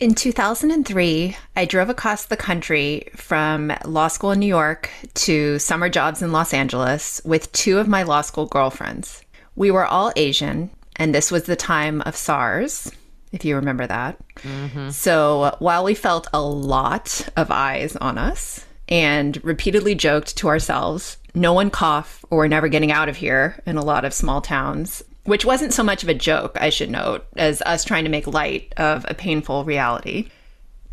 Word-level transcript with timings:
In 0.00 0.14
2003, 0.14 1.36
I 1.56 1.64
drove 1.64 1.88
across 1.88 2.26
the 2.26 2.36
country 2.36 3.08
from 3.16 3.72
law 3.84 4.06
school 4.06 4.30
in 4.30 4.38
New 4.38 4.46
York 4.46 4.90
to 5.14 5.58
summer 5.58 5.88
jobs 5.88 6.22
in 6.22 6.30
Los 6.30 6.54
Angeles 6.54 7.20
with 7.24 7.50
two 7.50 7.80
of 7.80 7.88
my 7.88 8.04
law 8.04 8.20
school 8.20 8.46
girlfriends. 8.46 9.24
We 9.56 9.72
were 9.72 9.86
all 9.86 10.12
Asian, 10.14 10.70
and 10.94 11.12
this 11.12 11.32
was 11.32 11.44
the 11.44 11.56
time 11.56 12.00
of 12.02 12.14
SARS, 12.14 12.92
if 13.32 13.44
you 13.44 13.56
remember 13.56 13.88
that. 13.88 14.18
Mm-hmm. 14.36 14.90
So 14.90 15.56
while 15.58 15.82
we 15.82 15.94
felt 15.94 16.28
a 16.32 16.40
lot 16.40 17.28
of 17.36 17.50
eyes 17.50 17.96
on 17.96 18.18
us 18.18 18.64
and 18.88 19.42
repeatedly 19.44 19.96
joked 19.96 20.36
to 20.36 20.48
ourselves, 20.48 21.16
no 21.34 21.52
one 21.52 21.70
cough 21.70 22.24
or 22.30 22.38
we're 22.38 22.46
never 22.48 22.68
getting 22.68 22.92
out 22.92 23.08
of 23.08 23.16
here 23.16 23.60
in 23.66 23.76
a 23.76 23.84
lot 23.84 24.04
of 24.04 24.14
small 24.14 24.42
towns, 24.42 25.02
which 25.28 25.44
wasn't 25.44 25.74
so 25.74 25.82
much 25.82 26.02
of 26.02 26.08
a 26.08 26.14
joke, 26.14 26.56
I 26.58 26.70
should 26.70 26.90
note, 26.90 27.26
as 27.36 27.60
us 27.62 27.84
trying 27.84 28.04
to 28.04 28.10
make 28.10 28.26
light 28.26 28.72
of 28.78 29.04
a 29.06 29.14
painful 29.14 29.64
reality. 29.64 30.30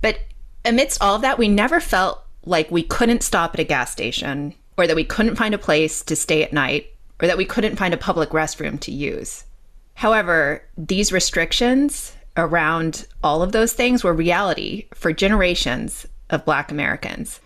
But 0.02 0.20
amidst 0.65 1.02
all 1.02 1.16
of 1.16 1.21
that, 1.21 1.38
we 1.38 1.48
never 1.48 1.80
felt 1.80 2.21
like 2.44 2.70
we 2.70 2.84
couldn't 2.84 3.23
stop 3.23 3.53
at 3.53 3.61
a 3.61 3.63
gas 3.63 3.91
station, 3.91 4.53
or 4.77 4.88
that 4.88 4.95
we 4.95 5.05
couldn't 5.05 5.38
find 5.38 5.55
a 5.55 5.58
place 5.58 6.03
to 6.03 6.17
stay 6.17 6.44
at 6.44 6.52
night, 6.52 6.88
or 7.21 7.27
that 7.27 7.38
we 7.38 7.45
couldn't 7.45 7.77
find 7.77 7.94
a 7.94 7.98
public 7.98 8.31
restroom 8.31 8.77
to 8.81 8.91
use. 8.91 9.45
However, 9.94 10.61
these 10.77 11.13
restrictions 11.13 12.13
around 12.36 13.08
all 13.23 13.41
of 13.41 13.53
those 13.53 13.72
things 13.72 14.03
were 14.03 14.13
reality 14.13 14.88
for 14.94 15.13
generations 15.13 16.05
of 16.30 16.44
Black 16.44 16.72
Americans. 16.72 17.39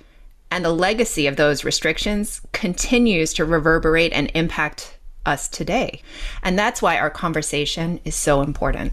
And 0.49 0.65
the 0.65 0.73
legacy 0.73 1.27
of 1.27 1.35
those 1.35 1.63
restrictions 1.63 2.41
continues 2.51 3.31
to 3.35 3.45
reverberate 3.45 4.11
and 4.11 4.31
impact 4.33 4.97
us 5.29 5.47
today. 5.47 6.01
And 6.43 6.59
that's 6.59 6.81
why 6.81 6.97
our 6.97 7.09
conversation 7.09 7.99
is 8.03 8.15
so 8.15 8.41
important. 8.41 8.91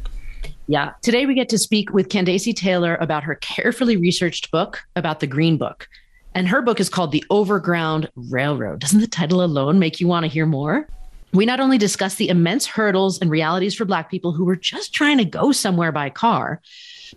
Yeah. 0.68 0.92
Today 1.02 1.26
we 1.26 1.34
get 1.34 1.48
to 1.48 1.58
speak 1.58 1.92
with 1.92 2.08
Candacy 2.08 2.52
Taylor 2.52 2.96
about 2.96 3.24
her 3.24 3.36
carefully 3.36 3.96
researched 3.96 4.50
book 4.50 4.82
about 4.94 5.20
the 5.20 5.26
Green 5.26 5.56
Book. 5.56 5.88
And 6.34 6.46
her 6.48 6.60
book 6.60 6.80
is 6.80 6.88
called 6.88 7.12
The 7.12 7.24
Overground 7.30 8.10
Railroad. 8.14 8.80
Doesn't 8.80 9.00
the 9.00 9.06
title 9.06 9.42
alone 9.42 9.78
make 9.78 10.00
you 10.00 10.06
want 10.06 10.24
to 10.24 10.30
hear 10.30 10.44
more? 10.44 10.86
We 11.32 11.46
not 11.46 11.60
only 11.60 11.78
discuss 11.78 12.16
the 12.16 12.28
immense 12.28 12.66
hurdles 12.66 13.18
and 13.18 13.30
realities 13.30 13.74
for 13.74 13.84
Black 13.84 14.10
people 14.10 14.32
who 14.32 14.44
were 14.44 14.56
just 14.56 14.92
trying 14.92 15.18
to 15.18 15.24
go 15.24 15.50
somewhere 15.52 15.92
by 15.92 16.10
car, 16.10 16.60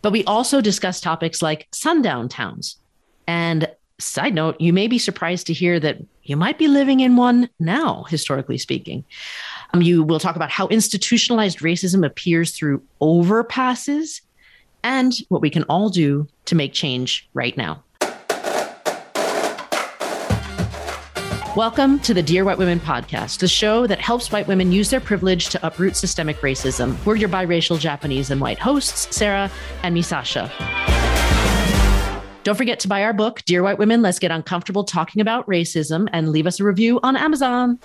but 0.01 0.13
we 0.13 0.23
also 0.23 0.61
discuss 0.61 1.01
topics 1.01 1.41
like 1.41 1.67
sundown 1.71 2.29
towns 2.29 2.77
and 3.27 3.69
Side 3.99 4.33
note, 4.33 4.55
you 4.61 4.71
may 4.71 4.87
be 4.87 4.97
surprised 4.97 5.47
to 5.47 5.53
hear 5.53 5.77
that 5.81 5.97
you 6.29 6.37
might 6.37 6.59
be 6.59 6.67
living 6.67 6.99
in 6.99 7.15
one 7.15 7.49
now, 7.59 8.03
historically 8.03 8.59
speaking. 8.59 9.03
Um, 9.73 9.81
you 9.81 10.03
will 10.03 10.19
talk 10.19 10.35
about 10.35 10.51
how 10.51 10.67
institutionalized 10.67 11.59
racism 11.59 12.05
appears 12.05 12.51
through 12.51 12.83
overpasses 13.01 14.21
and 14.83 15.11
what 15.29 15.41
we 15.41 15.49
can 15.49 15.63
all 15.63 15.89
do 15.89 16.27
to 16.45 16.53
make 16.53 16.71
change 16.71 17.27
right 17.33 17.57
now. 17.57 17.83
Welcome 21.55 21.97
to 22.01 22.13
the 22.13 22.21
Dear 22.21 22.45
White 22.45 22.59
Women 22.59 22.79
podcast, 22.79 23.39
the 23.39 23.47
show 23.47 23.87
that 23.87 23.99
helps 23.99 24.31
white 24.31 24.45
women 24.45 24.71
use 24.71 24.91
their 24.91 25.01
privilege 25.01 25.49
to 25.49 25.65
uproot 25.65 25.95
systemic 25.95 26.37
racism. 26.41 27.03
We're 27.07 27.15
your 27.15 27.29
biracial 27.29 27.79
Japanese 27.79 28.29
and 28.29 28.39
white 28.39 28.59
hosts, 28.59 29.15
Sarah 29.15 29.49
and 29.81 29.97
Misasha. 29.97 30.98
Don't 32.43 32.55
forget 32.55 32.79
to 32.79 32.87
buy 32.87 33.03
our 33.03 33.11
book, 33.11 33.43
Dear 33.45 33.63
White 33.63 33.77
Women, 33.77 34.01
Let's 34.01 34.17
Get 34.17 34.31
Uncomfortable 34.31 34.85
Talking 34.85 35.21
About 35.21 35.45
Racism, 35.45 36.07
and 36.13 36.29
leave 36.29 36.47
us 36.47 36.61
a 36.61 36.63
review 36.63 36.99
on 37.03 37.17
Amazon. 37.17 37.77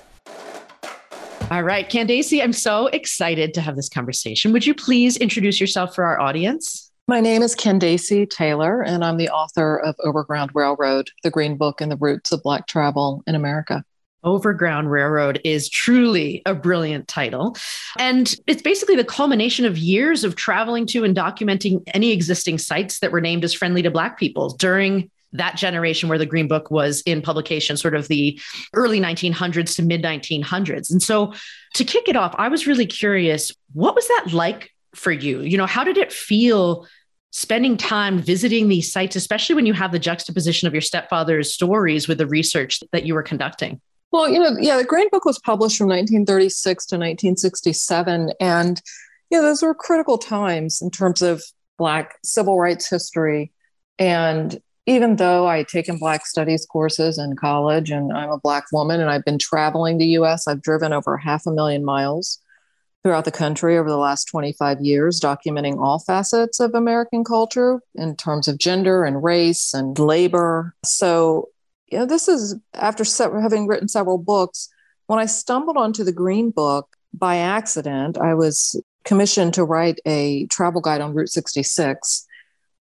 All 1.51 1.65
right, 1.65 1.89
Candacy, 1.89 2.41
I'm 2.41 2.53
so 2.53 2.87
excited 2.87 3.53
to 3.55 3.61
have 3.61 3.75
this 3.75 3.89
conversation. 3.89 4.53
Would 4.53 4.65
you 4.65 4.73
please 4.73 5.17
introduce 5.17 5.61
yourself 5.61 5.95
for 5.95 6.05
our 6.05 6.21
audience? 6.21 6.93
My 7.09 7.21
name 7.21 7.43
is 7.43 7.57
Candacy 7.57 8.27
Taylor, 8.27 8.81
and 8.81 9.05
I'm 9.05 9.17
the 9.17 9.29
author 9.29 9.79
of 9.81 9.97
Overground 10.05 10.53
Railroad, 10.55 11.11
the 11.25 11.31
Green 11.31 11.57
Book 11.57 11.81
and 11.81 11.91
the 11.91 11.97
Roots 11.97 12.31
of 12.31 12.43
Black 12.45 12.69
Travel 12.69 13.25
in 13.27 13.35
America. 13.35 13.85
Overground 14.25 14.91
Railroad 14.91 15.41
is 15.45 15.69
truly 15.69 16.43
a 16.47 16.55
brilliant 16.55 17.07
title. 17.09 17.57
And 17.99 18.35
it's 18.47 18.63
basically 18.63 18.97
the 18.97 19.05
culmination 19.05 19.67
of 19.67 19.79
years 19.79 20.25
of 20.25 20.35
traveling 20.37 20.87
to 20.89 21.05
and 21.05 21.15
documenting 21.17 21.83
any 21.89 22.11
existing 22.13 22.59
sites 22.59 23.01
that 23.01 23.13
were 23.13 23.21
named 23.21 23.45
as 23.45 23.55
friendly 23.55 23.83
to 23.83 23.91
Black 23.91 24.19
people 24.19 24.51
during 24.51 25.11
that 25.35 25.57
generation 25.57 26.09
where 26.09 26.19
the 26.19 26.27
Green 26.27 26.49
Book 26.49 26.71
was 26.71 27.03
in 27.03 27.21
publication, 27.21 27.77
sort 27.77 27.95
of 27.95 28.09
the 28.09 28.41
early 28.73 29.01
1900s 29.01 29.77
to 29.77 29.83
mid 29.83 30.03
1900s. 30.03 30.91
And 30.91 31.03
so 31.03 31.35
to 31.75 31.85
kick 31.85 32.09
it 32.09 32.17
off, 32.17 32.35
I 32.39 32.49
was 32.49 32.67
really 32.67 32.87
curious 32.87 33.53
what 33.73 33.95
was 33.95 34.07
that 34.09 34.29
like 34.33 34.71
for 34.95 35.11
you? 35.11 35.41
You 35.41 35.59
know, 35.59 35.67
how 35.67 35.85
did 35.85 35.99
it 35.99 36.13
feel? 36.13 36.87
spending 37.37 37.77
time 37.77 38.17
visiting 38.21 38.69
these 38.69 38.93
sites, 38.93 39.17
especially 39.17 39.57
when 39.57 39.67
you 39.67 39.73
have 39.73 39.91
the 39.91 39.99
juxtaposition 39.99 40.69
of 40.69 40.73
your 40.73 40.81
stepfather's 40.81 41.53
stories 41.53 42.07
with 42.07 42.17
the 42.17 42.29
research 42.29 42.79
that 42.93 43.07
you 43.07 43.13
were 43.13 43.25
conducting? 43.25 43.81
Well, 44.15 44.29
you 44.29 44.39
know, 44.39 44.57
yeah, 44.61 44.77
the 44.77 44.85
Green 44.85 45.09
Book 45.11 45.25
was 45.25 45.41
published 45.41 45.77
from 45.77 45.89
1936 45.89 46.87
to 46.87 46.95
1967. 46.95 48.31
And, 48.39 48.81
know, 49.37 49.43
those 49.43 49.61
were 49.61 49.75
critical 49.75 50.19
times 50.19 50.81
in 50.81 50.93
terms 50.93 51.21
of 51.21 51.43
Black 51.79 52.15
civil 52.23 52.57
rights 52.57 52.89
history. 52.89 53.51
And 53.99 54.63
even 54.87 55.17
though 55.17 55.49
I 55.49 55.57
had 55.57 55.67
taken 55.67 55.99
Black 55.99 56.27
studies 56.27 56.65
courses 56.65 57.19
in 57.19 57.35
college 57.35 57.91
and 57.91 58.13
I'm 58.13 58.31
a 58.31 58.39
Black 58.39 58.67
woman 58.71 59.01
and 59.01 59.11
I've 59.11 59.25
been 59.25 59.41
traveling 59.41 59.99
the 59.99 60.07
US, 60.19 60.47
I've 60.47 60.63
driven 60.63 60.93
over 60.93 61.17
half 61.17 61.45
a 61.49 61.51
million 61.51 61.85
miles 61.85 62.39
throughout 63.03 63.25
the 63.25 63.33
country 63.33 63.77
over 63.77 63.91
the 63.91 63.97
last 63.97 64.27
25 64.27 64.81
years, 64.81 65.21
documenting 65.21 65.79
all 65.81 65.99
facets 65.99 66.61
of 66.61 66.73
American 66.73 67.25
culture 67.25 67.81
in 67.97 68.15
terms 68.15 68.47
of 68.47 68.59
gender 68.59 69.05
and 69.05 69.25
race 69.25 69.75
and 69.75 69.99
labor. 69.99 70.73
So 70.85 71.49
you 71.89 71.99
know, 71.99 72.07
this 72.07 72.29
is 72.29 72.57
after 72.75 73.05
having 73.41 73.67
written 73.67 73.89
several 73.89 74.19
books. 74.19 74.69
When 75.07 75.19
I 75.19 75.27
stumbled 75.27 75.77
onto 75.77 76.05
the 76.05 76.13
Green 76.13 76.51
Book 76.51 76.97
by 77.13 77.37
accident, 77.37 78.19
I 78.19 78.35
was 78.35 78.81
commissioned 79.05 79.55
to 79.55 79.65
write 79.65 80.01
a 80.07 80.47
travel 80.47 80.81
guide 80.81 81.01
on 81.01 81.15
Route 81.15 81.29
66. 81.29 82.27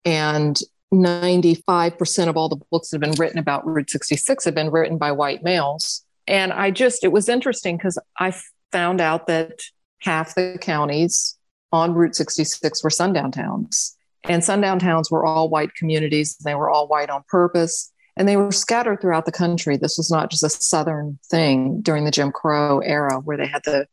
And 0.05 0.59
95% 0.93 2.27
of 2.27 2.35
all 2.37 2.49
the 2.49 2.59
books 2.71 2.89
that 2.89 3.01
have 3.01 3.11
been 3.11 3.19
written 3.19 3.39
about 3.39 3.65
Route 3.65 3.89
66 3.89 4.45
have 4.45 4.55
been 4.55 4.71
written 4.71 4.97
by 4.97 5.11
white 5.11 5.43
males. 5.43 6.03
And 6.27 6.51
I 6.51 6.71
just, 6.71 7.03
it 7.03 7.11
was 7.11 7.29
interesting 7.29 7.77
because 7.77 7.97
I 8.19 8.33
found 8.71 8.99
out 8.99 9.27
that 9.27 9.61
half 9.99 10.35
the 10.35 10.57
counties 10.59 11.37
on 11.71 11.93
Route 11.93 12.15
66 12.15 12.83
were 12.83 12.89
sundown 12.89 13.31
towns. 13.31 13.95
And 14.25 14.43
sundown 14.43 14.79
towns 14.79 15.09
were 15.09 15.25
all 15.25 15.49
white 15.49 15.73
communities. 15.75 16.35
They 16.37 16.55
were 16.55 16.69
all 16.69 16.87
white 16.87 17.09
on 17.09 17.23
purpose 17.29 17.91
and 18.19 18.27
they 18.27 18.35
were 18.35 18.51
scattered 18.51 18.99
throughout 18.99 19.25
the 19.25 19.31
country. 19.31 19.77
This 19.77 19.97
was 19.97 20.11
not 20.11 20.29
just 20.29 20.43
a 20.43 20.49
Southern 20.49 21.17
thing 21.25 21.79
during 21.79 22.03
the 22.03 22.11
Jim 22.11 22.33
Crow 22.33 22.79
era 22.79 23.21
where 23.21 23.37
they 23.37 23.47
had 23.47 23.63
the 23.63 23.87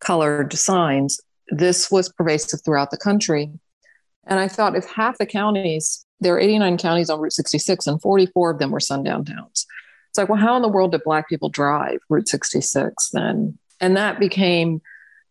colored 0.00 0.52
signs. 0.52 1.18
This 1.48 1.90
was 1.90 2.12
pervasive 2.12 2.60
throughout 2.62 2.90
the 2.90 2.98
country. 2.98 3.50
And 4.26 4.38
I 4.38 4.48
thought 4.48 4.76
if 4.76 4.84
half 4.84 5.16
the 5.16 5.24
counties, 5.24 6.04
there 6.20 6.34
are 6.34 6.40
89 6.40 6.76
counties 6.76 7.08
on 7.08 7.20
Route 7.20 7.32
66, 7.32 7.86
and 7.86 8.02
44 8.02 8.50
of 8.50 8.58
them 8.58 8.70
were 8.70 8.80
sundown 8.80 9.24
towns. 9.24 9.66
It's 10.10 10.18
like, 10.18 10.28
well, 10.28 10.38
how 10.38 10.56
in 10.56 10.62
the 10.62 10.68
world 10.68 10.92
did 10.92 11.02
Black 11.02 11.26
people 11.30 11.48
drive 11.48 12.00
Route 12.10 12.28
66 12.28 13.10
then? 13.14 13.58
And 13.80 13.96
that 13.96 14.20
became, 14.20 14.82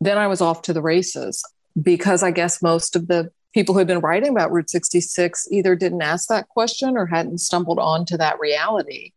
then 0.01 0.17
I 0.17 0.25
was 0.25 0.41
off 0.41 0.63
to 0.63 0.73
the 0.73 0.81
races 0.81 1.43
because 1.79 2.23
I 2.23 2.31
guess 2.31 2.63
most 2.63 2.95
of 2.95 3.07
the 3.07 3.31
people 3.53 3.73
who 3.73 3.79
had 3.79 3.87
been 3.87 3.99
writing 3.99 4.29
about 4.29 4.51
Route 4.51 4.69
66 4.69 5.47
either 5.51 5.75
didn't 5.75 6.01
ask 6.01 6.27
that 6.29 6.49
question 6.49 6.97
or 6.97 7.05
hadn't 7.05 7.39
stumbled 7.39 7.79
onto 7.79 8.17
that 8.17 8.39
reality. 8.39 9.11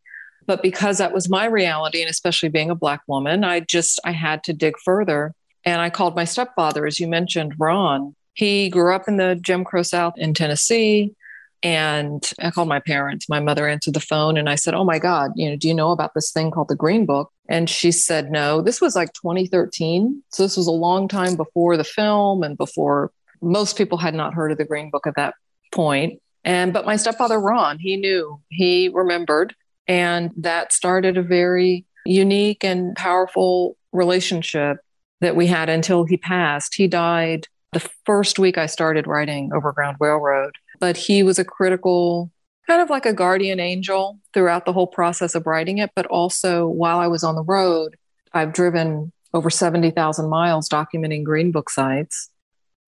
But 0.46 0.62
because 0.62 0.98
that 0.98 1.12
was 1.12 1.28
my 1.28 1.46
reality, 1.46 2.00
and 2.00 2.10
especially 2.10 2.48
being 2.48 2.70
a 2.70 2.74
Black 2.74 3.02
woman, 3.06 3.44
I 3.44 3.60
just, 3.60 4.00
I 4.04 4.12
had 4.12 4.42
to 4.44 4.52
dig 4.52 4.74
further. 4.84 5.34
And 5.64 5.80
I 5.80 5.90
called 5.90 6.16
my 6.16 6.24
stepfather, 6.24 6.86
as 6.86 6.98
you 6.98 7.06
mentioned, 7.06 7.54
Ron. 7.58 8.14
He 8.34 8.68
grew 8.68 8.94
up 8.94 9.06
in 9.06 9.18
the 9.18 9.36
Jim 9.36 9.64
Crow 9.64 9.82
South 9.82 10.14
in 10.16 10.34
Tennessee. 10.34 11.14
And 11.62 12.28
I 12.40 12.50
called 12.50 12.66
my 12.66 12.80
parents. 12.80 13.28
My 13.28 13.38
mother 13.38 13.68
answered 13.68 13.94
the 13.94 14.00
phone 14.00 14.36
and 14.36 14.48
I 14.48 14.56
said, 14.56 14.74
Oh 14.74 14.82
my 14.82 14.98
God, 14.98 15.30
you 15.36 15.48
know, 15.48 15.54
do 15.54 15.68
you 15.68 15.74
know 15.74 15.92
about 15.92 16.12
this 16.12 16.32
thing 16.32 16.50
called 16.50 16.68
the 16.68 16.74
Green 16.74 17.06
Book? 17.06 17.30
And 17.48 17.70
she 17.70 17.92
said, 17.92 18.32
No. 18.32 18.60
This 18.60 18.80
was 18.80 18.96
like 18.96 19.12
2013. 19.12 20.24
So 20.30 20.42
this 20.42 20.56
was 20.56 20.66
a 20.66 20.72
long 20.72 21.06
time 21.06 21.36
before 21.36 21.76
the 21.76 21.84
film 21.84 22.42
and 22.42 22.56
before 22.56 23.12
most 23.42 23.76
people 23.76 23.98
had 23.98 24.14
not 24.14 24.34
heard 24.34 24.52
of 24.52 24.58
the 24.58 24.64
Green 24.64 24.90
Book 24.90 25.06
at 25.06 25.16
that 25.16 25.34
point. 25.72 26.20
And 26.44 26.72
but 26.72 26.86
my 26.86 26.96
stepfather 26.96 27.38
Ron, 27.38 27.78
he 27.78 27.96
knew, 27.96 28.40
he 28.48 28.88
remembered, 28.88 29.54
and 29.86 30.30
that 30.36 30.72
started 30.72 31.16
a 31.16 31.22
very 31.22 31.84
unique 32.04 32.64
and 32.64 32.96
powerful 32.96 33.76
relationship 33.92 34.78
that 35.20 35.36
we 35.36 35.46
had 35.46 35.68
until 35.68 36.04
he 36.04 36.16
passed. 36.16 36.74
He 36.74 36.88
died 36.88 37.46
the 37.72 37.88
first 38.04 38.38
week 38.38 38.58
I 38.58 38.66
started 38.66 39.06
writing 39.06 39.50
Overground 39.52 39.96
Railroad, 40.00 40.56
but 40.78 40.96
he 40.96 41.22
was 41.22 41.38
a 41.38 41.44
critical 41.44 42.30
kind 42.66 42.80
of 42.80 42.90
like 42.90 43.06
a 43.06 43.12
guardian 43.12 43.60
angel 43.60 44.18
throughout 44.32 44.64
the 44.64 44.72
whole 44.72 44.86
process 44.86 45.34
of 45.34 45.46
writing 45.46 45.78
it, 45.78 45.90
but 45.96 46.06
also 46.06 46.66
while 46.66 46.98
I 46.98 47.08
was 47.08 47.24
on 47.24 47.34
the 47.34 47.42
road, 47.42 47.96
I've 48.32 48.52
driven 48.52 49.12
over 49.34 49.50
70,000 49.50 50.28
miles 50.28 50.68
documenting 50.68 51.24
Green 51.24 51.50
Book 51.50 51.70
sites. 51.70 52.30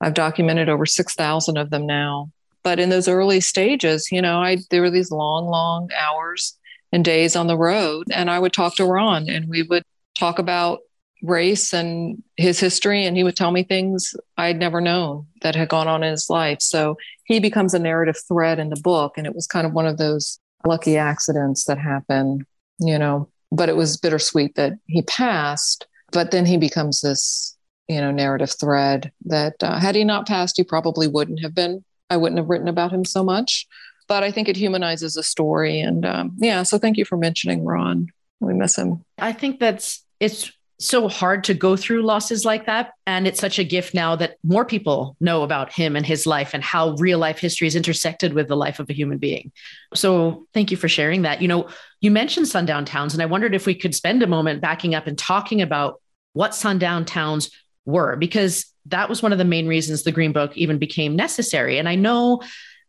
I've 0.04 0.14
documented 0.14 0.68
over 0.68 0.84
6,000 0.84 1.56
of 1.56 1.70
them 1.70 1.86
now. 1.86 2.30
But 2.62 2.78
in 2.78 2.90
those 2.90 3.08
early 3.08 3.40
stages, 3.40 4.12
you 4.12 4.20
know, 4.20 4.38
I 4.38 4.58
there 4.70 4.82
were 4.82 4.90
these 4.90 5.10
long, 5.10 5.46
long 5.46 5.88
hours 5.98 6.58
and 6.92 7.04
days 7.04 7.36
on 7.36 7.46
the 7.46 7.56
road, 7.56 8.06
and 8.12 8.30
I 8.30 8.38
would 8.38 8.52
talk 8.52 8.76
to 8.76 8.84
Ron, 8.84 9.28
and 9.28 9.48
we 9.48 9.62
would 9.62 9.82
talk 10.14 10.38
about 10.38 10.80
race 11.22 11.72
and 11.72 12.22
his 12.36 12.60
history, 12.60 13.06
and 13.06 13.16
he 13.16 13.24
would 13.24 13.36
tell 13.36 13.50
me 13.50 13.62
things 13.62 14.14
I'd 14.36 14.58
never 14.58 14.80
known 14.80 15.26
that 15.40 15.54
had 15.54 15.70
gone 15.70 15.88
on 15.88 16.02
in 16.02 16.10
his 16.10 16.28
life. 16.28 16.60
So 16.60 16.96
he 17.24 17.40
becomes 17.40 17.72
a 17.72 17.78
narrative 17.78 18.16
thread 18.28 18.58
in 18.58 18.68
the 18.68 18.80
book, 18.80 19.14
and 19.16 19.26
it 19.26 19.34
was 19.34 19.46
kind 19.46 19.66
of 19.66 19.72
one 19.72 19.86
of 19.86 19.96
those 19.96 20.38
lucky 20.66 20.98
accidents 20.98 21.64
that 21.64 21.78
happen, 21.78 22.46
you 22.78 22.98
know. 22.98 23.28
But 23.50 23.70
it 23.70 23.76
was 23.76 23.96
bittersweet 23.96 24.54
that 24.56 24.74
he 24.86 25.00
passed, 25.02 25.86
but 26.12 26.30
then 26.30 26.44
he 26.44 26.58
becomes 26.58 27.00
this, 27.00 27.53
you 27.88 28.00
know, 28.00 28.10
narrative 28.10 28.54
thread 28.58 29.12
that 29.26 29.54
uh, 29.62 29.78
had 29.78 29.94
he 29.94 30.04
not 30.04 30.26
passed, 30.26 30.56
he 30.56 30.64
probably 30.64 31.08
wouldn't 31.08 31.42
have 31.42 31.54
been. 31.54 31.84
I 32.10 32.16
wouldn't 32.16 32.38
have 32.38 32.48
written 32.48 32.69
about 32.69 32.92
him 32.92 33.04
so 33.04 33.25
much. 33.25 33.66
But 34.06 34.22
I 34.22 34.31
think 34.31 34.48
it 34.48 34.56
humanizes 34.56 35.16
a 35.16 35.22
story, 35.22 35.81
and 35.81 36.04
um, 36.04 36.36
yeah. 36.38 36.62
So 36.62 36.78
thank 36.78 36.98
you 36.98 37.04
for 37.06 37.16
mentioning 37.16 37.64
Ron. 37.64 38.08
We 38.40 38.52
miss 38.52 38.76
him. 38.76 39.02
I 39.19 39.32
think 39.32 39.60
that's 39.60 40.04
it's 40.20 40.52
so 40.81 41.08
hard 41.08 41.44
to 41.44 41.54
go 41.54 41.76
through 41.76 42.02
losses 42.02 42.44
like 42.44 42.66
that. 42.66 42.92
And 43.06 43.26
it's 43.26 43.40
such 43.40 43.58
a 43.58 43.64
gift 43.64 43.94
now 43.94 44.16
that 44.16 44.36
more 44.42 44.64
people 44.64 45.16
know 45.20 45.42
about 45.42 45.72
him 45.72 45.96
and 45.96 46.04
his 46.04 46.26
life 46.26 46.52
and 46.52 46.64
how 46.64 46.96
real 46.98 47.19
life 47.19 47.38
history 47.38 47.69
is 47.69 47.76
intersected 47.76 48.34
with 48.34 48.48
the 48.48 48.56
life 48.56 48.81
of 48.81 48.90
a 48.90 48.92
human 48.92 49.19
being. 49.19 49.52
So 49.94 50.46
thank 50.52 50.70
you 50.70 50.76
for 50.76 50.88
sharing 50.88 51.22
that. 51.22 51.40
You 51.40 51.48
know, 51.48 51.69
you 52.00 52.10
mentioned 52.10 52.48
sundown 52.48 52.84
towns, 52.84 53.14
and 53.14 53.22
I 53.22 53.26
wondered 53.26 53.54
if 53.54 53.66
we 53.66 53.75
could 53.75 53.94
spend 53.94 54.22
a 54.22 54.26
moment 54.26 54.60
backing 54.60 54.94
up 54.94 55.06
and 55.06 55.16
talking 55.16 55.62
about 55.62 56.00
what 56.32 56.54
sundown 56.54 57.04
towns 57.04 57.50
were, 57.84 58.16
because 58.16 58.66
that 58.86 59.08
was 59.08 59.22
one 59.22 59.32
of 59.32 59.38
the 59.38 59.44
main 59.44 59.66
reasons 59.66 60.02
the 60.02 60.12
Green 60.12 60.32
Book 60.32 60.56
even 60.56 60.78
became 60.78 61.16
necessary. 61.16 61.78
And 61.78 61.88
I 61.88 61.94
know, 61.94 62.42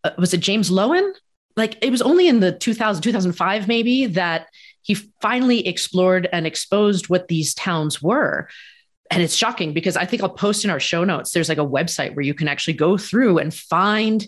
uh, 0.03 0.11
was 0.17 0.33
it 0.33 0.39
James 0.39 0.69
Loewen? 0.69 1.13
Like 1.55 1.77
it 1.81 1.89
was 1.89 2.01
only 2.01 2.27
in 2.27 2.41
the 2.41 2.51
2000, 2.51 3.01
2005, 3.01 3.67
maybe 3.67 4.07
that 4.07 4.47
he 4.81 4.95
finally 5.21 5.67
explored 5.67 6.27
and 6.31 6.45
exposed 6.45 7.09
what 7.09 7.27
these 7.27 7.53
towns 7.53 8.01
were. 8.01 8.49
And 9.09 9.23
it's 9.23 9.35
shocking 9.35 9.73
because 9.73 9.95
I 9.95 10.05
think 10.05 10.21
I'll 10.21 10.29
post 10.29 10.65
in 10.65 10.69
our 10.69 10.79
show 10.79 11.03
notes. 11.03 11.31
There's 11.31 11.49
like 11.49 11.57
a 11.57 11.65
website 11.65 12.15
where 12.15 12.25
you 12.25 12.33
can 12.33 12.47
actually 12.47 12.73
go 12.73 12.97
through 12.97 13.37
and 13.37 13.53
find 13.53 14.27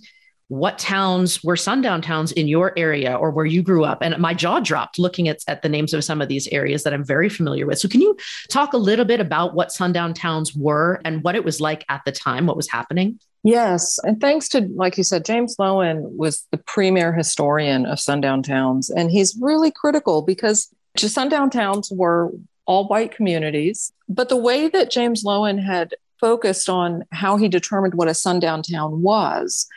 what 0.50 0.80
towns 0.80 1.44
were 1.44 1.58
sundown 1.58 2.02
towns 2.02 2.32
in 2.32 2.48
your 2.48 2.74
area 2.78 3.14
or 3.16 3.32
where 3.32 3.46
you 3.46 3.62
grew 3.62 3.84
up. 3.84 4.00
And 4.02 4.18
my 4.18 4.34
jaw 4.34 4.60
dropped 4.60 4.98
looking 4.98 5.28
at, 5.28 5.40
at 5.48 5.62
the 5.62 5.70
names 5.70 5.94
of 5.94 6.04
some 6.04 6.22
of 6.22 6.30
these 6.30 6.48
areas 6.48 6.84
that 6.84 6.94
I'm 6.94 7.04
very 7.04 7.28
familiar 7.30 7.66
with. 7.66 7.80
So, 7.80 7.90
can 7.90 8.02
you 8.02 8.16
talk 8.50 8.74
a 8.74 8.78
little 8.78 9.06
bit 9.06 9.20
about 9.20 9.56
what 9.56 9.72
sundown 9.72 10.14
towns 10.14 10.56
were 10.56 11.02
and 11.04 11.24
what 11.24 11.36
it 11.36 11.44
was 11.44 11.60
like 11.60 11.84
at 11.90 12.02
the 12.06 12.12
time, 12.12 12.46
what 12.46 12.56
was 12.56 12.70
happening? 12.70 13.20
Yes. 13.44 14.00
And 14.04 14.20
thanks 14.20 14.50
to, 14.50 14.62
like 14.76 14.98
you 14.98 15.04
said, 15.04 15.26
James 15.26 15.56
Loewen 15.58 16.18
was 16.18 16.46
the 16.52 16.58
premier 16.58 17.14
historian 17.14 17.86
of 17.86 18.00
sundown 18.00 18.44
towns. 18.44 18.90
And 18.90 19.12
he's 19.12 19.38
really 19.40 19.72
critical 19.72 20.22
because 20.22 20.68
sundown 20.98 21.50
towns 21.50 21.92
were 21.92 22.32
all 22.66 22.88
white 22.88 23.16
communities. 23.16 23.94
But 24.10 24.30
the 24.30 24.38
way 24.38 24.68
that 24.68 24.92
James 24.92 25.24
Loewen 25.24 25.64
had 25.64 25.94
focused 26.20 26.68
on 26.68 27.06
how 27.12 27.38
he 27.38 27.48
determined 27.48 27.94
what 27.94 28.08
a 28.08 28.14
sundown 28.14 28.64
town 28.64 29.02
was, 29.02 29.68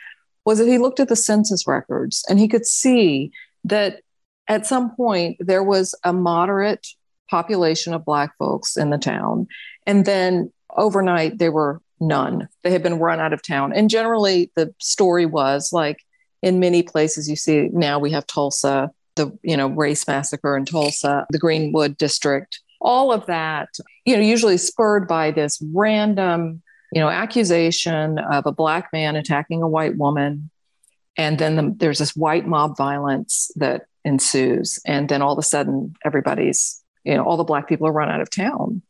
was 0.45 0.59
that 0.59 0.67
he 0.67 0.77
looked 0.77 0.99
at 0.99 1.07
the 1.07 1.15
census 1.15 1.67
records 1.67 2.23
and 2.29 2.39
he 2.39 2.47
could 2.47 2.65
see 2.65 3.31
that 3.63 4.01
at 4.47 4.65
some 4.65 4.95
point 4.95 5.37
there 5.39 5.63
was 5.63 5.95
a 6.03 6.13
moderate 6.13 6.87
population 7.29 7.93
of 7.93 8.05
Black 8.05 8.35
folks 8.37 8.75
in 8.75 8.89
the 8.89 8.97
town. 8.97 9.47
And 9.85 10.05
then 10.05 10.51
overnight 10.75 11.37
there 11.37 11.51
were 11.51 11.81
none. 11.99 12.49
They 12.63 12.71
had 12.71 12.83
been 12.83 12.99
run 12.99 13.19
out 13.19 13.33
of 13.33 13.41
town. 13.41 13.71
And 13.73 13.89
generally, 13.89 14.51
the 14.55 14.73
story 14.79 15.25
was 15.25 15.71
like 15.71 16.03
in 16.41 16.59
many 16.59 16.83
places 16.83 17.29
you 17.29 17.35
see 17.35 17.69
now 17.71 17.99
we 17.99 18.11
have 18.11 18.27
Tulsa, 18.27 18.91
the 19.15 19.37
you 19.43 19.55
know 19.55 19.67
race 19.67 20.07
massacre 20.07 20.57
in 20.57 20.65
Tulsa, 20.65 21.25
the 21.29 21.39
Greenwood 21.39 21.97
district, 21.97 22.59
all 22.81 23.13
of 23.13 23.25
that. 23.27 23.69
You 24.05 24.15
know, 24.17 24.21
usually 24.21 24.57
spurred 24.57 25.07
by 25.07 25.31
this 25.31 25.63
random 25.73 26.61
you 26.91 26.99
know 26.99 27.09
accusation 27.09 28.19
of 28.19 28.45
a 28.45 28.51
black 28.51 28.89
man 28.93 29.15
attacking 29.15 29.61
a 29.61 29.67
white 29.67 29.97
woman, 29.97 30.49
and 31.17 31.39
then 31.39 31.55
the, 31.55 31.75
there's 31.77 31.99
this 31.99 32.15
white 32.15 32.47
mob 32.47 32.77
violence 32.77 33.51
that 33.55 33.85
ensues, 34.03 34.79
and 34.85 35.09
then 35.09 35.21
all 35.21 35.33
of 35.33 35.39
a 35.39 35.43
sudden 35.43 35.95
everybody's 36.05 36.81
you 37.03 37.15
know 37.15 37.23
all 37.23 37.37
the 37.37 37.43
black 37.43 37.67
people 37.67 37.87
are 37.87 37.93
run 37.93 38.09
out 38.09 38.21
of 38.21 38.29
town. 38.29 38.81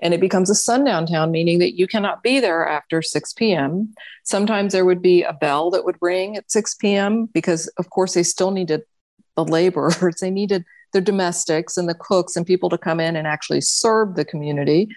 And 0.00 0.12
it 0.12 0.20
becomes 0.20 0.50
a 0.50 0.54
sundown 0.54 1.06
town 1.06 1.30
meaning 1.30 1.58
that 1.60 1.76
you 1.76 1.86
cannot 1.86 2.22
be 2.22 2.40
there 2.40 2.66
after 2.66 3.00
6 3.00 3.32
p.m 3.34 3.94
sometimes 4.24 4.72
there 4.72 4.84
would 4.84 5.00
be 5.00 5.22
a 5.22 5.32
bell 5.32 5.70
that 5.70 5.84
would 5.84 5.96
ring 6.00 6.36
at 6.36 6.50
6 6.50 6.74
p.m 6.74 7.26
because 7.26 7.68
of 7.78 7.90
course 7.90 8.14
they 8.14 8.24
still 8.24 8.50
needed 8.50 8.82
the 9.36 9.44
laborers. 9.44 10.16
They 10.20 10.30
needed 10.30 10.64
the 10.92 11.00
domestics 11.00 11.76
and 11.76 11.88
the 11.88 11.94
cooks 11.94 12.36
and 12.36 12.46
people 12.46 12.68
to 12.70 12.78
come 12.78 13.00
in 13.00 13.16
and 13.16 13.26
actually 13.26 13.60
serve 13.60 14.16
the 14.16 14.24
community. 14.24 14.88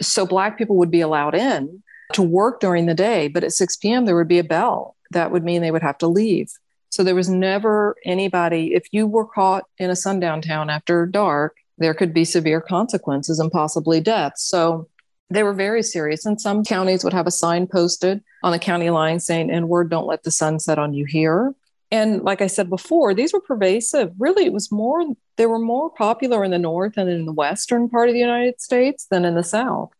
So 0.00 0.26
black 0.26 0.58
people 0.58 0.76
would 0.76 0.90
be 0.90 1.00
allowed 1.00 1.34
in 1.34 1.82
to 2.14 2.22
work 2.22 2.60
during 2.60 2.86
the 2.86 2.94
day 2.94 3.28
but 3.28 3.44
at 3.44 3.52
6 3.52 3.76
p.m 3.76 4.04
there 4.04 4.16
would 4.16 4.28
be 4.28 4.38
a 4.38 4.44
bell 4.44 4.96
that 5.10 5.30
would 5.30 5.44
mean 5.44 5.62
they 5.62 5.70
would 5.70 5.82
have 5.82 5.98
to 5.98 6.06
leave 6.06 6.50
so 6.90 7.02
there 7.02 7.14
was 7.14 7.28
never 7.28 7.96
anybody 8.04 8.74
if 8.74 8.86
you 8.92 9.06
were 9.06 9.26
caught 9.26 9.64
in 9.78 9.90
a 9.90 9.96
sundown 9.96 10.42
town 10.42 10.70
after 10.70 11.06
dark 11.06 11.56
there 11.82 11.94
could 11.94 12.14
be 12.14 12.24
severe 12.24 12.60
consequences 12.60 13.38
and 13.38 13.50
possibly 13.50 14.00
death. 14.00 14.34
So 14.36 14.88
they 15.30 15.42
were 15.42 15.54
very 15.54 15.82
serious. 15.82 16.26
And 16.26 16.40
some 16.40 16.64
counties 16.64 17.04
would 17.04 17.12
have 17.12 17.26
a 17.26 17.32
sign 17.32 17.66
posted 17.66 18.22
on 18.42 18.52
the 18.52 18.58
county 18.58 18.90
line 18.90 19.20
saying, 19.20 19.50
N 19.50 19.68
word, 19.68 19.90
don't 19.90 20.06
let 20.06 20.22
the 20.22 20.30
sun 20.30 20.60
set 20.60 20.78
on 20.78 20.94
you 20.94 21.04
here. 21.04 21.54
And 21.90 22.22
like 22.22 22.40
I 22.40 22.46
said 22.46 22.70
before, 22.70 23.12
these 23.12 23.32
were 23.32 23.40
pervasive. 23.40 24.12
Really, 24.18 24.46
it 24.46 24.52
was 24.52 24.72
more, 24.72 25.04
they 25.36 25.46
were 25.46 25.58
more 25.58 25.90
popular 25.90 26.42
in 26.42 26.50
the 26.50 26.58
North 26.58 26.96
and 26.96 27.10
in 27.10 27.26
the 27.26 27.32
Western 27.32 27.88
part 27.88 28.08
of 28.08 28.14
the 28.14 28.20
United 28.20 28.60
States 28.60 29.06
than 29.10 29.24
in 29.24 29.34
the 29.34 29.44
South. 29.44 29.90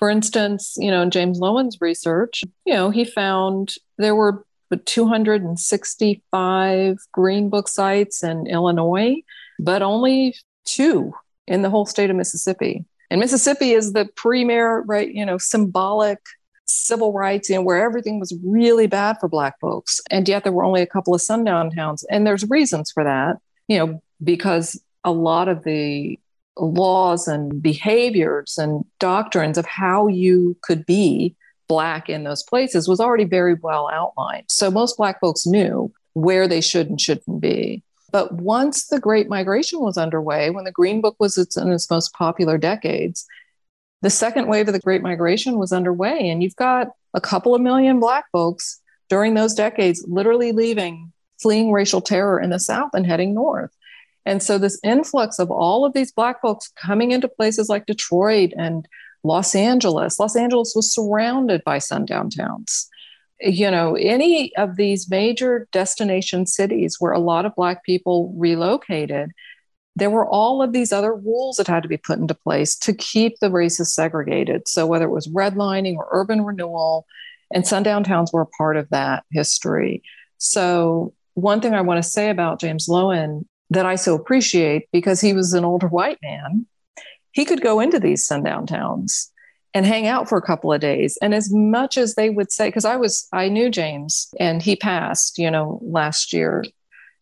For 0.00 0.10
instance, 0.10 0.74
you 0.78 0.90
know, 0.90 1.02
in 1.02 1.10
James 1.10 1.40
Loewen's 1.40 1.78
research, 1.80 2.42
you 2.64 2.72
know, 2.72 2.90
he 2.90 3.04
found 3.04 3.74
there 3.98 4.16
were 4.16 4.44
265 4.84 6.96
Green 7.12 7.50
Book 7.50 7.68
sites 7.68 8.24
in 8.24 8.46
Illinois, 8.46 9.16
but 9.58 9.82
only 9.82 10.34
two 10.64 11.12
in 11.46 11.60
the 11.60 11.68
whole 11.68 11.84
state 11.84 12.08
of 12.08 12.16
Mississippi. 12.16 12.86
And 13.10 13.20
Mississippi 13.20 13.72
is 13.72 13.92
the 13.92 14.08
premier, 14.16 14.78
right, 14.86 15.12
you 15.12 15.26
know, 15.26 15.36
symbolic 15.36 16.18
civil 16.64 17.12
rights, 17.12 17.50
you 17.50 17.56
know, 17.56 17.62
where 17.62 17.84
everything 17.84 18.18
was 18.18 18.34
really 18.42 18.86
bad 18.86 19.18
for 19.20 19.28
Black 19.28 19.60
folks. 19.60 20.00
And 20.10 20.26
yet 20.26 20.44
there 20.44 20.52
were 20.52 20.64
only 20.64 20.80
a 20.80 20.86
couple 20.86 21.14
of 21.14 21.20
sundown 21.20 21.72
towns. 21.72 22.04
And 22.04 22.26
there's 22.26 22.48
reasons 22.48 22.90
for 22.90 23.04
that, 23.04 23.36
you 23.68 23.78
know, 23.78 24.00
because 24.24 24.82
a 25.04 25.12
lot 25.12 25.48
of 25.48 25.62
the 25.64 26.18
laws 26.56 27.28
and 27.28 27.62
behaviors 27.62 28.58
and 28.58 28.84
doctrines 28.98 29.56
of 29.56 29.66
how 29.66 30.08
you 30.08 30.56
could 30.62 30.84
be 30.84 31.34
Black 31.68 32.08
in 32.08 32.24
those 32.24 32.42
places 32.42 32.88
was 32.88 32.98
already 32.98 33.24
very 33.24 33.54
well 33.54 33.88
outlined. 33.92 34.46
So 34.48 34.70
most 34.70 34.96
Black 34.96 35.20
folks 35.20 35.46
knew 35.46 35.92
where 36.14 36.48
they 36.48 36.60
should 36.60 36.90
and 36.90 37.00
shouldn't 37.00 37.40
be. 37.40 37.84
But 38.10 38.32
once 38.32 38.88
the 38.88 38.98
Great 38.98 39.28
Migration 39.28 39.80
was 39.80 39.96
underway, 39.96 40.50
when 40.50 40.64
the 40.64 40.72
Green 40.72 41.00
Book 41.00 41.14
was 41.20 41.38
in 41.56 41.70
its 41.70 41.88
most 41.88 42.12
popular 42.12 42.58
decades, 42.58 43.24
the 44.02 44.10
second 44.10 44.48
wave 44.48 44.66
of 44.66 44.74
the 44.74 44.80
Great 44.80 45.02
Migration 45.02 45.58
was 45.58 45.72
underway. 45.72 46.28
And 46.28 46.42
you've 46.42 46.56
got 46.56 46.88
a 47.14 47.20
couple 47.20 47.54
of 47.54 47.60
million 47.60 48.00
Black 48.00 48.24
folks 48.32 48.80
during 49.08 49.34
those 49.34 49.54
decades 49.54 50.04
literally 50.08 50.50
leaving, 50.50 51.12
fleeing 51.40 51.70
racial 51.70 52.00
terror 52.00 52.40
in 52.40 52.50
the 52.50 52.58
South 52.58 52.90
and 52.94 53.06
heading 53.06 53.32
north. 53.32 53.70
And 54.26 54.42
so, 54.42 54.58
this 54.58 54.78
influx 54.84 55.38
of 55.38 55.50
all 55.50 55.84
of 55.84 55.92
these 55.92 56.12
Black 56.12 56.40
folks 56.40 56.72
coming 56.76 57.10
into 57.10 57.28
places 57.28 57.68
like 57.68 57.86
Detroit 57.86 58.52
and 58.56 58.86
Los 59.24 59.54
Angeles, 59.54 60.20
Los 60.20 60.36
Angeles 60.36 60.72
was 60.74 60.92
surrounded 60.92 61.62
by 61.64 61.78
sundown 61.78 62.30
towns 62.30 62.88
you 63.40 63.70
know, 63.70 63.94
any 63.96 64.54
of 64.56 64.76
these 64.76 65.10
major 65.10 65.66
destination 65.72 66.46
cities 66.46 66.96
where 66.98 67.12
a 67.12 67.18
lot 67.18 67.46
of 67.46 67.54
Black 67.54 67.84
people 67.84 68.32
relocated, 68.36 69.30
there 69.96 70.10
were 70.10 70.26
all 70.26 70.62
of 70.62 70.72
these 70.72 70.92
other 70.92 71.14
rules 71.14 71.56
that 71.56 71.66
had 71.66 71.82
to 71.82 71.88
be 71.88 71.96
put 71.96 72.18
into 72.18 72.34
place 72.34 72.76
to 72.76 72.92
keep 72.92 73.38
the 73.38 73.50
races 73.50 73.94
segregated. 73.94 74.68
So, 74.68 74.86
whether 74.86 75.06
it 75.06 75.10
was 75.10 75.28
redlining 75.28 75.96
or 75.96 76.08
urban 76.12 76.42
renewal, 76.42 77.06
and 77.52 77.66
sundown 77.66 78.04
towns 78.04 78.32
were 78.32 78.42
a 78.42 78.46
part 78.46 78.76
of 78.76 78.88
that 78.90 79.24
history. 79.30 80.02
So, 80.38 81.14
one 81.34 81.60
thing 81.60 81.74
I 81.74 81.80
want 81.80 82.02
to 82.02 82.08
say 82.08 82.28
about 82.28 82.60
James 82.60 82.88
Loewen 82.88 83.46
that 83.70 83.86
I 83.86 83.94
so 83.94 84.14
appreciate 84.14 84.88
because 84.92 85.20
he 85.20 85.32
was 85.32 85.54
an 85.54 85.64
older 85.64 85.88
white 85.88 86.18
man, 86.22 86.66
he 87.32 87.44
could 87.44 87.62
go 87.62 87.80
into 87.80 88.00
these 88.00 88.26
sundown 88.26 88.66
towns 88.66 89.30
and 89.72 89.86
hang 89.86 90.08
out 90.08 90.28
for 90.28 90.36
a 90.36 90.42
couple 90.42 90.72
of 90.72 90.80
days. 90.80 91.16
And 91.22 91.32
as 91.32 91.52
much 91.52 91.96
as 91.96 92.16
they 92.16 92.28
would 92.28 92.50
say, 92.50 92.68
because 92.68 92.84
I 92.84 92.96
was, 92.96 93.28
I 93.32 93.48
knew 93.48 93.70
James 93.70 94.28
and 94.40 94.60
he 94.60 94.74
passed, 94.74 95.38
you 95.38 95.50
know, 95.50 95.78
last 95.82 96.32
year, 96.32 96.64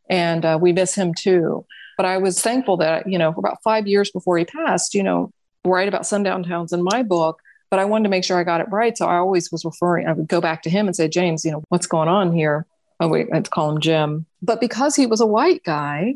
and 0.09 0.45
uh, 0.45 0.59
we 0.61 0.73
miss 0.73 0.95
him 0.95 1.13
too. 1.13 1.67
But 1.99 2.07
I 2.07 2.17
was 2.17 2.41
thankful 2.41 2.79
that, 2.79 3.07
you 3.07 3.19
know, 3.19 3.33
for 3.33 3.41
about 3.41 3.63
five 3.63 3.87
years 3.87 4.11
before 4.11 4.39
he 4.39 4.47
passed, 4.47 4.95
you 4.95 5.03
know, 5.03 5.31
write 5.65 5.89
about 5.89 6.07
sundown 6.07 6.43
towns 6.43 6.73
in 6.73 6.83
my 6.83 7.03
book, 7.03 7.43
but 7.71 7.79
I 7.79 7.85
wanted 7.85 8.05
to 8.05 8.09
make 8.09 8.25
sure 8.25 8.39
I 8.39 8.45
got 8.45 8.63
it 8.63 8.69
right. 8.71 8.97
So 8.97 9.07
I 9.07 9.17
always 9.17 9.53
was 9.53 9.65
referring, 9.65 10.07
I 10.07 10.13
would 10.15 10.29
go 10.29 10.41
back 10.41 10.63
to 10.63 10.71
him 10.71 10.87
and 10.87 10.97
say, 10.97 11.09
James, 11.09 11.45
you 11.45 11.51
know, 11.51 11.63
what's 11.69 11.87
going 11.87 12.09
on 12.09 12.33
here? 12.33 12.67
oh 13.01 13.09
wait, 13.09 13.29
I'd 13.33 13.51
call 13.51 13.71
him 13.71 13.81
Jim. 13.81 14.27
But 14.43 14.61
because 14.61 14.97
he 14.97 15.07
was 15.07 15.21
a 15.21 15.27
white 15.27 15.63
guy, 15.65 16.15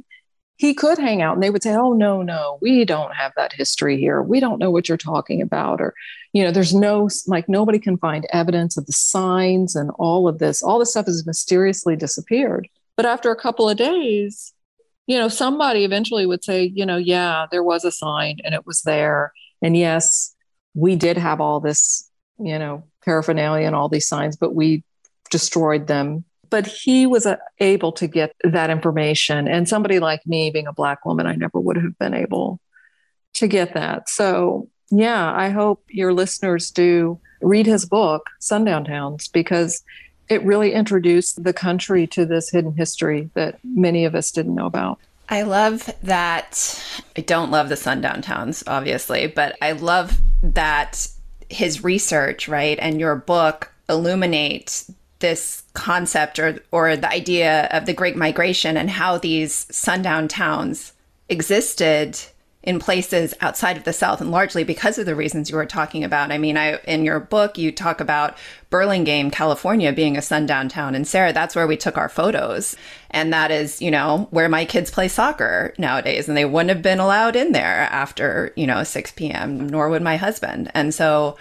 he 0.63 0.75
could 0.75 0.97
hang 0.97 1.21
out 1.21 1.35
and 1.35 1.43
they 1.43 1.51
would 1.51 1.65
say, 1.65 1.75
Oh, 1.75 1.93
no, 1.93 2.23
no, 2.23 2.59
we 2.63 2.85
don't 2.85 3.13
have 3.17 3.33
that 3.35 3.53
history 3.53 3.99
here. 3.99 4.23
We 4.23 4.39
don't 4.39 4.61
know 4.61 4.71
what 4.71 4.89
you're 4.89 4.97
talking 4.97 5.43
about. 5.43 5.81
Or, 5.81 5.93
you 6.33 6.45
know, 6.45 6.53
there's 6.53 6.73
no, 6.73 7.09
like, 7.27 7.49
nobody 7.49 7.81
can 7.81 7.99
find 7.99 8.29
evidence 8.33 8.77
of 8.77 8.87
the 8.87 8.93
signs 8.93 9.75
and 9.75 9.91
all 9.99 10.29
of 10.29 10.39
this. 10.39 10.63
All 10.63 10.79
this 10.79 10.93
stuff 10.93 11.07
has 11.07 11.27
mysteriously 11.27 11.97
disappeared. 11.97 12.69
But 12.97 13.07
after 13.07 13.33
a 13.33 13.37
couple 13.37 13.69
of 13.69 13.77
days, 13.77 14.55
you 15.09 15.19
know, 15.19 15.27
somebody 15.27 15.85
eventually 15.85 16.27
would 16.27 16.45
say, 16.45 16.71
you 16.73 16.87
know, 16.87 16.97
yeah, 16.97 17.47
there 17.51 17.65
was 17.65 17.85
a 17.85 17.91
sign 17.91 18.37
and 18.45 18.55
it 18.55 18.65
was 18.65 18.83
there. 18.83 19.33
And 19.63 19.77
yes, 19.77 20.33
we 20.75 20.95
did 20.95 21.17
have 21.17 21.41
all 21.41 21.59
this, 21.59 22.09
you 22.39 22.57
know, 22.57 22.85
paraphernalia 23.05 23.67
and 23.67 23.75
all 23.75 23.89
these 23.89 24.07
signs, 24.07 24.37
but 24.37 24.55
we 24.55 24.85
destroyed 25.29 25.89
them 25.89 26.25
but 26.53 26.67
he 26.67 27.07
was 27.07 27.25
uh, 27.25 27.39
able 27.61 27.93
to 27.93 28.07
get 28.07 28.37
that 28.45 28.69
information. 28.69 29.49
And 29.49 29.67
somebody 29.67 29.99
like 30.01 30.27
me, 30.27 30.51
being 30.51 30.67
a 30.67 30.73
Black 30.73 31.07
woman, 31.07 31.27
I 31.27 31.35
never 31.35 31.59
would 31.59 31.79
have 31.79 31.99
been 31.99 32.13
able 32.13 32.61
to 33.33 33.49
get 33.49 33.73
that. 33.73 34.11
So, 34.11 34.69
yeah, 34.91 35.33
I 35.35 35.49
hope 35.49 35.83
your 35.89 36.13
listeners 36.13 36.71
do 36.71 37.19
read 37.41 37.65
his 37.65 37.87
book, 37.87 38.29
Sundown 38.39 38.85
Towns, 38.85 39.29
because 39.29 39.83
it 40.29 40.45
really 40.45 40.75
introduced 40.75 41.43
the 41.43 41.55
country 41.55 42.07
to 42.09 42.27
this 42.27 42.51
hidden 42.51 42.77
history 42.77 43.31
that 43.33 43.59
many 43.65 44.05
of 44.05 44.15
us 44.15 44.31
didn't 44.31 44.55
know 44.55 44.67
about. 44.67 44.99
I 45.31 45.43
love 45.43 45.91
that. 46.03 46.85
I 47.17 47.23
don't 47.23 47.51
love 47.51 47.71
the 47.71 47.77
sundown 47.77 48.21
towns, 48.21 48.63
obviously, 48.67 49.27
but 49.27 49.57
I 49.63 49.73
love 49.73 50.21
that 50.43 51.09
his 51.49 51.83
research, 51.83 52.47
right, 52.47 52.79
and 52.79 53.01
your 53.01 53.17
book 53.17 53.73
illuminate 53.89 54.85
this 55.21 55.62
concept 55.75 56.39
or 56.39 56.59
or 56.71 56.97
the 56.97 57.11
idea 57.11 57.67
of 57.73 57.87
the 57.87 57.95
Great 57.95 58.17
Migration 58.17 58.77
and 58.77 58.91
how 58.91 59.19
these 59.19 59.67
sundown 59.71 60.29
towns 60.29 60.93
existed 61.29 62.19
in 62.63 62.79
places 62.79 63.35
outside 63.41 63.77
of 63.77 63.83
the 63.83 63.93
South, 63.93 64.21
and 64.21 64.31
largely 64.31 64.63
because 64.63 64.97
of 64.97 65.05
the 65.05 65.17
reasons 65.17 65.51
you 65.51 65.57
were 65.57 65.67
talking 65.67 66.05
about. 66.05 66.31
I 66.31 66.39
mean, 66.39 66.57
I 66.57 66.77
in 66.85 67.05
your 67.05 67.19
book 67.19 67.59
you 67.59 67.73
talk 67.73 68.01
about 68.01 68.37
Burlingame, 68.71 69.33
California, 69.33 69.93
being 69.93 70.17
a 70.17 70.23
sundown 70.23 70.69
town, 70.69 70.95
and 70.95 71.07
Sarah, 71.07 71.33
that's 71.33 71.57
where 71.57 71.67
we 71.67 71.77
took 71.77 71.99
our 71.99 72.09
photos, 72.09 72.77
and 73.11 73.33
that 73.33 73.51
is, 73.51 73.83
you 73.83 73.91
know, 73.91 74.29
where 74.31 74.49
my 74.49 74.65
kids 74.65 74.91
play 74.91 75.09
soccer 75.09 75.75
nowadays, 75.77 76.29
and 76.29 76.37
they 76.37 76.45
wouldn't 76.45 76.71
have 76.71 76.83
been 76.83 77.01
allowed 77.01 77.35
in 77.35 77.53
there 77.53 77.89
after 77.91 78.53
you 78.57 78.67
know 78.67 78.85
6 78.85 79.13
p.m. 79.13 79.69
Nor 79.69 79.89
would 79.89 80.03
my 80.03 80.17
husband, 80.17 80.71
and 80.75 80.95
so 80.95 81.37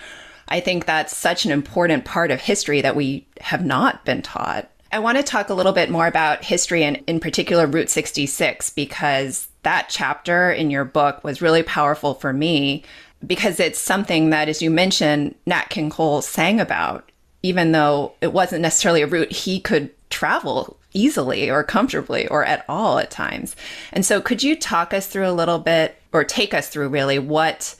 I 0.51 0.59
think 0.59 0.85
that's 0.85 1.15
such 1.15 1.45
an 1.45 1.51
important 1.51 2.03
part 2.03 2.29
of 2.29 2.41
history 2.41 2.81
that 2.81 2.97
we 2.97 3.25
have 3.39 3.65
not 3.65 4.03
been 4.03 4.21
taught. 4.21 4.69
I 4.91 4.99
want 4.99 5.17
to 5.17 5.23
talk 5.23 5.49
a 5.49 5.53
little 5.53 5.71
bit 5.71 5.89
more 5.89 6.07
about 6.07 6.43
history 6.43 6.83
and 6.83 7.01
in 7.07 7.21
particular 7.21 7.65
Route 7.65 7.89
66 7.89 8.71
because 8.71 9.47
that 9.63 9.87
chapter 9.89 10.51
in 10.51 10.69
your 10.69 10.83
book 10.83 11.23
was 11.23 11.41
really 11.41 11.63
powerful 11.63 12.15
for 12.15 12.33
me 12.33 12.83
because 13.25 13.61
it's 13.61 13.79
something 13.79 14.31
that, 14.31 14.49
as 14.49 14.61
you 14.61 14.69
mentioned, 14.69 15.35
Nat 15.45 15.69
King 15.69 15.89
Cole 15.89 16.21
sang 16.21 16.59
about, 16.59 17.09
even 17.43 17.71
though 17.71 18.11
it 18.19 18.33
wasn't 18.33 18.61
necessarily 18.61 19.03
a 19.03 19.07
route 19.07 19.31
he 19.31 19.61
could 19.61 19.89
travel 20.09 20.77
easily 20.91 21.49
or 21.49 21.63
comfortably 21.63 22.27
or 22.27 22.43
at 22.43 22.65
all 22.67 22.99
at 22.99 23.09
times. 23.09 23.55
And 23.93 24.05
so, 24.05 24.19
could 24.19 24.43
you 24.43 24.57
talk 24.57 24.93
us 24.93 25.07
through 25.07 25.29
a 25.29 25.31
little 25.31 25.59
bit 25.59 25.95
or 26.11 26.25
take 26.25 26.53
us 26.53 26.67
through 26.67 26.89
really 26.89 27.19
what 27.19 27.75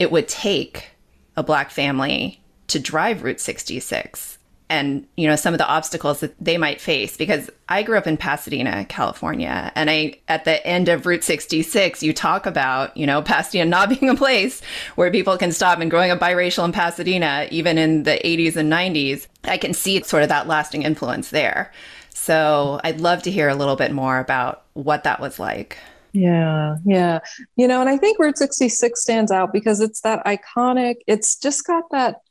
it 0.00 0.10
would 0.10 0.26
take 0.26 0.95
a 1.36 1.42
black 1.42 1.70
family 1.70 2.40
to 2.68 2.78
drive 2.78 3.22
Route 3.22 3.40
66 3.40 4.38
and 4.68 5.06
you 5.16 5.28
know 5.28 5.36
some 5.36 5.54
of 5.54 5.58
the 5.58 5.68
obstacles 5.68 6.20
that 6.20 6.34
they 6.40 6.58
might 6.58 6.80
face 6.80 7.16
because 7.16 7.50
I 7.68 7.82
grew 7.82 7.96
up 7.96 8.06
in 8.06 8.16
Pasadena, 8.16 8.84
California, 8.86 9.70
and 9.74 9.88
I 9.88 10.18
at 10.28 10.44
the 10.44 10.64
end 10.66 10.88
of 10.88 11.06
Route 11.06 11.24
66 11.24 12.02
you 12.02 12.12
talk 12.12 12.46
about, 12.46 12.96
you 12.96 13.06
know, 13.06 13.22
Pasadena 13.22 13.68
not 13.68 13.88
being 13.88 14.08
a 14.08 14.14
place 14.14 14.62
where 14.96 15.10
people 15.10 15.36
can 15.38 15.52
stop 15.52 15.78
and 15.80 15.90
growing 15.90 16.10
up 16.10 16.18
biracial 16.18 16.64
in 16.64 16.72
Pasadena 16.72 17.46
even 17.50 17.78
in 17.78 18.02
the 18.02 18.20
80s 18.24 18.56
and 18.56 18.72
90s. 18.72 19.26
I 19.44 19.58
can 19.58 19.74
see 19.74 20.02
sort 20.02 20.22
of 20.22 20.28
that 20.30 20.48
lasting 20.48 20.82
influence 20.82 21.30
there. 21.30 21.72
So, 22.10 22.80
I'd 22.82 23.00
love 23.00 23.22
to 23.22 23.30
hear 23.30 23.48
a 23.48 23.54
little 23.54 23.76
bit 23.76 23.92
more 23.92 24.18
about 24.18 24.64
what 24.72 25.04
that 25.04 25.20
was 25.20 25.38
like. 25.38 25.78
Yeah, 26.16 26.76
yeah. 26.86 27.18
You 27.56 27.68
know, 27.68 27.82
and 27.82 27.90
I 27.90 27.98
think 27.98 28.18
Route 28.18 28.38
66 28.38 29.00
stands 29.00 29.30
out 29.30 29.52
because 29.52 29.80
it's 29.80 30.00
that 30.00 30.24
iconic, 30.24 30.96
it's 31.06 31.36
just 31.36 31.66
got 31.66 31.84
that 31.90 32.22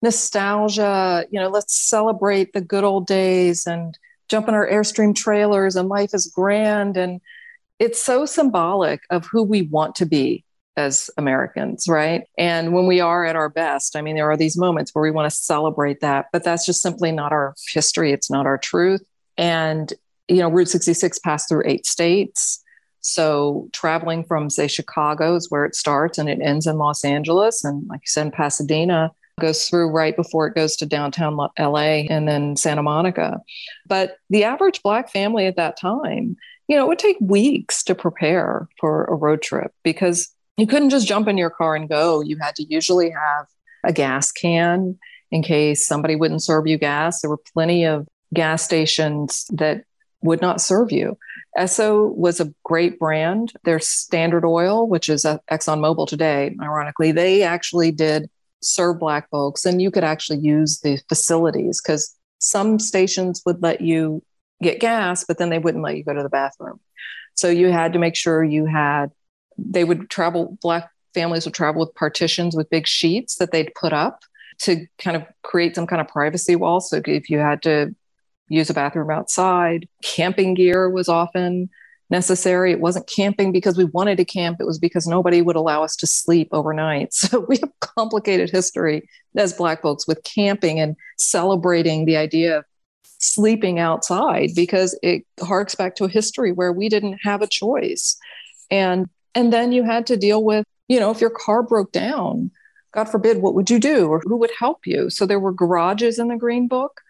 nostalgia. 0.00 1.26
You 1.30 1.38
know, 1.38 1.50
let's 1.50 1.74
celebrate 1.74 2.54
the 2.54 2.62
good 2.62 2.82
old 2.82 3.06
days 3.06 3.66
and 3.66 3.96
jump 4.28 4.48
in 4.48 4.54
our 4.54 4.66
Airstream 4.66 5.14
trailers 5.14 5.76
and 5.76 5.88
life 5.90 6.14
is 6.14 6.32
grand. 6.34 6.96
And 6.96 7.20
it's 7.78 8.02
so 8.02 8.24
symbolic 8.24 9.02
of 9.10 9.26
who 9.26 9.42
we 9.42 9.62
want 9.62 9.96
to 9.96 10.06
be 10.06 10.42
as 10.78 11.10
Americans, 11.18 11.86
right? 11.86 12.24
And 12.38 12.72
when 12.72 12.86
we 12.86 13.00
are 13.00 13.26
at 13.26 13.36
our 13.36 13.50
best, 13.50 13.96
I 13.96 14.00
mean, 14.00 14.16
there 14.16 14.30
are 14.30 14.36
these 14.36 14.56
moments 14.56 14.94
where 14.94 15.02
we 15.02 15.10
want 15.10 15.30
to 15.30 15.36
celebrate 15.36 16.00
that, 16.00 16.26
but 16.32 16.42
that's 16.42 16.64
just 16.64 16.80
simply 16.80 17.12
not 17.12 17.32
our 17.32 17.54
history. 17.70 18.12
It's 18.12 18.30
not 18.30 18.46
our 18.46 18.56
truth. 18.56 19.02
And, 19.36 19.92
you 20.26 20.36
know, 20.36 20.48
Route 20.48 20.70
66 20.70 21.18
passed 21.18 21.50
through 21.50 21.64
eight 21.66 21.84
states. 21.84 22.64
So 23.00 23.68
traveling 23.72 24.24
from, 24.24 24.50
say, 24.50 24.66
Chicago 24.66 25.36
is 25.36 25.50
where 25.50 25.64
it 25.64 25.74
starts 25.74 26.18
and 26.18 26.28
it 26.28 26.40
ends 26.42 26.66
in 26.66 26.78
Los 26.78 27.04
Angeles. 27.04 27.64
And 27.64 27.86
like 27.88 28.00
you 28.00 28.06
said, 28.08 28.26
in 28.26 28.32
Pasadena 28.32 29.10
goes 29.40 29.68
through 29.68 29.88
right 29.88 30.14
before 30.14 30.46
it 30.46 30.54
goes 30.54 30.76
to 30.76 30.86
downtown 30.86 31.36
LA 31.58 32.04
and 32.08 32.28
then 32.28 32.56
Santa 32.56 32.82
Monica. 32.82 33.40
But 33.86 34.16
the 34.28 34.44
average 34.44 34.82
Black 34.82 35.10
family 35.10 35.46
at 35.46 35.56
that 35.56 35.78
time, 35.78 36.36
you 36.68 36.76
know, 36.76 36.84
it 36.84 36.88
would 36.88 36.98
take 36.98 37.16
weeks 37.20 37.82
to 37.84 37.94
prepare 37.94 38.68
for 38.78 39.04
a 39.06 39.14
road 39.14 39.42
trip 39.42 39.72
because 39.82 40.28
you 40.56 40.66
couldn't 40.66 40.90
just 40.90 41.08
jump 41.08 41.26
in 41.26 41.38
your 41.38 41.50
car 41.50 41.74
and 41.74 41.88
go. 41.88 42.20
You 42.20 42.36
had 42.40 42.54
to 42.56 42.64
usually 42.64 43.10
have 43.10 43.46
a 43.82 43.92
gas 43.92 44.30
can 44.30 44.98
in 45.30 45.42
case 45.42 45.86
somebody 45.86 46.16
wouldn't 46.16 46.42
serve 46.42 46.66
you 46.66 46.76
gas. 46.76 47.20
There 47.20 47.30
were 47.30 47.40
plenty 47.54 47.84
of 47.84 48.06
gas 48.34 48.62
stations 48.62 49.46
that 49.52 49.84
would 50.22 50.40
not 50.40 50.60
serve 50.60 50.92
you. 50.92 51.16
Esso 51.58 52.14
was 52.14 52.40
a 52.40 52.52
great 52.64 52.98
brand. 52.98 53.52
Their 53.64 53.80
Standard 53.80 54.44
Oil, 54.44 54.88
which 54.88 55.08
is 55.08 55.24
uh, 55.24 55.38
ExxonMobil 55.50 56.06
today, 56.06 56.56
ironically, 56.62 57.12
they 57.12 57.42
actually 57.42 57.90
did 57.90 58.30
serve 58.62 59.00
Black 59.00 59.28
folks, 59.30 59.64
and 59.64 59.82
you 59.82 59.90
could 59.90 60.04
actually 60.04 60.38
use 60.38 60.80
the 60.80 61.00
facilities 61.08 61.80
because 61.80 62.16
some 62.38 62.78
stations 62.78 63.42
would 63.44 63.62
let 63.62 63.80
you 63.80 64.22
get 64.62 64.80
gas, 64.80 65.24
but 65.24 65.38
then 65.38 65.50
they 65.50 65.58
wouldn't 65.58 65.82
let 65.82 65.96
you 65.96 66.04
go 66.04 66.14
to 66.14 66.22
the 66.22 66.28
bathroom. 66.28 66.78
So 67.34 67.48
you 67.48 67.68
had 67.68 67.92
to 67.94 67.98
make 67.98 68.14
sure 68.14 68.44
you 68.44 68.66
had, 68.66 69.10
they 69.56 69.84
would 69.84 70.10
travel, 70.10 70.58
Black 70.62 70.90
families 71.14 71.44
would 71.44 71.54
travel 71.54 71.80
with 71.80 71.94
partitions 71.94 72.54
with 72.54 72.70
big 72.70 72.86
sheets 72.86 73.36
that 73.36 73.50
they'd 73.50 73.72
put 73.74 73.92
up 73.92 74.20
to 74.60 74.86
kind 74.98 75.16
of 75.16 75.24
create 75.42 75.74
some 75.74 75.86
kind 75.86 76.00
of 76.00 76.08
privacy 76.08 76.54
wall. 76.54 76.80
So 76.80 77.00
if 77.04 77.30
you 77.30 77.38
had 77.38 77.62
to 77.62 77.94
use 78.50 78.68
a 78.68 78.74
bathroom 78.74 79.10
outside. 79.10 79.88
Camping 80.02 80.54
gear 80.54 80.90
was 80.90 81.08
often 81.08 81.70
necessary. 82.10 82.72
It 82.72 82.80
wasn't 82.80 83.06
camping 83.06 83.52
because 83.52 83.78
we 83.78 83.84
wanted 83.84 84.16
to 84.16 84.24
camp, 84.24 84.58
it 84.60 84.66
was 84.66 84.78
because 84.78 85.06
nobody 85.06 85.40
would 85.40 85.56
allow 85.56 85.82
us 85.82 85.96
to 85.96 86.06
sleep 86.06 86.48
overnight. 86.52 87.14
So 87.20 87.46
we 87.48 87.58
have 87.58 87.70
complicated 87.80 88.50
history 88.50 89.08
as 89.36 89.52
Black 89.52 89.82
folks 89.82 90.08
with 90.08 90.24
camping 90.24 90.80
and 90.80 90.96
celebrating 91.18 92.04
the 92.04 92.16
idea 92.16 92.58
of 92.58 92.64
sleeping 93.18 93.78
outside 93.78 94.50
because 94.56 94.98
it 95.02 95.24
harks 95.40 95.74
back 95.74 95.94
to 95.96 96.04
a 96.04 96.08
history 96.08 96.50
where 96.50 96.72
we 96.72 96.88
didn't 96.88 97.18
have 97.22 97.42
a 97.42 97.46
choice. 97.46 98.16
And 98.70 99.08
and 99.34 99.52
then 99.52 99.70
you 99.70 99.84
had 99.84 100.06
to 100.08 100.16
deal 100.16 100.42
with, 100.42 100.64
you 100.88 100.98
know, 100.98 101.12
if 101.12 101.20
your 101.20 101.30
car 101.30 101.62
broke 101.62 101.92
down, 101.92 102.50
God 102.92 103.04
forbid, 103.04 103.38
what 103.38 103.54
would 103.54 103.70
you 103.70 103.78
do 103.78 104.08
or 104.08 104.20
who 104.24 104.36
would 104.38 104.50
help 104.58 104.86
you? 104.86 105.08
So 105.10 105.24
there 105.24 105.38
were 105.38 105.52
garages 105.52 106.18
in 106.18 106.28
the 106.28 106.36
Green 106.36 106.66
Book 106.66 107.00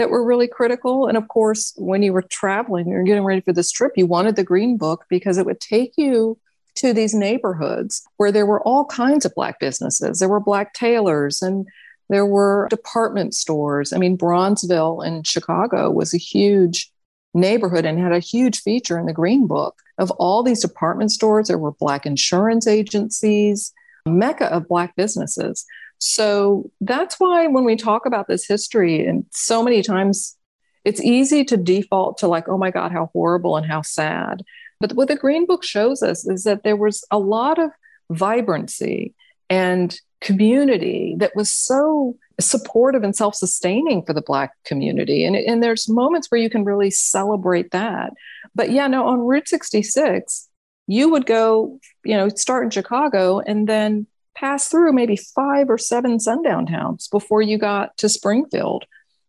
that 0.00 0.10
were 0.10 0.24
really 0.24 0.48
critical. 0.48 1.06
And 1.06 1.16
of 1.16 1.28
course, 1.28 1.74
when 1.76 2.02
you 2.02 2.12
were 2.12 2.22
traveling, 2.22 2.88
you're 2.88 3.04
getting 3.04 3.24
ready 3.24 3.40
for 3.40 3.52
this 3.52 3.70
trip, 3.70 3.92
you 3.96 4.06
wanted 4.06 4.36
the 4.36 4.44
Green 4.44 4.76
Book 4.76 5.04
because 5.08 5.38
it 5.38 5.46
would 5.46 5.60
take 5.60 5.92
you 5.96 6.38
to 6.76 6.92
these 6.92 7.14
neighborhoods 7.14 8.02
where 8.16 8.32
there 8.32 8.46
were 8.46 8.62
all 8.62 8.86
kinds 8.86 9.24
of 9.24 9.34
Black 9.34 9.60
businesses. 9.60 10.18
There 10.18 10.28
were 10.28 10.40
Black 10.40 10.72
tailors 10.72 11.42
and 11.42 11.66
there 12.08 12.26
were 12.26 12.66
department 12.70 13.34
stores. 13.34 13.92
I 13.92 13.98
mean, 13.98 14.16
Bronzeville 14.16 15.06
in 15.06 15.22
Chicago 15.22 15.90
was 15.90 16.14
a 16.14 16.18
huge 16.18 16.90
neighborhood 17.34 17.84
and 17.84 18.00
had 18.00 18.12
a 18.12 18.18
huge 18.18 18.60
feature 18.60 18.98
in 18.98 19.06
the 19.06 19.12
Green 19.12 19.46
Book 19.46 19.76
of 19.98 20.10
all 20.12 20.42
these 20.42 20.62
department 20.62 21.12
stores. 21.12 21.48
There 21.48 21.58
were 21.58 21.72
Black 21.72 22.06
insurance 22.06 22.66
agencies, 22.66 23.72
mecca 24.06 24.46
of 24.46 24.68
Black 24.68 24.96
businesses. 24.96 25.64
So 25.98 26.70
that's 26.80 27.16
why 27.18 27.46
when 27.46 27.64
we 27.64 27.76
talk 27.76 28.06
about 28.06 28.26
this 28.26 28.46
history, 28.46 29.06
and 29.06 29.26
so 29.30 29.62
many 29.62 29.82
times 29.82 30.36
it's 30.84 31.02
easy 31.02 31.44
to 31.44 31.56
default 31.56 32.18
to 32.18 32.28
like, 32.28 32.48
oh 32.48 32.56
my 32.56 32.70
God, 32.70 32.92
how 32.92 33.10
horrible 33.12 33.56
and 33.56 33.66
how 33.66 33.82
sad. 33.82 34.42
But 34.80 34.94
what 34.94 35.08
the 35.08 35.16
Green 35.16 35.46
Book 35.46 35.62
shows 35.62 36.02
us 36.02 36.26
is 36.26 36.44
that 36.44 36.62
there 36.62 36.76
was 36.76 37.04
a 37.10 37.18
lot 37.18 37.58
of 37.58 37.70
vibrancy 38.08 39.14
and 39.50 39.98
community 40.20 41.16
that 41.18 41.34
was 41.34 41.50
so 41.50 42.16
supportive 42.38 43.02
and 43.02 43.14
self-sustaining 43.14 44.04
for 44.04 44.12
the 44.12 44.22
black 44.22 44.52
community 44.64 45.24
and, 45.24 45.36
and 45.36 45.62
there's 45.62 45.88
moments 45.88 46.30
where 46.30 46.40
you 46.40 46.50
can 46.50 46.64
really 46.64 46.90
celebrate 46.90 47.70
that 47.70 48.12
but 48.54 48.70
yeah 48.70 48.86
no 48.86 49.06
on 49.06 49.20
route 49.20 49.48
66 49.48 50.48
you 50.90 51.10
would 51.10 51.26
go 51.26 51.78
you 52.04 52.16
know 52.16 52.28
start 52.28 52.64
in 52.64 52.70
chicago 52.70 53.40
and 53.40 53.68
then 53.68 54.06
pass 54.34 54.68
through 54.68 54.92
maybe 54.92 55.16
five 55.16 55.68
or 55.68 55.78
seven 55.78 56.18
sundown 56.18 56.66
towns 56.66 57.08
before 57.08 57.42
you 57.42 57.58
got 57.58 57.96
to 57.96 58.08
springfield 58.08 58.84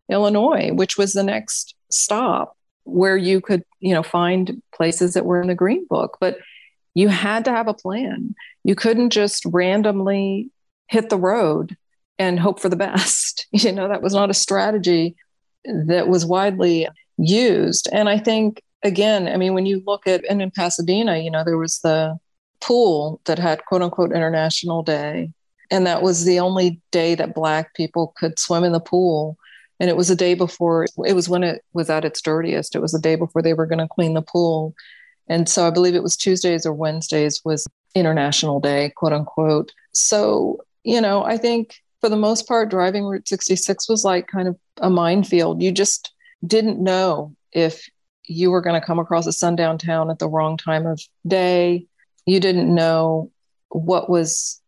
illinois 0.10 0.72
which 0.74 0.98
was 0.98 1.14
the 1.14 1.24
next 1.24 1.76
stop 1.90 2.58
where 2.84 3.18
you 3.18 3.42
could 3.42 3.64
you 3.80 3.94
know 3.94 4.04
find 4.04 4.62
places 4.74 5.14
that 5.14 5.26
were 5.26 5.42
in 5.42 5.48
the 5.48 5.56
green 5.56 5.86
book 5.90 6.18
but 6.20 6.38
you 6.94 7.08
had 7.08 7.46
to 7.46 7.52
have 7.52 7.68
a 7.68 7.74
plan 7.74 8.34
you 8.64 8.76
couldn't 8.76 9.12
just 9.12 9.44
randomly 9.46 10.50
hit 10.88 11.10
the 11.10 11.18
road 11.18 11.76
and 12.22 12.40
hope 12.40 12.60
for 12.60 12.70
the 12.70 12.76
best. 12.76 13.48
You 13.54 13.74
know, 13.74 13.90
that 13.90 14.02
was 14.02 14.14
not 14.14 14.30
a 14.30 14.34
strategy 14.34 15.18
that 15.66 16.08
was 16.08 16.26
widely 16.26 16.88
used. 17.18 17.90
And 17.92 18.08
I 18.08 18.18
think, 18.18 18.64
again, 18.84 19.28
I 19.28 19.38
mean, 19.38 19.54
when 19.54 19.66
you 19.66 19.84
look 19.86 20.08
at, 20.08 20.24
and 20.30 20.42
in 20.42 20.52
Pasadena, 20.52 21.18
you 21.18 21.32
know, 21.32 21.44
there 21.44 21.58
was 21.58 21.80
the 21.80 22.20
pool 22.62 23.20
that 23.26 23.40
had 23.40 23.66
quote 23.66 23.82
unquote 23.82 24.12
International 24.12 24.84
Day. 24.84 25.32
And 25.70 25.88
that 25.88 26.02
was 26.02 26.26
the 26.26 26.40
only 26.40 26.82
day 26.92 27.16
that 27.16 27.34
Black 27.34 27.74
people 27.76 28.14
could 28.18 28.38
swim 28.38 28.64
in 28.64 28.74
the 28.74 28.80
pool. 28.80 29.38
And 29.80 29.90
it 29.90 29.98
was 29.98 30.10
a 30.10 30.16
day 30.16 30.34
before, 30.34 30.86
it 31.06 31.14
was 31.14 31.30
when 31.30 31.44
it 31.44 31.64
was 31.74 31.90
at 31.90 32.06
its 32.06 32.22
dirtiest. 32.22 32.76
It 32.76 32.82
was 32.82 32.92
the 32.92 33.00
day 33.00 33.16
before 33.16 33.42
they 33.42 33.54
were 33.54 33.66
going 33.66 33.80
to 33.80 33.88
clean 33.88 34.14
the 34.14 34.22
pool. 34.22 34.76
And 35.28 35.48
so 35.48 35.66
I 35.66 35.72
believe 35.72 35.96
it 35.96 36.04
was 36.04 36.18
Tuesdays 36.18 36.66
or 36.66 36.74
Wednesdays 36.74 37.42
was 37.44 37.66
International 37.96 38.60
Day, 38.60 38.92
quote 38.96 39.14
unquote. 39.14 39.72
So, 39.94 40.60
you 40.84 41.02
know, 41.02 41.24
I 41.24 41.38
think 41.38 41.76
for 42.02 42.10
the 42.10 42.18
most 42.18 42.48
part, 42.48 42.70
driving 42.70 43.06
Route 43.06 43.28
66 43.28 43.88
was 43.88 44.04
like 44.04 44.28
kind 44.28 44.48
of 44.48 44.58
a 44.78 44.90
minefield. 44.90 45.62
You 45.62 45.72
just 45.72 46.12
didn't 46.46 46.84
know 46.84 47.36
if 47.54 47.90
you 48.32 48.50
were 48.50 48.62
going 48.62 48.80
to 48.80 48.86
come 48.86 49.00
across 49.00 49.28
a 49.28 49.34
sundown 49.34 49.78
town 49.78 50.10
at 50.10 50.20
the 50.20 50.28
wrong 50.28 50.58
time 50.58 50.86
of 50.86 51.02
day. 51.28 51.86
You 52.26 52.40
didn't 52.40 52.74
know 52.74 53.32
what 53.70 54.10
was, 54.10 54.62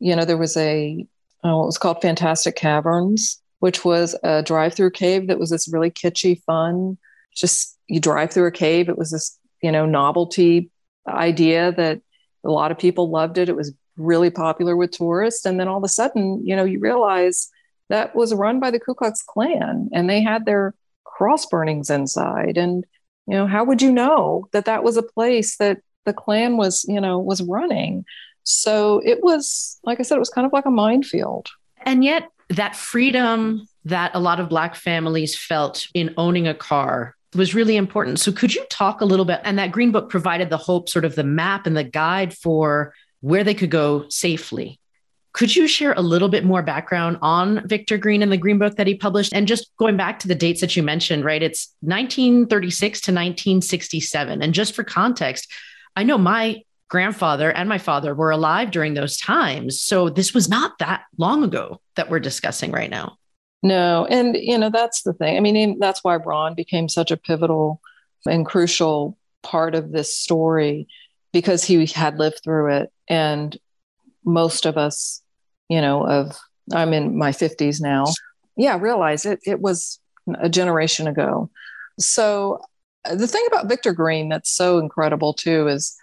you 0.00 0.16
know, 0.16 0.24
there 0.24 0.36
was 0.36 0.56
a, 0.56 1.06
uh, 1.44 1.54
what 1.56 1.66
was 1.66 1.78
called 1.78 2.02
Fantastic 2.02 2.56
Caverns, 2.56 3.40
which 3.60 3.84
was 3.84 4.16
a 4.22 4.42
drive 4.42 4.74
through 4.74 4.90
cave 4.90 5.28
that 5.28 5.38
was 5.38 5.50
this 5.50 5.68
really 5.72 5.90
kitschy, 5.90 6.42
fun, 6.42 6.98
just 7.34 7.78
you 7.86 8.00
drive 8.00 8.32
through 8.32 8.46
a 8.46 8.52
cave. 8.52 8.88
It 8.88 8.98
was 8.98 9.12
this, 9.12 9.38
you 9.62 9.70
know, 9.70 9.86
novelty 9.86 10.70
idea 11.06 11.72
that 11.72 12.00
a 12.44 12.50
lot 12.50 12.72
of 12.72 12.78
people 12.78 13.10
loved 13.10 13.38
it. 13.38 13.48
It 13.48 13.56
was 13.56 13.72
really 13.96 14.30
popular 14.30 14.76
with 14.76 14.90
tourists. 14.90 15.44
And 15.44 15.58
then 15.58 15.68
all 15.68 15.78
of 15.78 15.84
a 15.84 15.88
sudden, 15.88 16.44
you 16.44 16.56
know, 16.56 16.64
you 16.64 16.80
realize 16.80 17.48
that 17.88 18.14
was 18.14 18.34
run 18.34 18.60
by 18.60 18.70
the 18.70 18.80
Ku 18.80 18.94
Klux 18.94 19.22
Klan 19.22 19.88
and 19.92 20.10
they 20.10 20.20
had 20.20 20.44
their 20.44 20.74
cross 21.18 21.46
burnings 21.46 21.90
inside. 21.90 22.56
And, 22.56 22.86
you 23.26 23.34
know, 23.34 23.48
how 23.48 23.64
would 23.64 23.82
you 23.82 23.90
know 23.90 24.48
that 24.52 24.66
that 24.66 24.84
was 24.84 24.96
a 24.96 25.02
place 25.02 25.56
that 25.56 25.78
the 26.06 26.12
Klan 26.12 26.56
was, 26.56 26.84
you 26.88 27.00
know, 27.00 27.18
was 27.18 27.42
running? 27.42 28.04
So 28.44 29.02
it 29.04 29.22
was, 29.22 29.80
like 29.82 29.98
I 29.98 30.04
said, 30.04 30.14
it 30.14 30.20
was 30.20 30.30
kind 30.30 30.46
of 30.46 30.52
like 30.52 30.64
a 30.64 30.70
minefield. 30.70 31.48
And 31.82 32.04
yet, 32.04 32.28
that 32.50 32.76
freedom 32.76 33.66
that 33.84 34.12
a 34.14 34.20
lot 34.20 34.40
of 34.40 34.48
Black 34.48 34.74
families 34.74 35.36
felt 35.36 35.88
in 35.92 36.14
owning 36.16 36.46
a 36.46 36.54
car 36.54 37.14
was 37.34 37.54
really 37.54 37.76
important. 37.76 38.20
So, 38.20 38.32
could 38.32 38.54
you 38.54 38.64
talk 38.70 39.00
a 39.00 39.04
little 39.04 39.24
bit? 39.24 39.40
And 39.44 39.58
that 39.58 39.72
Green 39.72 39.90
Book 39.90 40.08
provided 40.08 40.50
the 40.50 40.56
hope, 40.56 40.88
sort 40.88 41.04
of 41.04 41.14
the 41.14 41.24
map 41.24 41.66
and 41.66 41.76
the 41.76 41.84
guide 41.84 42.32
for 42.32 42.94
where 43.20 43.44
they 43.44 43.54
could 43.54 43.70
go 43.70 44.08
safely. 44.08 44.78
Could 45.38 45.54
you 45.54 45.68
share 45.68 45.92
a 45.92 46.00
little 46.02 46.28
bit 46.28 46.44
more 46.44 46.64
background 46.64 47.16
on 47.22 47.64
Victor 47.68 47.96
Green 47.96 48.24
and 48.24 48.32
the 48.32 48.36
Green 48.36 48.58
Book 48.58 48.74
that 48.74 48.88
he 48.88 48.96
published? 48.96 49.32
And 49.32 49.46
just 49.46 49.70
going 49.76 49.96
back 49.96 50.18
to 50.18 50.26
the 50.26 50.34
dates 50.34 50.60
that 50.62 50.74
you 50.74 50.82
mentioned, 50.82 51.24
right? 51.24 51.40
It's 51.40 51.72
1936 51.82 53.00
to 53.02 53.12
1967. 53.12 54.42
And 54.42 54.52
just 54.52 54.74
for 54.74 54.82
context, 54.82 55.48
I 55.94 56.02
know 56.02 56.18
my 56.18 56.62
grandfather 56.88 57.52
and 57.52 57.68
my 57.68 57.78
father 57.78 58.16
were 58.16 58.32
alive 58.32 58.72
during 58.72 58.94
those 58.94 59.16
times. 59.16 59.80
So 59.80 60.08
this 60.08 60.34
was 60.34 60.48
not 60.48 60.76
that 60.80 61.04
long 61.18 61.44
ago 61.44 61.80
that 61.94 62.10
we're 62.10 62.18
discussing 62.18 62.72
right 62.72 62.90
now. 62.90 63.16
No. 63.62 64.06
And, 64.10 64.36
you 64.36 64.58
know, 64.58 64.70
that's 64.70 65.02
the 65.02 65.12
thing. 65.12 65.36
I 65.36 65.40
mean, 65.40 65.78
that's 65.78 66.02
why 66.02 66.16
Ron 66.16 66.56
became 66.56 66.88
such 66.88 67.12
a 67.12 67.16
pivotal 67.16 67.80
and 68.26 68.44
crucial 68.44 69.16
part 69.44 69.76
of 69.76 69.92
this 69.92 70.16
story 70.16 70.88
because 71.32 71.62
he 71.62 71.86
had 71.86 72.18
lived 72.18 72.40
through 72.42 72.72
it 72.72 72.92
and 73.08 73.56
most 74.24 74.66
of 74.66 74.76
us 74.76 75.22
you 75.68 75.80
know 75.80 76.06
of 76.06 76.38
i'm 76.72 76.92
in 76.92 77.16
my 77.16 77.30
50s 77.30 77.80
now. 77.80 78.06
Yeah 78.56 78.78
realize 78.80 79.24
it 79.24 79.40
it 79.44 79.60
was 79.60 80.00
a 80.40 80.48
generation 80.48 81.06
ago. 81.06 81.50
So 81.98 82.60
uh, 83.04 83.14
the 83.14 83.26
thing 83.26 83.44
about 83.48 83.68
victor 83.68 83.92
green 83.92 84.28
that's 84.28 84.50
so 84.50 84.78
incredible 84.78 85.32
too 85.32 85.68
is 85.68 85.96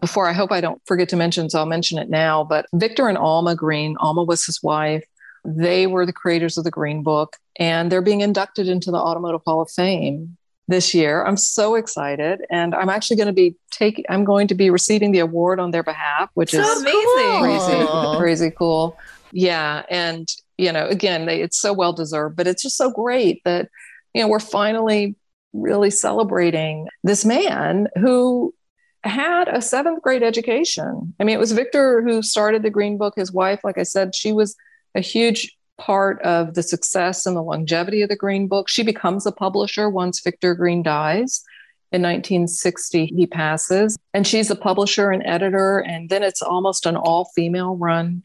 before 0.00 0.26
i 0.26 0.32
hope 0.32 0.50
i 0.50 0.60
don't 0.60 0.80
forget 0.86 1.08
to 1.08 1.16
mention 1.16 1.50
so 1.50 1.58
i'll 1.58 1.66
mention 1.66 1.98
it 1.98 2.08
now 2.08 2.42
but 2.42 2.66
victor 2.74 3.08
and 3.08 3.18
alma 3.18 3.54
green 3.54 3.96
alma 4.00 4.24
was 4.24 4.44
his 4.46 4.62
wife. 4.62 5.04
They 5.44 5.86
were 5.86 6.04
the 6.04 6.12
creators 6.12 6.58
of 6.58 6.64
the 6.64 6.70
green 6.70 7.02
book 7.02 7.36
and 7.56 7.90
they're 7.90 8.02
being 8.02 8.20
inducted 8.20 8.68
into 8.68 8.90
the 8.90 8.98
automotive 8.98 9.42
hall 9.46 9.62
of 9.62 9.70
fame 9.70 10.36
this 10.70 10.94
year. 10.94 11.24
I'm 11.24 11.36
so 11.36 11.74
excited, 11.74 12.40
and 12.50 12.74
I'm 12.74 12.88
actually 12.88 13.16
going 13.16 13.26
to 13.26 13.32
be 13.32 13.56
taking. 13.70 14.04
I'm 14.08 14.24
going 14.24 14.48
to 14.48 14.54
be 14.54 14.70
receiving 14.70 15.12
the 15.12 15.18
award 15.18 15.60
on 15.60 15.70
their 15.70 15.82
behalf, 15.82 16.30
which 16.34 16.52
so 16.52 16.60
is 16.60 16.80
amazing, 16.80 17.40
crazy, 17.40 18.16
crazy 18.18 18.50
cool. 18.50 18.96
Yeah, 19.32 19.82
and 19.90 20.28
you 20.56 20.72
know, 20.72 20.86
again, 20.86 21.26
they, 21.26 21.42
it's 21.42 21.58
so 21.58 21.72
well 21.72 21.92
deserved, 21.92 22.36
but 22.36 22.46
it's 22.46 22.62
just 22.62 22.76
so 22.76 22.90
great 22.90 23.42
that 23.44 23.68
you 24.14 24.22
know 24.22 24.28
we're 24.28 24.40
finally 24.40 25.16
really 25.52 25.90
celebrating 25.90 26.86
this 27.02 27.24
man 27.24 27.88
who 27.98 28.54
had 29.02 29.48
a 29.48 29.60
seventh 29.60 30.02
grade 30.02 30.22
education. 30.22 31.14
I 31.18 31.24
mean, 31.24 31.34
it 31.34 31.40
was 31.40 31.52
Victor 31.52 32.02
who 32.02 32.22
started 32.22 32.62
the 32.62 32.70
Green 32.70 32.96
Book. 32.96 33.14
His 33.16 33.32
wife, 33.32 33.60
like 33.64 33.78
I 33.78 33.82
said, 33.82 34.14
she 34.14 34.32
was 34.32 34.56
a 34.94 35.00
huge 35.00 35.56
part 35.80 36.20
of 36.22 36.54
the 36.54 36.62
success 36.62 37.24
and 37.24 37.34
the 37.34 37.42
longevity 37.42 38.02
of 38.02 38.10
the 38.10 38.16
Green 38.16 38.46
Book. 38.46 38.68
She 38.68 38.82
becomes 38.82 39.24
a 39.24 39.32
publisher 39.32 39.88
once 39.88 40.20
Victor 40.20 40.54
Green 40.54 40.82
dies. 40.82 41.42
In 41.90 42.02
1960, 42.02 43.06
he 43.06 43.26
passes, 43.26 43.98
and 44.14 44.24
she's 44.24 44.48
a 44.48 44.54
publisher 44.54 45.10
and 45.10 45.26
editor. 45.26 45.80
And 45.80 46.08
then 46.08 46.22
it's 46.22 46.42
almost 46.42 46.86
an 46.86 46.96
all 46.96 47.30
female 47.34 47.76
run 47.76 48.22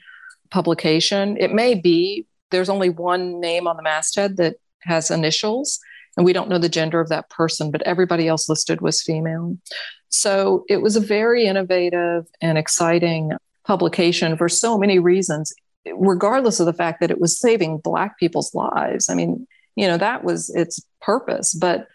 publication. 0.51 1.37
It 1.37 1.51
may 1.51 1.73
be, 1.73 2.27
there's 2.51 2.69
only 2.69 2.89
one 2.89 3.39
name 3.39 3.67
on 3.67 3.77
the 3.77 3.81
masthead 3.81 4.37
that 4.37 4.57
has 4.81 5.09
initials, 5.09 5.79
and 6.15 6.25
we 6.25 6.33
don't 6.33 6.49
know 6.49 6.59
the 6.59 6.69
gender 6.69 6.99
of 6.99 7.09
that 7.09 7.29
person, 7.31 7.71
but 7.71 7.81
everybody 7.83 8.27
else 8.27 8.47
listed 8.47 8.81
was 8.81 9.01
female. 9.01 9.57
So 10.09 10.63
it 10.69 10.83
was 10.83 10.95
a 10.95 11.01
very 11.01 11.45
innovative 11.45 12.27
and 12.41 12.57
exciting 12.59 13.31
publication 13.65 14.37
for 14.37 14.47
so 14.47 14.77
many 14.77 14.99
reasons 14.99 15.51
regardless 15.93 16.59
of 16.59 16.65
the 16.65 16.73
fact 16.73 16.99
that 17.01 17.11
it 17.11 17.19
was 17.19 17.39
saving 17.39 17.79
Black 17.79 18.17
people's 18.19 18.53
lives. 18.53 19.09
I 19.09 19.15
mean, 19.15 19.47
you 19.75 19.87
know, 19.87 19.97
that 19.97 20.23
was 20.23 20.49
its 20.49 20.81
purpose. 21.01 21.53
But 21.53 21.87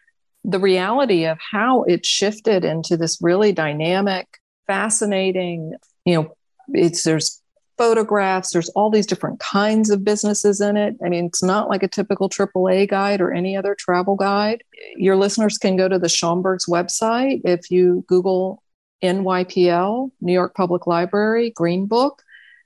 the 0.44 0.58
reality 0.58 1.24
of 1.26 1.38
how 1.38 1.82
it 1.84 2.06
shifted 2.06 2.64
into 2.64 2.96
this 2.96 3.18
really 3.20 3.52
dynamic, 3.52 4.26
fascinating, 4.66 5.74
you 6.04 6.14
know, 6.14 6.36
it's 6.72 7.02
there's 7.02 7.42
photographs, 7.76 8.52
there's 8.52 8.68
all 8.70 8.90
these 8.90 9.06
different 9.06 9.40
kinds 9.40 9.88
of 9.88 10.04
businesses 10.04 10.60
in 10.60 10.76
it. 10.76 10.96
I 11.04 11.08
mean, 11.08 11.26
it's 11.26 11.42
not 11.42 11.70
like 11.70 11.82
a 11.82 11.88
typical 11.88 12.28
AAA 12.28 12.88
guide 12.90 13.22
or 13.22 13.32
any 13.32 13.56
other 13.56 13.74
travel 13.74 14.16
guide. 14.16 14.62
Your 14.96 15.16
listeners 15.16 15.56
can 15.56 15.76
go 15.76 15.88
to 15.88 15.98
the 15.98 16.06
Schomburg's 16.06 16.66
website. 16.66 17.40
If 17.44 17.70
you 17.70 18.04
Google 18.06 18.62
NYPL, 19.02 20.10
New 20.20 20.32
York 20.32 20.54
Public 20.54 20.86
Library, 20.86 21.52
Green 21.56 21.86
Book, 21.86 22.22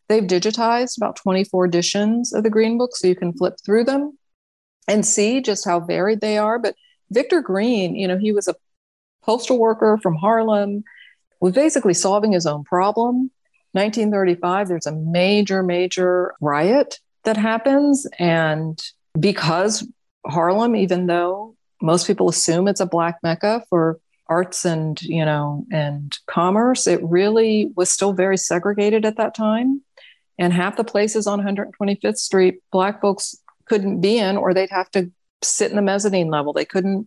They've 0.08 0.24
digitized 0.24 0.96
about 0.96 1.16
24 1.16 1.64
editions 1.64 2.32
of 2.32 2.42
the 2.42 2.50
Green 2.50 2.78
Book, 2.78 2.94
so 2.94 3.06
you 3.08 3.16
can 3.16 3.32
flip 3.32 3.54
through 3.64 3.84
them 3.84 4.18
and 4.86 5.04
see 5.04 5.40
just 5.40 5.64
how 5.64 5.80
varied 5.80 6.20
they 6.20 6.36
are. 6.36 6.58
But 6.58 6.76
Victor 7.10 7.40
Green, 7.40 7.94
you 7.94 8.06
know, 8.06 8.18
he 8.18 8.32
was 8.32 8.48
a 8.48 8.56
postal 9.22 9.58
worker 9.58 9.98
from 10.02 10.14
Harlem, 10.14 10.84
was 11.40 11.54
basically 11.54 11.94
solving 11.94 12.32
his 12.32 12.46
own 12.46 12.64
problem. 12.64 13.30
1935, 13.72 14.68
there's 14.68 14.86
a 14.86 14.92
major, 14.92 15.62
major 15.62 16.34
riot 16.40 17.00
that 17.24 17.36
happens. 17.36 18.06
And 18.18 18.80
because 19.18 19.86
Harlem, 20.26 20.76
even 20.76 21.06
though 21.06 21.56
most 21.82 22.06
people 22.06 22.28
assume 22.28 22.68
it's 22.68 22.80
a 22.80 22.86
black 22.86 23.18
mecca 23.22 23.64
for 23.68 23.98
arts 24.26 24.64
and 24.64 25.02
you 25.02 25.24
know 25.24 25.66
and 25.70 26.16
commerce 26.26 26.86
it 26.86 26.98
really 27.02 27.70
was 27.76 27.90
still 27.90 28.14
very 28.14 28.38
segregated 28.38 29.04
at 29.04 29.18
that 29.18 29.34
time 29.34 29.82
and 30.38 30.52
half 30.52 30.76
the 30.76 30.84
places 30.84 31.26
on 31.26 31.40
125th 31.40 32.18
Street, 32.18 32.60
Black 32.72 33.00
folks 33.00 33.36
couldn't 33.66 34.00
be 34.00 34.18
in, 34.18 34.36
or 34.36 34.52
they'd 34.52 34.70
have 34.70 34.90
to 34.92 35.10
sit 35.42 35.70
in 35.70 35.76
the 35.76 35.82
mezzanine 35.82 36.30
level. 36.30 36.52
They 36.52 36.64
couldn't, 36.64 37.06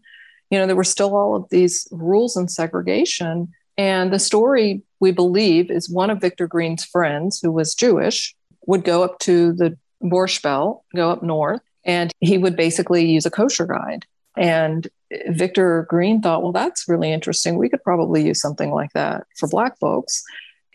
you 0.50 0.58
know, 0.58 0.66
there 0.66 0.76
were 0.76 0.84
still 0.84 1.16
all 1.16 1.36
of 1.36 1.50
these 1.50 1.88
rules 1.92 2.36
and 2.36 2.50
segregation. 2.50 3.54
And 3.78 4.12
the 4.12 4.20
story, 4.20 4.82
we 5.00 5.12
believe, 5.12 5.70
is 5.70 5.90
one 5.90 6.10
of 6.10 6.22
Victor 6.22 6.48
Green's 6.48 6.86
friends, 6.86 7.40
who 7.42 7.52
was 7.52 7.76
Jewish, 7.76 8.36
would 8.66 8.84
go 8.84 9.04
up 9.04 9.20
to 9.20 9.54
the 9.54 9.78
Borscht 10.02 10.42
Belt, 10.42 10.84
go 10.96 11.12
up 11.12 11.24
north, 11.24 11.62
and 11.84 12.12
he 12.20 12.38
would 12.38 12.56
basically 12.56 13.06
use 13.06 13.26
a 13.26 13.32
kosher 13.32 13.66
guide. 13.66 14.06
And 14.36 14.88
Victor 15.30 15.86
Green 15.90 16.22
thought, 16.22 16.44
well, 16.44 16.52
that's 16.52 16.88
really 16.88 17.12
interesting. 17.12 17.58
We 17.58 17.70
could 17.70 17.84
probably 17.84 18.26
use 18.26 18.42
something 18.42 18.72
like 18.72 18.92
that 18.94 19.26
for 19.38 19.48
Black 19.48 19.78
folks. 19.80 20.24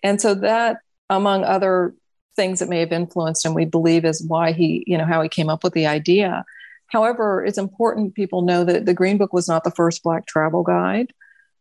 And 0.03 0.21
so 0.21 0.35
that, 0.35 0.79
among 1.11 1.45
other 1.45 1.95
things 2.37 2.59
that 2.59 2.69
may 2.69 2.81
have 2.81 2.93
influenced 2.93 3.45
him, 3.45 3.55
we 3.55 3.65
believe 3.65 4.05
is 4.05 4.25
why 4.27 4.53
he, 4.53 4.85
you 4.87 4.97
know, 4.97 5.05
how 5.05 5.23
he 5.23 5.29
came 5.29 5.49
up 5.49 5.65
with 5.65 5.73
the 5.75 5.87
idea. 5.87 6.45
However, 6.87 7.45
it's 7.45 7.59
important 7.59 8.15
people 8.15 8.43
know 8.43 8.65
that 8.65 8.85
the 8.85 8.95
Green 8.95 9.19
Book 9.19 9.33
was 9.33 9.49
not 9.49 9.65
the 9.65 9.71
first 9.71 10.03
Black 10.03 10.27
travel 10.27 10.63
guide. 10.63 11.13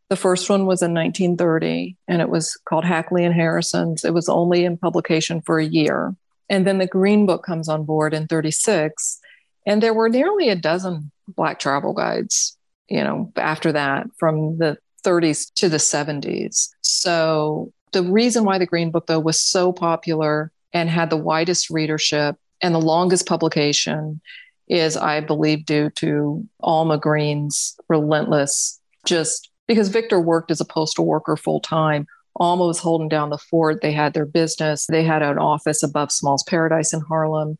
The 0.09 0.17
first 0.17 0.49
one 0.49 0.65
was 0.65 0.81
in 0.81 0.93
1930, 0.93 1.95
and 2.07 2.21
it 2.21 2.29
was 2.29 2.57
called 2.65 2.83
Hackley 2.83 3.23
and 3.23 3.33
Harrison's. 3.33 4.03
It 4.03 4.13
was 4.13 4.27
only 4.27 4.65
in 4.65 4.77
publication 4.77 5.41
for 5.41 5.57
a 5.57 5.65
year. 5.65 6.13
And 6.49 6.67
then 6.67 6.79
the 6.79 6.87
Green 6.87 7.25
Book 7.25 7.45
comes 7.45 7.69
on 7.69 7.85
board 7.85 8.13
in 8.13 8.27
36. 8.27 9.19
And 9.65 9.81
there 9.81 9.93
were 9.93 10.09
nearly 10.09 10.49
a 10.49 10.55
dozen 10.55 11.11
Black 11.29 11.59
travel 11.59 11.93
guides, 11.93 12.57
you 12.89 13.01
know, 13.01 13.31
after 13.37 13.71
that 13.71 14.07
from 14.19 14.57
the 14.57 14.77
30s 15.05 15.53
to 15.53 15.69
the 15.69 15.77
70s. 15.77 16.69
So 16.81 17.71
the 17.93 18.03
reason 18.03 18.43
why 18.43 18.57
the 18.57 18.65
Green 18.65 18.91
Book, 18.91 19.07
though, 19.07 19.19
was 19.19 19.41
so 19.41 19.71
popular 19.71 20.51
and 20.73 20.89
had 20.89 21.09
the 21.09 21.17
widest 21.17 21.69
readership 21.69 22.35
and 22.61 22.73
the 22.73 22.79
longest 22.79 23.27
publication 23.27 24.21
is, 24.67 24.95
I 24.95 25.19
believe, 25.19 25.65
due 25.65 25.89
to 25.91 26.47
Alma 26.61 26.97
Green's 26.97 27.75
relentless 27.89 28.79
just 29.05 29.49
because 29.67 29.89
Victor 29.89 30.19
worked 30.19 30.51
as 30.51 30.61
a 30.61 30.65
postal 30.65 31.05
worker 31.05 31.35
full 31.35 31.59
time. 31.59 32.07
Alma 32.37 32.65
was 32.65 32.79
holding 32.79 33.09
down 33.09 33.29
the 33.29 33.37
fort. 33.37 33.81
They 33.81 33.91
had 33.91 34.13
their 34.13 34.25
business. 34.25 34.85
They 34.87 35.03
had 35.03 35.21
an 35.21 35.37
office 35.37 35.83
above 35.83 36.11
Small's 36.11 36.43
Paradise 36.43 36.93
in 36.93 37.01
Harlem. 37.01 37.57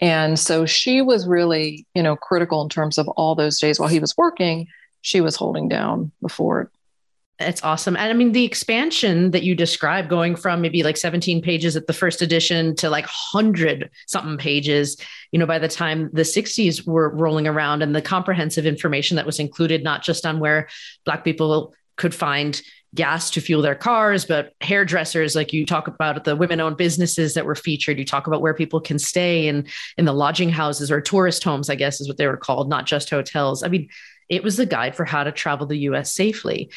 And 0.00 0.38
so 0.38 0.66
she 0.66 1.02
was 1.02 1.26
really, 1.26 1.86
you 1.94 2.02
know, 2.02 2.16
critical 2.16 2.62
in 2.62 2.68
terms 2.68 2.98
of 2.98 3.08
all 3.08 3.34
those 3.34 3.58
days 3.58 3.78
while 3.78 3.88
he 3.88 4.00
was 4.00 4.16
working, 4.16 4.66
she 5.00 5.20
was 5.20 5.36
holding 5.36 5.68
down 5.68 6.12
the 6.22 6.28
fort. 6.28 6.72
It's 7.40 7.62
awesome. 7.62 7.96
And 7.96 8.10
I 8.10 8.14
mean, 8.14 8.32
the 8.32 8.44
expansion 8.44 9.30
that 9.30 9.44
you 9.44 9.54
described 9.54 10.08
going 10.08 10.34
from 10.34 10.60
maybe 10.60 10.82
like 10.82 10.96
17 10.96 11.40
pages 11.40 11.76
at 11.76 11.86
the 11.86 11.92
first 11.92 12.20
edition 12.20 12.74
to 12.76 12.90
like 12.90 13.04
100 13.04 13.90
something 14.08 14.38
pages, 14.38 14.96
you 15.30 15.38
know, 15.38 15.46
by 15.46 15.60
the 15.60 15.68
time 15.68 16.10
the 16.12 16.22
60s 16.22 16.84
were 16.84 17.14
rolling 17.14 17.46
around 17.46 17.82
and 17.82 17.94
the 17.94 18.02
comprehensive 18.02 18.66
information 18.66 19.16
that 19.16 19.26
was 19.26 19.38
included, 19.38 19.84
not 19.84 20.02
just 20.02 20.26
on 20.26 20.40
where 20.40 20.68
Black 21.04 21.22
people 21.22 21.74
could 21.96 22.12
find 22.12 22.60
gas 22.94 23.30
to 23.30 23.40
fuel 23.40 23.62
their 23.62 23.74
cars, 23.76 24.24
but 24.24 24.54
hairdressers, 24.60 25.36
like 25.36 25.52
you 25.52 25.64
talk 25.64 25.86
about 25.86 26.24
the 26.24 26.34
women 26.34 26.60
owned 26.60 26.76
businesses 26.76 27.34
that 27.34 27.44
were 27.44 27.54
featured. 27.54 27.98
You 27.98 28.04
talk 28.04 28.26
about 28.26 28.40
where 28.40 28.54
people 28.54 28.80
can 28.80 28.98
stay 28.98 29.46
in, 29.46 29.68
in 29.96 30.06
the 30.06 30.12
lodging 30.12 30.48
houses 30.48 30.90
or 30.90 31.00
tourist 31.00 31.44
homes, 31.44 31.70
I 31.70 31.76
guess 31.76 32.00
is 32.00 32.08
what 32.08 32.16
they 32.16 32.26
were 32.26 32.36
called, 32.36 32.68
not 32.68 32.86
just 32.86 33.10
hotels. 33.10 33.62
I 33.62 33.68
mean, 33.68 33.88
it 34.28 34.42
was 34.42 34.56
the 34.56 34.66
guide 34.66 34.96
for 34.96 35.04
how 35.04 35.22
to 35.22 35.32
travel 35.32 35.66
the 35.66 35.78
US 35.78 36.12
safely. 36.12 36.70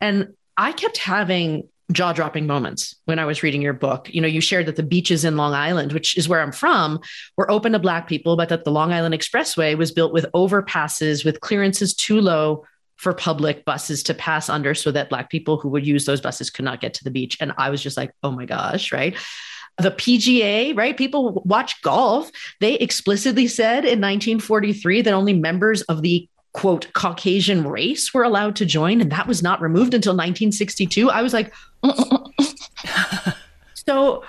And 0.00 0.34
I 0.56 0.72
kept 0.72 0.98
having 0.98 1.68
jaw 1.92 2.12
dropping 2.12 2.46
moments 2.46 2.94
when 3.06 3.18
I 3.18 3.24
was 3.24 3.42
reading 3.42 3.62
your 3.62 3.72
book. 3.72 4.12
You 4.12 4.20
know, 4.20 4.28
you 4.28 4.40
shared 4.40 4.66
that 4.66 4.76
the 4.76 4.82
beaches 4.82 5.24
in 5.24 5.36
Long 5.36 5.54
Island, 5.54 5.92
which 5.92 6.18
is 6.18 6.28
where 6.28 6.40
I'm 6.40 6.52
from, 6.52 7.00
were 7.36 7.50
open 7.50 7.72
to 7.72 7.78
Black 7.78 8.08
people, 8.08 8.36
but 8.36 8.50
that 8.50 8.64
the 8.64 8.70
Long 8.70 8.92
Island 8.92 9.14
Expressway 9.14 9.76
was 9.76 9.92
built 9.92 10.12
with 10.12 10.26
overpasses 10.34 11.24
with 11.24 11.40
clearances 11.40 11.94
too 11.94 12.20
low 12.20 12.64
for 12.96 13.14
public 13.14 13.64
buses 13.64 14.02
to 14.02 14.14
pass 14.14 14.48
under 14.48 14.74
so 14.74 14.90
that 14.90 15.08
Black 15.08 15.30
people 15.30 15.56
who 15.56 15.68
would 15.68 15.86
use 15.86 16.04
those 16.04 16.20
buses 16.20 16.50
could 16.50 16.64
not 16.64 16.80
get 16.80 16.94
to 16.94 17.04
the 17.04 17.10
beach. 17.10 17.36
And 17.40 17.52
I 17.56 17.70
was 17.70 17.82
just 17.82 17.96
like, 17.96 18.10
oh 18.22 18.32
my 18.32 18.44
gosh, 18.44 18.92
right? 18.92 19.16
The 19.78 19.92
PGA, 19.92 20.76
right? 20.76 20.96
People 20.96 21.40
watch 21.46 21.80
golf. 21.82 22.30
They 22.60 22.74
explicitly 22.74 23.46
said 23.46 23.84
in 23.84 24.00
1943 24.00 25.02
that 25.02 25.14
only 25.14 25.32
members 25.32 25.82
of 25.82 26.02
the 26.02 26.28
quote 26.52 26.92
Caucasian 26.92 27.66
race 27.66 28.12
were 28.12 28.22
allowed 28.22 28.56
to 28.56 28.66
join, 28.66 29.00
and 29.00 29.12
that 29.12 29.26
was 29.26 29.42
not 29.42 29.60
removed 29.60 29.94
until 29.94 30.12
1962. 30.12 31.10
I 31.10 31.22
was 31.22 31.32
like, 31.32 31.52
so 33.74 34.24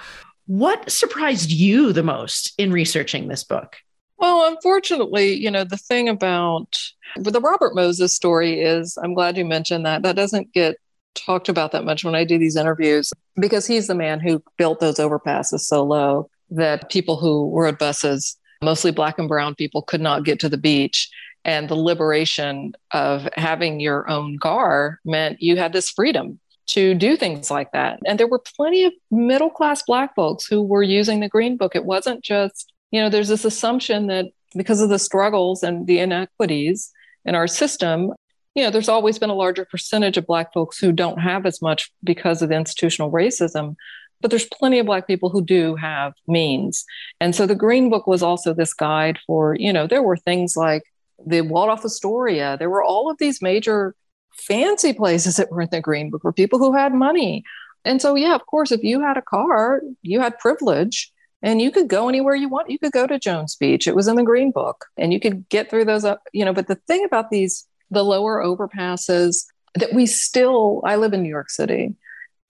what 0.48 0.90
surprised 0.90 1.52
you 1.52 1.94
the 1.94 2.04
most 2.04 2.54
in 2.58 2.72
researching 2.72 3.28
this 3.28 3.44
book? 3.44 3.78
Well, 4.18 4.48
unfortunately, 4.48 5.34
you 5.34 5.50
know, 5.50 5.64
the 5.64 5.78
thing 5.78 6.10
about 6.10 6.76
the 7.16 7.40
Robert 7.40 7.74
Moses 7.74 8.14
story 8.14 8.62
is 8.62 8.98
I'm 9.02 9.14
glad 9.14 9.38
you 9.38 9.46
mentioned 9.46 9.86
that. 9.86 10.02
That 10.02 10.16
doesn't 10.16 10.52
get 10.54 10.78
talked 11.16 11.50
about 11.50 11.72
that 11.72 11.86
much 11.86 12.04
when 12.04 12.16
I 12.16 12.24
do 12.24 12.38
these 12.38 12.56
interviews 12.56 13.12
because 13.40 13.66
he's 13.66 13.88
the 13.88 13.96
man 13.96 14.20
who 14.20 14.44
built 14.58 14.80
those 14.80 14.96
overpasses 14.96 15.62
so 15.62 15.84
low 15.84 16.30
that 16.50 16.90
people 16.90 17.18
who 17.18 17.66
at 17.68 17.80
buses, 17.80 18.36
mostly 18.62 18.92
black 18.92 19.20
and 19.20 19.28
brown 19.28 19.56
people, 19.56 19.82
could 19.82 20.02
not 20.02 20.26
get 20.26 20.40
to 20.42 20.50
the 20.50 20.58
beach 20.58 21.10
and 21.46 21.70
the 21.70 21.76
liberation 21.76 22.74
of 22.92 23.28
having 23.36 23.80
your 23.80 24.10
own 24.10 24.38
car 24.40 25.00
meant 25.06 25.42
you 25.42 25.58
had 25.58 25.74
this 25.74 25.90
freedom 25.90 26.40
to 26.68 26.94
do 26.94 27.18
things 27.18 27.50
like 27.50 27.72
that. 27.72 28.00
And 28.06 28.20
there 28.20 28.28
were 28.28 28.42
plenty 28.56 28.84
of 28.84 28.94
middle 29.10 29.50
class 29.50 29.82
Black 29.84 30.14
folks 30.16 30.46
who 30.46 30.62
were 30.62 30.84
using 30.84 31.20
the 31.20 31.30
Green 31.30 31.58
Book. 31.58 31.76
It 31.76 31.86
wasn't 31.86 32.24
just, 32.24 32.72
you 32.92 33.02
know, 33.02 33.10
there's 33.10 33.30
this 33.30 33.46
assumption 33.46 34.08
that 34.08 34.26
because 34.56 34.82
of 34.82 34.90
the 34.90 35.00
struggles 35.00 35.64
and 35.64 35.88
the 35.88 36.00
inequities 36.00 36.92
in 37.26 37.34
our 37.34 37.48
system, 37.48 38.14
you 38.54 38.64
know, 38.64 38.70
there's 38.70 38.90
always 38.90 39.18
been 39.18 39.30
a 39.30 39.36
larger 39.36 39.66
percentage 39.66 40.18
of 40.18 40.28
Black 40.28 40.54
folks 40.54 40.78
who 40.78 40.92
don't 40.92 41.20
have 41.20 41.46
as 41.46 41.62
much 41.62 41.92
because 42.04 42.42
of 42.42 42.52
institutional 42.52 43.12
racism. 43.12 43.76
But 44.22 44.32
there's 44.32 44.48
plenty 44.48 44.80
of 44.80 44.86
Black 44.86 45.08
people 45.08 45.30
who 45.30 45.44
do 45.44 45.76
have 45.76 46.14
means. 46.28 46.86
And 47.22 47.34
so 47.34 47.48
the 47.48 47.56
Green 47.56 47.90
Book 47.90 48.06
was 48.06 48.22
also 48.22 48.54
this 48.54 48.74
guide 48.74 49.18
for, 49.26 49.56
you 49.56 49.72
know, 49.72 49.88
there 49.88 50.04
were 50.04 50.18
things 50.18 50.58
like 50.58 50.84
the 51.26 51.42
Waldorf 51.42 51.86
Astoria. 51.86 52.58
There 52.58 52.70
were 52.70 52.84
all 52.84 53.10
of 53.10 53.18
these 53.18 53.42
major 53.42 53.96
fancy 54.34 54.94
places 54.94 55.36
that 55.38 55.52
were 55.52 55.62
in 55.62 55.70
the 55.72 55.82
Green 55.82 56.10
Book 56.10 56.22
for 56.22 56.34
people 56.34 56.60
who 56.60 56.76
had 56.76 56.94
money. 56.94 57.44
And 57.86 58.02
so, 58.02 58.16
yeah, 58.16 58.36
of 58.36 58.46
course, 58.46 58.72
if 58.72 58.84
you 58.84 59.02
had 59.02 59.18
a 59.18 59.22
car, 59.22 59.82
you 60.02 60.20
had 60.20 60.38
privilege 60.40 61.12
and 61.42 61.62
you 61.62 61.72
could 61.72 61.88
go 61.88 62.10
anywhere 62.10 62.36
you 62.36 62.50
want. 62.50 62.70
You 62.70 62.80
could 62.80 62.92
go 62.92 63.08
to 63.08 63.20
Jones 63.20 63.56
Beach. 63.56 63.88
It 63.88 63.96
was 63.96 64.08
in 64.08 64.16
the 64.16 64.24
Green 64.24 64.52
Book 64.52 64.86
and 64.98 65.14
you 65.14 65.20
could 65.20 65.48
get 65.50 65.70
through 65.70 65.86
those 65.86 66.06
up, 66.06 66.22
you 66.34 66.44
know. 66.44 66.54
But 66.54 66.68
the 66.68 66.76
thing 66.88 67.06
about 67.06 67.30
these, 67.30 67.66
the 67.90 68.04
lower 68.04 68.44
overpasses 68.44 69.46
that 69.76 69.94
we 69.94 70.06
still, 70.06 70.82
I 70.86 70.98
live 70.98 71.14
in 71.14 71.24
New 71.24 71.30
York 71.30 71.50
City, 71.50 71.96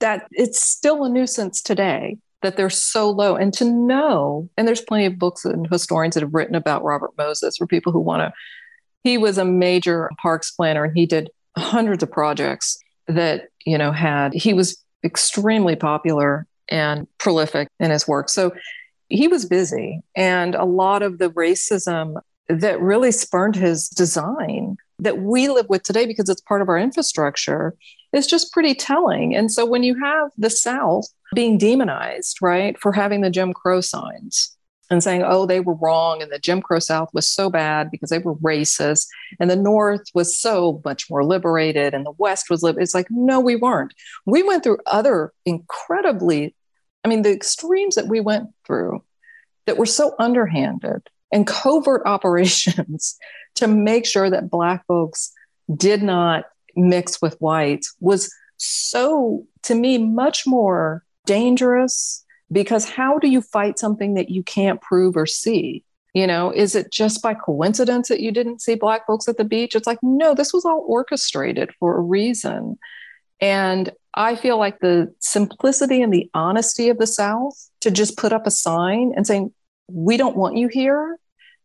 that 0.00 0.26
it's 0.32 0.60
still 0.60 1.04
a 1.04 1.08
nuisance 1.08 1.62
today 1.62 2.18
that 2.42 2.56
they're 2.56 2.70
so 2.70 3.10
low. 3.10 3.36
And 3.36 3.52
to 3.54 3.64
know, 3.64 4.48
and 4.56 4.66
there's 4.66 4.80
plenty 4.80 5.06
of 5.06 5.18
books 5.18 5.44
and 5.44 5.68
historians 5.70 6.14
that 6.14 6.22
have 6.22 6.34
written 6.34 6.54
about 6.54 6.82
Robert 6.82 7.10
Moses 7.18 7.56
for 7.56 7.66
people 7.66 7.92
who 7.92 8.00
want 8.00 8.20
to 8.20 8.32
he 9.02 9.18
was 9.18 9.38
a 9.38 9.44
major 9.44 10.10
parks 10.20 10.50
planner 10.50 10.84
and 10.84 10.96
he 10.96 11.06
did 11.06 11.30
hundreds 11.56 12.02
of 12.02 12.10
projects 12.10 12.78
that, 13.08 13.48
you 13.64 13.76
know, 13.76 13.92
had, 13.92 14.32
he 14.34 14.54
was 14.54 14.82
extremely 15.04 15.76
popular 15.76 16.46
and 16.68 17.06
prolific 17.18 17.68
in 17.80 17.90
his 17.90 18.06
work. 18.06 18.28
So 18.28 18.52
he 19.08 19.26
was 19.26 19.44
busy. 19.46 20.00
And 20.14 20.54
a 20.54 20.64
lot 20.64 21.02
of 21.02 21.18
the 21.18 21.30
racism 21.30 22.20
that 22.48 22.80
really 22.80 23.12
spurned 23.12 23.56
his 23.56 23.88
design 23.88 24.76
that 24.98 25.18
we 25.18 25.48
live 25.48 25.66
with 25.68 25.82
today 25.82 26.06
because 26.06 26.28
it's 26.28 26.40
part 26.42 26.62
of 26.62 26.68
our 26.68 26.78
infrastructure 26.78 27.74
is 28.12 28.26
just 28.26 28.52
pretty 28.52 28.74
telling. 28.74 29.34
And 29.34 29.50
so 29.50 29.64
when 29.64 29.82
you 29.82 29.98
have 30.00 30.30
the 30.36 30.50
South 30.50 31.06
being 31.34 31.58
demonized, 31.58 32.38
right, 32.42 32.78
for 32.78 32.92
having 32.92 33.20
the 33.20 33.30
Jim 33.30 33.52
Crow 33.52 33.80
signs, 33.80 34.56
and 34.90 35.02
saying, 35.02 35.22
oh, 35.24 35.46
they 35.46 35.60
were 35.60 35.74
wrong. 35.74 36.20
And 36.20 36.32
the 36.32 36.38
Jim 36.38 36.60
Crow 36.60 36.80
South 36.80 37.10
was 37.14 37.28
so 37.28 37.48
bad 37.48 37.90
because 37.90 38.10
they 38.10 38.18
were 38.18 38.34
racist. 38.36 39.06
And 39.38 39.48
the 39.48 39.56
North 39.56 40.02
was 40.14 40.38
so 40.38 40.82
much 40.84 41.08
more 41.08 41.24
liberated 41.24 41.94
and 41.94 42.04
the 42.04 42.12
West 42.18 42.50
was 42.50 42.62
liberated. 42.62 42.82
It's 42.82 42.94
like, 42.94 43.06
no, 43.08 43.38
we 43.38 43.54
weren't. 43.54 43.94
We 44.26 44.42
went 44.42 44.64
through 44.64 44.78
other 44.86 45.32
incredibly, 45.46 46.56
I 47.04 47.08
mean, 47.08 47.22
the 47.22 47.32
extremes 47.32 47.94
that 47.94 48.08
we 48.08 48.20
went 48.20 48.50
through 48.66 49.04
that 49.66 49.78
were 49.78 49.86
so 49.86 50.14
underhanded 50.18 51.08
and 51.32 51.46
covert 51.46 52.02
operations 52.06 53.16
to 53.54 53.68
make 53.68 54.06
sure 54.06 54.28
that 54.28 54.50
Black 54.50 54.84
folks 54.86 55.32
did 55.74 56.02
not 56.02 56.46
mix 56.74 57.22
with 57.22 57.40
whites 57.40 57.94
was 58.00 58.34
so, 58.56 59.46
to 59.62 59.74
me, 59.74 59.98
much 59.98 60.46
more 60.46 61.04
dangerous 61.26 62.24
because 62.52 62.88
how 62.88 63.18
do 63.18 63.28
you 63.28 63.40
fight 63.40 63.78
something 63.78 64.14
that 64.14 64.30
you 64.30 64.42
can't 64.42 64.80
prove 64.80 65.16
or 65.16 65.26
see? 65.26 65.84
You 66.14 66.26
know, 66.26 66.50
is 66.50 66.74
it 66.74 66.90
just 66.90 67.22
by 67.22 67.34
coincidence 67.34 68.08
that 68.08 68.20
you 68.20 68.32
didn't 68.32 68.60
see 68.60 68.74
Black 68.74 69.06
folks 69.06 69.28
at 69.28 69.36
the 69.36 69.44
beach? 69.44 69.76
It's 69.76 69.86
like, 69.86 70.00
no, 70.02 70.34
this 70.34 70.52
was 70.52 70.64
all 70.64 70.84
orchestrated 70.86 71.70
for 71.78 71.96
a 71.96 72.00
reason. 72.00 72.78
And 73.40 73.92
I 74.14 74.34
feel 74.34 74.58
like 74.58 74.80
the 74.80 75.14
simplicity 75.20 76.02
and 76.02 76.12
the 76.12 76.28
honesty 76.34 76.88
of 76.88 76.98
the 76.98 77.06
South 77.06 77.70
to 77.80 77.90
just 77.92 78.16
put 78.16 78.32
up 78.32 78.46
a 78.46 78.50
sign 78.50 79.12
and 79.14 79.24
saying, 79.26 79.52
we 79.88 80.16
don't 80.16 80.36
want 80.36 80.56
you 80.56 80.66
here, 80.66 81.16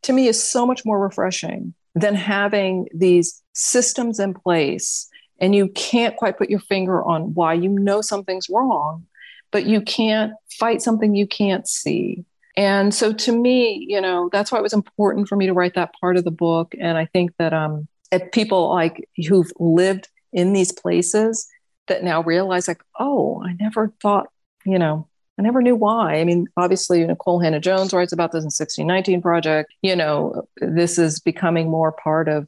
to 0.04 0.14
me 0.14 0.28
is 0.28 0.42
so 0.42 0.68
much 0.68 0.86
more 0.86 1.00
refreshing 1.00 1.74
than 1.96 2.14
having 2.14 2.88
these 2.94 3.42
systems 3.54 4.20
in 4.20 4.34
place 4.34 5.10
and 5.40 5.56
you 5.56 5.68
can't 5.70 6.16
quite 6.16 6.38
put 6.38 6.50
your 6.50 6.60
finger 6.60 7.04
on 7.04 7.34
why 7.34 7.54
you 7.54 7.70
know 7.70 8.02
something's 8.02 8.50
wrong 8.50 9.06
but 9.56 9.66
you 9.66 9.80
can't 9.80 10.34
fight 10.60 10.82
something 10.82 11.16
you 11.16 11.26
can't 11.26 11.66
see. 11.66 12.26
And 12.58 12.94
so 12.94 13.14
to 13.14 13.32
me, 13.32 13.86
you 13.88 14.02
know, 14.02 14.30
that's 14.30 14.52
why 14.52 14.60
it 14.60 14.64
was 14.64 14.74
important 14.74 15.30
for 15.30 15.38
me 15.38 15.46
to 15.46 15.54
write 15.54 15.76
that 15.76 15.94
part 16.02 16.18
of 16.18 16.26
the 16.26 16.30
book. 16.30 16.76
And 16.78 16.98
I 16.98 17.06
think 17.06 17.32
that 17.40 17.54
um, 17.54 17.88
people 18.34 18.68
like 18.68 19.08
who've 19.30 19.50
lived 19.58 20.10
in 20.34 20.52
these 20.52 20.74
places 20.74 21.48
that 21.88 22.04
now 22.04 22.22
realize 22.22 22.68
like, 22.68 22.84
oh, 23.00 23.42
I 23.46 23.54
never 23.54 23.94
thought, 24.02 24.28
you 24.66 24.78
know, 24.78 25.08
I 25.40 25.44
never 25.44 25.62
knew 25.62 25.78
why. 25.78 26.20
I 26.20 26.26
mean, 26.26 26.48
obviously, 26.58 27.06
Nikole 27.06 27.42
Hannah 27.42 27.62
Jones 27.62 27.94
writes 27.94 28.12
about 28.12 28.34
this 28.34 28.44
in 28.44 28.48
1619 28.48 29.22
Project. 29.22 29.74
You 29.82 29.96
know, 29.96 30.50
this 30.58 31.00
is 31.00 31.22
becoming 31.22 31.72
more 31.72 31.94
part 31.94 32.28
of 32.28 32.46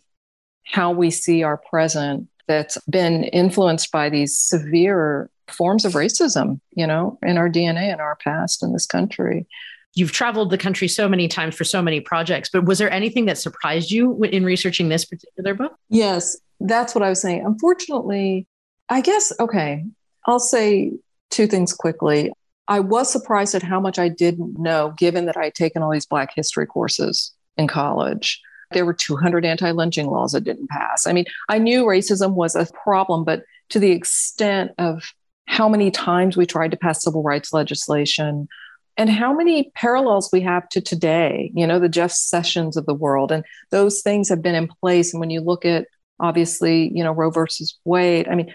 how 0.65 0.91
we 0.91 1.09
see 1.09 1.43
our 1.43 1.55
present 1.55 2.27
that's 2.47 2.77
been 2.89 3.25
influenced 3.25 3.91
by 3.91 4.10
these 4.10 4.38
severe 4.38 5.29
forms 5.47 5.86
of 5.86 5.93
racism, 5.93 6.60
you 6.75 6.88
know, 6.88 7.17
in 7.21 7.38
our 7.38 7.49
DNA 7.49 7.91
and 7.91 8.01
our 8.01 8.15
past 8.15 8.63
in 8.63 8.73
this 8.73 8.86
country. 8.86 9.47
You've 9.93 10.12
traveled 10.12 10.51
the 10.51 10.57
country 10.57 10.88
so 10.88 11.10
many 11.10 11.27
times 11.27 11.55
for 11.55 11.63
so 11.63 11.81
many 11.81 12.01
projects, 12.01 12.49
but 12.51 12.65
was 12.65 12.77
there 12.77 12.91
anything 12.91 13.25
that 13.25 13.38
surprised 13.38 13.89
you 13.89 14.21
in 14.23 14.43
researching 14.43 14.89
this 14.89 15.05
particular 15.05 15.53
book? 15.53 15.75
Yes, 15.89 16.38
that's 16.60 16.93
what 16.93 17.03
I 17.03 17.10
was 17.10 17.21
saying. 17.21 17.43
Unfortunately, 17.45 18.45
I 18.89 19.01
guess, 19.01 19.33
okay, 19.39 19.86
I'll 20.27 20.39
say 20.39 20.91
two 21.29 21.47
things 21.47 21.73
quickly. 21.73 22.31
I 22.67 22.79
was 22.81 23.12
surprised 23.12 23.55
at 23.55 23.63
how 23.63 23.79
much 23.79 23.97
I 23.97 24.10
didn't 24.10 24.60
know, 24.60 24.93
given 24.97 25.25
that 25.25 25.38
I 25.38 25.45
had 25.45 25.55
taken 25.55 25.81
all 25.81 25.91
these 25.91 26.05
Black 26.05 26.33
history 26.36 26.67
courses 26.67 27.33
in 27.57 27.67
college. 27.67 28.41
There 28.71 28.86
were 28.86 28.93
200 28.93 29.45
anti 29.45 29.71
lynching 29.71 30.08
laws 30.08 30.34
that 30.34 30.43
didn't 30.43 30.69
pass. 30.69 31.08
I 31.08 31.13
mean, 31.13 31.25
I 31.49 31.58
knew 31.58 31.86
racism 31.86 32.34
was 32.34 32.56
a 32.56 32.67
problem, 32.84 33.23
but 33.23 33.43
to 33.69 33.80
the 33.80 33.91
extent 33.91 34.71
of 34.77 35.03
how 35.47 35.69
many 35.69 35.91
times 35.91 36.36
we 36.36 36.45
tried 36.45 36.71
to 36.71 36.77
pass 36.77 37.03
civil 37.03 37.23
rights 37.23 37.53
legislation 37.53 38.47
and 38.97 39.10
how 39.10 39.34
many 39.34 39.71
parallels 39.75 40.30
we 40.34 40.41
have 40.41 40.67
to 40.69 40.82
today, 40.82 41.51
you 41.56 41.67
know, 41.67 41.80
the 41.80 41.88
Jeff 41.88 42.12
Sessions 42.12 42.75
of 42.75 42.86
the 42.86 42.93
world. 42.93 43.32
And 43.32 43.45
those 43.69 44.01
things 44.01 44.27
have 44.30 44.41
been 44.41 44.56
in 44.56 44.67
place. 44.67 45.13
And 45.13 45.19
when 45.19 45.30
you 45.30 45.39
look 45.39 45.65
at 45.65 45.88
obviously, 46.19 46.91
you 46.93 47.03
know, 47.03 47.12
Roe 47.12 47.30
versus 47.30 47.77
Wade, 47.86 48.27
I 48.27 48.36
mean, 48.36 48.53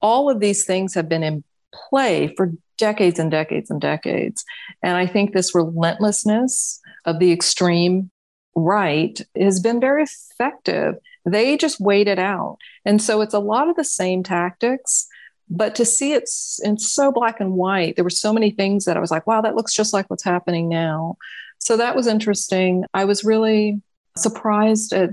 all 0.00 0.30
of 0.30 0.40
these 0.40 0.64
things 0.64 0.94
have 0.94 1.08
been 1.08 1.22
in 1.22 1.44
play 1.72 2.34
for 2.36 2.52
decades 2.78 3.18
and 3.18 3.30
decades 3.30 3.70
and 3.70 3.80
decades. 3.80 4.44
And 4.82 4.96
I 4.96 5.06
think 5.06 5.32
this 5.32 5.54
relentlessness 5.54 6.80
of 7.04 7.18
the 7.18 7.32
extreme 7.32 8.10
right 8.54 9.20
has 9.38 9.60
been 9.60 9.80
very 9.80 10.04
effective. 10.04 10.96
They 11.24 11.56
just 11.56 11.80
wait 11.80 12.08
it 12.08 12.18
out. 12.18 12.58
And 12.84 13.00
so 13.00 13.20
it's 13.20 13.34
a 13.34 13.38
lot 13.38 13.68
of 13.68 13.76
the 13.76 13.84
same 13.84 14.22
tactics, 14.22 15.06
but 15.48 15.74
to 15.76 15.84
see 15.84 16.12
it 16.12 16.28
in 16.62 16.78
so 16.78 17.10
black 17.10 17.40
and 17.40 17.54
white, 17.54 17.96
there 17.96 18.04
were 18.04 18.10
so 18.10 18.32
many 18.32 18.50
things 18.50 18.84
that 18.84 18.96
I 18.96 19.00
was 19.00 19.10
like, 19.10 19.26
wow, 19.26 19.40
that 19.40 19.56
looks 19.56 19.74
just 19.74 19.92
like 19.92 20.08
what's 20.10 20.24
happening 20.24 20.68
now. 20.68 21.16
So 21.58 21.76
that 21.76 21.96
was 21.96 22.06
interesting. 22.06 22.84
I 22.92 23.04
was 23.04 23.24
really 23.24 23.80
surprised 24.16 24.92
at 24.92 25.10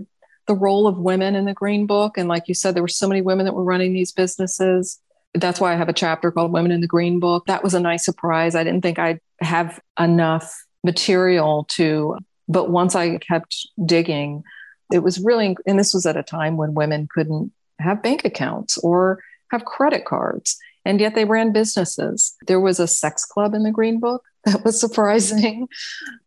the 0.48 0.56
role 0.56 0.88
of 0.88 0.98
women 0.98 1.36
in 1.36 1.46
the 1.46 1.54
Green 1.54 1.88
Book. 1.88 2.18
And 2.18 2.28
like 2.28 2.48
you 2.48 2.54
said, 2.54 2.76
there 2.76 2.84
were 2.84 2.88
so 2.90 3.08
many 3.08 3.22
women 3.22 3.46
that 3.46 3.54
were 3.54 3.64
running 3.64 3.94
these 3.94 4.12
businesses 4.12 5.00
that's 5.34 5.60
why 5.60 5.74
I 5.74 5.78
have 5.78 5.90
a 5.90 5.94
chapter 5.94 6.32
called 6.32 6.52
Women 6.52 6.72
in 6.72 6.82
the 6.82 6.88
Green 6.88 7.20
Book. 7.20 7.46
That 7.46 7.64
was 7.64 7.74
a 7.74 7.80
nice 7.80 8.04
surprise. 8.04 8.56
I 8.56 8.64
didn't 8.64 8.82
think 8.82 9.00
I'd 9.00 9.22
have 9.40 9.80
enough 10.00 10.66
material 10.84 11.66
to, 11.72 12.18
but 12.52 12.70
once 12.70 12.96
I 12.96 13.18
kept 13.18 13.68
digging, 13.86 14.44
it 14.92 15.00
was 15.00 15.20
really, 15.20 15.56
and 15.66 15.80
this 15.80 15.94
was 15.94 16.06
at 16.06 16.18
a 16.18 16.24
time 16.24 16.58
when 16.58 16.74
women 16.74 17.08
couldn't 17.12 17.52
have 17.80 18.04
bank 18.04 18.26
accounts 18.26 18.78
or 18.80 19.24
have 19.52 19.66
credit 19.66 20.06
cards, 20.06 20.58
and 20.86 21.00
yet 21.00 21.16
they 21.16 21.26
ran 21.26 21.52
businesses. 21.52 22.36
There 22.48 22.60
was 22.60 22.80
a 22.80 22.88
sex 22.88 23.26
club 23.26 23.54
in 23.54 23.64
the 23.64 23.72
Green 23.72 24.00
Book. 24.00 24.24
That 24.44 24.66
was 24.66 24.80
surprising. 24.80 25.68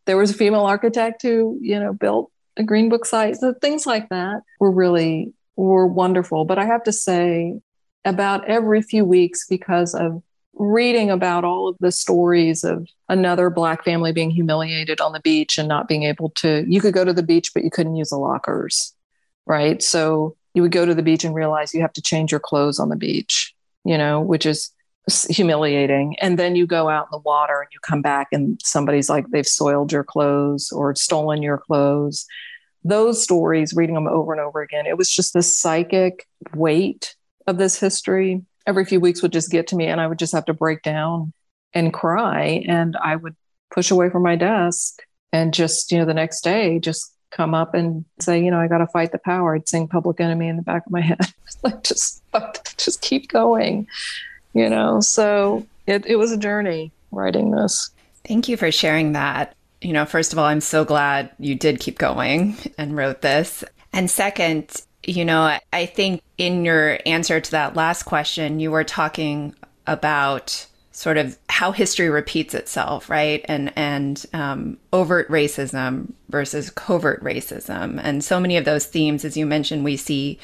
There 0.05 0.17
was 0.17 0.31
a 0.31 0.35
female 0.35 0.67
architect 0.67 1.23
who, 1.23 1.59
you 1.61 1.81
know, 1.81 1.93
built 1.93 2.31
a 2.57 2.63
Green 2.63 2.89
Book 2.89 3.07
site. 3.07 3.35
So 3.35 3.55
things 3.55 3.87
like 3.87 4.09
that 4.11 4.43
were 4.61 4.71
really 4.71 5.33
were 5.57 5.89
wonderful. 5.89 6.45
But 6.45 6.61
I 6.61 6.65
have 6.65 6.85
to 6.85 6.93
say, 6.93 7.55
about 8.05 8.49
every 8.49 8.83
few 8.83 9.05
weeks 9.05 9.47
because 9.49 9.95
of 9.95 10.23
reading 10.57 11.11
about 11.11 11.45
all 11.45 11.69
of 11.69 11.77
the 11.81 11.93
stories 11.93 12.65
of 12.65 12.87
another 13.09 13.51
black 13.51 13.85
family 13.85 14.13
being 14.13 14.31
humiliated 14.31 15.01
on 15.01 15.13
the 15.13 15.21
beach 15.21 15.59
and 15.59 15.69
not 15.69 15.89
being 15.89 16.05
able 16.05 16.31
to 16.31 16.65
you 16.69 16.81
could 16.81 16.95
go 16.95 17.05
to 17.05 17.13
the 17.13 17.23
beach 17.23 17.53
but 17.53 17.65
you 17.65 17.71
couldn't 17.71 17.97
use 17.97 18.11
the 18.11 18.17
lockers 18.17 18.93
right? 19.47 19.83
So 19.83 20.37
you 20.55 20.63
would 20.63 20.73
go 20.73 20.87
to 20.87 20.95
the 20.95 21.03
beach 21.03 21.25
and 21.25 21.35
realize 21.35 21.75
you 21.75 21.83
have 21.83 21.93
to 21.95 22.03
change 22.03 22.31
your 22.31 22.41
clothes 22.41 22.79
on 22.79 22.89
the 22.89 22.97
beach 22.97 23.55
you 23.85 23.99
know 23.99 24.21
which 24.21 24.47
is 24.47 24.71
humiliating. 25.29 26.17
And 26.21 26.39
then 26.39 26.57
you 26.57 26.67
go 26.67 26.89
out 26.89 27.07
in 27.07 27.09
the 27.13 27.19
water 27.19 27.61
and 27.61 27.69
you 27.73 27.79
come 27.81 28.01
back 28.01 28.29
and 28.33 28.59
somebody's 28.63 29.11
like 29.11 29.29
they've 29.29 29.47
soiled 29.47 29.93
your 29.93 30.05
clothes 30.05 30.73
or 30.73 30.95
stolen 30.95 31.43
your 31.43 31.59
clothes. 31.59 32.27
Those 32.85 33.23
stories 33.23 33.75
reading 33.75 33.95
them 33.95 34.07
over 34.07 34.33
and 34.33 34.41
over 34.41 34.63
again 34.63 34.87
it 34.87 34.97
was 34.97 35.11
just 35.11 35.33
the 35.33 35.43
psychic 35.43 36.27
weight 36.55 37.17
of 37.47 37.59
this 37.59 37.79
history 37.79 38.43
every 38.67 38.85
few 38.85 39.01
weeks 39.01 39.23
would 39.23 39.33
just 39.33 39.51
get 39.51 39.69
to 39.69 39.77
me 39.77 39.87
and 39.87 40.01
I 40.01 40.07
would 40.07 40.19
just 40.19 40.33
have 40.33 40.47
to 40.47 40.55
break 40.55 40.83
down 40.83 41.33
and 41.73 41.93
cry. 41.93 42.65
And 42.67 42.97
I 42.97 43.17
would 43.17 43.37
push 43.71 43.91
away 43.91 44.11
from 44.11 44.23
my 44.23 44.37
desk 44.37 45.03
and 45.33 45.53
just, 45.53 45.91
you 45.91 45.99
know, 45.99 46.05
the 46.05 46.15
next 46.15 46.43
day 46.43 46.79
just 46.79 47.13
come 47.31 47.55
up 47.55 47.75
and 47.75 48.05
say, 48.21 48.43
you 48.43 48.51
know, 48.51 48.61
I 48.61 48.69
got 48.69 48.79
to 48.79 48.87
fight 48.87 49.13
the 49.13 49.19
power. 49.19 49.57
I'd 49.57 49.69
sing 49.69 49.89
Public 49.89 50.21
Enemy 50.21 50.49
in 50.49 50.57
the 50.57 50.63
back 50.63 50.87
of 50.87 50.93
my 50.93 51.01
head. 51.03 51.19
like, 51.63 51.83
just, 51.83 52.23
just 52.77 53.01
keep 53.01 53.29
going, 53.29 53.87
you 54.53 54.71
know? 54.71 55.01
So 55.01 55.67
it, 55.87 56.07
it 56.07 56.17
was 56.17 56.33
a 56.33 56.39
journey 56.39 56.93
writing 57.11 57.51
this. 57.51 57.91
Thank 58.27 58.49
you 58.49 58.57
for 58.57 58.71
sharing 58.71 59.13
that. 59.13 59.55
You 59.83 59.93
know, 59.93 60.07
first 60.07 60.33
of 60.33 60.39
all, 60.39 60.47
I'm 60.47 60.63
so 60.63 60.85
glad 60.85 61.31
you 61.39 61.55
did 61.55 61.81
keep 61.81 61.99
going 61.99 62.57
and 62.79 62.97
wrote 62.97 63.21
this. 63.21 63.65
And 63.93 64.11
second, 64.11 64.83
you 65.07 65.25
know, 65.25 65.59
I 65.73 65.87
think 65.87 66.23
in 66.39 66.65
your 66.65 66.99
answer 67.07 67.41
to 67.41 67.51
that 67.53 67.77
last 67.77 68.05
question, 68.05 68.61
you 68.61 68.71
were 68.71 68.85
talking 68.85 69.55
about 69.87 70.67
sort 70.93 71.17
of 71.19 71.37
how 71.49 71.73
history 71.73 72.09
repeats 72.09 72.55
itself, 72.55 73.11
right? 73.11 73.45
And 73.47 73.73
and 73.77 74.25
um, 74.33 74.79
overt 74.93 75.29
racism 75.29 76.13
versus 76.29 76.71
covert 76.71 77.23
racism, 77.23 78.01
and 78.03 78.25
so 78.25 78.41
many 78.41 78.57
of 78.57 78.65
those 78.65 78.87
themes, 78.87 79.25
as 79.25 79.37
you 79.37 79.47
mentioned, 79.47 79.85
we 79.85 79.97
see 79.97 80.39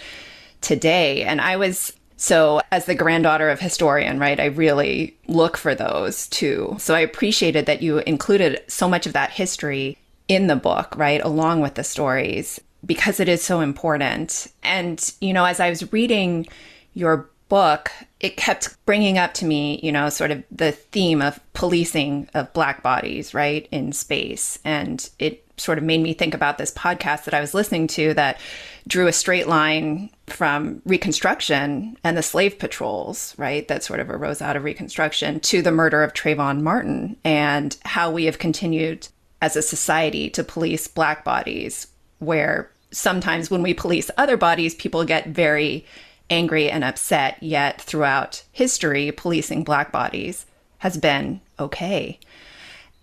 today. 0.61 1.23
And 1.23 1.41
I 1.41 1.57
was 1.57 1.93
so 2.17 2.61
as 2.71 2.85
the 2.85 2.95
granddaughter 2.95 3.49
of 3.49 3.61
historian, 3.61 4.19
right? 4.19 4.39
I 4.39 4.47
really 4.47 5.17
look 5.27 5.57
for 5.57 5.75
those 5.75 6.29
too. 6.29 6.77
So 6.79 6.95
I 6.95 7.01
appreciated 7.01 7.67
that 7.67 7.83
you 7.83 7.99
included 7.99 8.63
so 8.69 8.89
much 8.89 9.07
of 9.07 9.15
that 9.15 9.31
history 9.31 9.97
in 10.29 10.47
the 10.47 10.57
book, 10.57 10.95
right, 10.97 11.23
along 11.23 11.61
with 11.61 11.75
the 11.77 11.85
stories 11.85 12.61
because 12.85 13.21
it 13.21 13.29
is 13.29 13.43
so 13.43 13.61
important. 13.61 14.49
And, 14.63 15.13
you 15.21 15.33
know, 15.33 15.45
as 15.45 15.61
I 15.61 15.71
was 15.71 15.93
reading 15.93 16.47
your 16.95 17.29
book, 17.49 17.91
it 18.21 18.37
kept 18.37 18.75
bringing 18.87 19.19
up 19.19 19.35
to 19.35 19.45
me, 19.45 19.81
you 19.83 19.93
know, 19.93 20.09
sort 20.09 20.31
of 20.31 20.43
the 20.51 20.73
theme 20.73 21.21
of 21.21 21.41
policing 21.53 22.29
of 22.35 22.53
Black 22.53 22.83
bodies, 22.83 23.35
right, 23.35 23.69
in 23.71 23.93
space. 23.93 24.59
And 24.65 25.09
it 25.19 25.45
sort 25.57 25.79
of 25.79 25.85
made 25.85 26.01
me 26.01 26.15
think 26.15 26.33
about 26.33 26.57
this 26.57 26.73
podcast 26.73 27.25
that 27.25 27.35
I 27.35 27.41
was 27.41 27.53
listening 27.53 27.87
to 27.89 28.15
that 28.15 28.41
drew 28.89 29.07
a 29.07 29.13
straight 29.13 29.47
line 29.47 30.11
from 30.27 30.81
Reconstruction 30.87 31.99
and 32.03 32.17
the 32.17 32.23
slave 32.23 32.59
patrols, 32.59 33.35
right, 33.37 33.69
that 33.69 33.85
sort 33.85 34.01
of 34.01 34.09
arose 34.09 34.41
out 34.41 34.57
of 34.57 34.65
Reconstruction 34.65 35.41
to 35.41 35.61
the 35.61 35.73
murder 35.73 36.03
of 36.03 36.15
Trayvon 36.15 36.63
Martin 36.63 37.17
and 37.25 37.77
how 37.85 38.11
we 38.11 38.25
have 38.25 38.39
continued 38.39 39.09
as 39.43 39.57
a 39.57 39.63
society 39.63 40.31
to 40.31 40.45
police 40.45 40.89
Black 40.89 41.25
bodies 41.25 41.89
where 42.21 42.71
sometimes 42.93 43.51
when 43.51 43.63
we 43.63 43.75
police 43.75 44.11
other 44.17 44.37
bodies, 44.37 44.75
people 44.75 45.05
get 45.05 45.29
very 45.29 45.85
angry 46.31 46.71
and 46.71 46.85
upset. 46.85 47.43
Yet 47.43 47.81
throughout 47.81 48.45
history, 48.53 49.11
policing 49.11 49.65
Black 49.65 49.91
bodies 49.91 50.47
has 50.79 50.97
been 50.97 51.41
okay. 51.59 52.19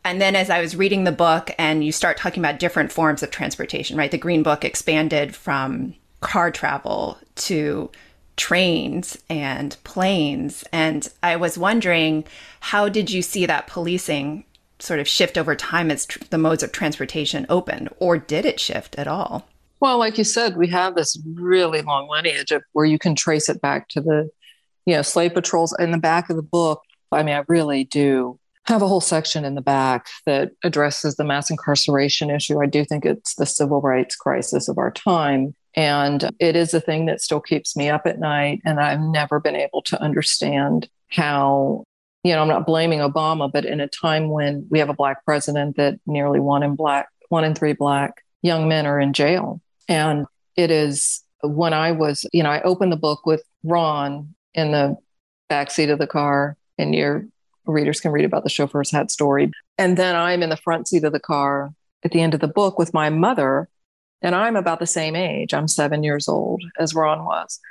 And 0.03 0.21
then 0.21 0.35
as 0.35 0.49
I 0.49 0.61
was 0.61 0.75
reading 0.75 1.03
the 1.03 1.11
book, 1.11 1.51
and 1.57 1.83
you 1.83 1.91
start 1.91 2.17
talking 2.17 2.41
about 2.41 2.59
different 2.59 2.93
forms 2.93 3.21
of 3.21 3.29
transportation, 3.29 3.97
right? 3.97 4.09
The 4.09 4.17
Green 4.17 4.41
Book 4.41 4.63
expanded 4.63 5.35
from 5.35 5.93
car 6.21 6.49
travel 6.49 7.17
to 7.35 7.91
trains 8.37 9.17
and 9.29 9.75
planes. 9.83 10.63
And 10.71 11.09
I 11.21 11.35
was 11.35 11.57
wondering, 11.57 12.23
how 12.61 12.87
did 12.87 13.11
you 13.11 13.21
see 13.21 13.45
that 13.47 13.67
policing 13.67 14.45
sort 14.79 14.99
of 14.99 15.07
shift 15.07 15.37
over 15.37 15.55
time 15.55 15.91
as 15.91 16.05
tr- 16.05 16.19
the 16.29 16.37
modes 16.37 16.63
of 16.63 16.71
transportation 16.71 17.45
opened, 17.49 17.89
or 17.99 18.17
did 18.17 18.45
it 18.45 18.59
shift 18.59 18.95
at 18.97 19.07
all? 19.07 19.47
Well, 19.79 19.97
like 19.99 20.17
you 20.17 20.23
said, 20.23 20.57
we 20.57 20.67
have 20.69 20.95
this 20.95 21.21
really 21.35 21.81
long 21.81 22.09
lineage 22.09 22.51
of 22.51 22.63
where 22.73 22.85
you 22.85 22.97
can 22.97 23.15
trace 23.15 23.47
it 23.47 23.61
back 23.61 23.89
to 23.89 24.01
the, 24.01 24.29
you 24.85 24.95
know, 24.95 25.01
slave 25.01 25.33
patrols. 25.33 25.75
In 25.77 25.91
the 25.91 25.97
back 25.97 26.29
of 26.29 26.35
the 26.35 26.41
book, 26.41 26.81
I 27.11 27.23
mean, 27.23 27.35
I 27.35 27.43
really 27.47 27.83
do 27.83 28.39
have 28.65 28.81
a 28.81 28.87
whole 28.87 29.01
section 29.01 29.45
in 29.45 29.55
the 29.55 29.61
back 29.61 30.07
that 30.25 30.51
addresses 30.63 31.15
the 31.15 31.23
mass 31.23 31.49
incarceration 31.49 32.29
issue. 32.29 32.61
I 32.61 32.65
do 32.65 32.83
think 32.83 33.05
it's 33.05 33.35
the 33.35 33.45
civil 33.45 33.81
rights 33.81 34.15
crisis 34.15 34.67
of 34.67 34.77
our 34.77 34.91
time. 34.91 35.55
And 35.75 36.31
it 36.39 36.55
is 36.55 36.73
a 36.73 36.81
thing 36.81 37.05
that 37.05 37.21
still 37.21 37.39
keeps 37.39 37.77
me 37.77 37.89
up 37.89 38.05
at 38.05 38.19
night. 38.19 38.61
And 38.65 38.79
I've 38.79 38.99
never 38.99 39.39
been 39.39 39.55
able 39.55 39.83
to 39.83 40.01
understand 40.01 40.89
how 41.09 41.85
you 42.27 42.35
know, 42.35 42.41
I'm 42.41 42.49
not 42.49 42.65
blaming 42.65 42.99
Obama, 42.99 43.49
but 43.49 43.63
in 43.63 43.79
a 43.79 43.87
time 43.87 44.29
when 44.29 44.67
we 44.69 44.79
have 44.79 44.89
a 44.89 44.93
black 44.93 45.23
president 45.23 45.77
that 45.77 45.97
nearly 46.05 46.41
one 46.41 46.61
in 46.61 46.75
black, 46.75 47.07
one 47.29 47.45
in 47.45 47.55
three 47.55 47.71
black 47.71 48.21
young 48.41 48.67
men 48.67 48.85
are 48.85 48.99
in 48.99 49.13
jail. 49.13 49.61
And 49.87 50.25
it 50.57 50.69
is 50.69 51.23
when 51.41 51.73
I 51.73 51.93
was, 51.93 52.25
you 52.33 52.43
know, 52.43 52.49
I 52.49 52.61
opened 52.63 52.91
the 52.91 52.97
book 52.97 53.25
with 53.25 53.43
Ron 53.63 54.35
in 54.53 54.73
the 54.73 54.97
backseat 55.49 55.89
of 55.89 55.99
the 55.99 56.07
car, 56.07 56.57
and 56.77 56.93
your 56.93 57.25
readers 57.65 58.01
can 58.01 58.11
read 58.11 58.25
about 58.25 58.43
the 58.43 58.49
chauffeur's 58.49 58.91
hat 58.91 59.09
story. 59.09 59.49
And 59.77 59.95
then 59.95 60.13
I'm 60.17 60.43
in 60.43 60.49
the 60.49 60.57
front 60.57 60.89
seat 60.89 61.05
of 61.05 61.13
the 61.13 61.21
car 61.21 61.73
at 62.03 62.11
the 62.11 62.19
end 62.19 62.33
of 62.33 62.41
the 62.41 62.47
book 62.49 62.77
with 62.77 62.93
my 62.93 63.09
mother, 63.09 63.69
and 64.21 64.35
I'm 64.35 64.57
about 64.57 64.79
the 64.79 64.85
same 64.85 65.15
age. 65.15 65.53
I'm 65.53 65.69
seven 65.69 66.03
years 66.03 66.27
old 66.27 66.61
as 66.77 66.93
Ron 66.93 67.23
was. 67.23 67.61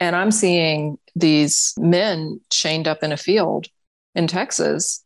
And 0.00 0.16
I'm 0.16 0.32
seeing 0.32 0.98
these 1.14 1.74
men 1.78 2.40
chained 2.50 2.88
up 2.88 3.04
in 3.04 3.12
a 3.12 3.16
field 3.16 3.68
in 4.14 4.26
Texas 4.26 5.04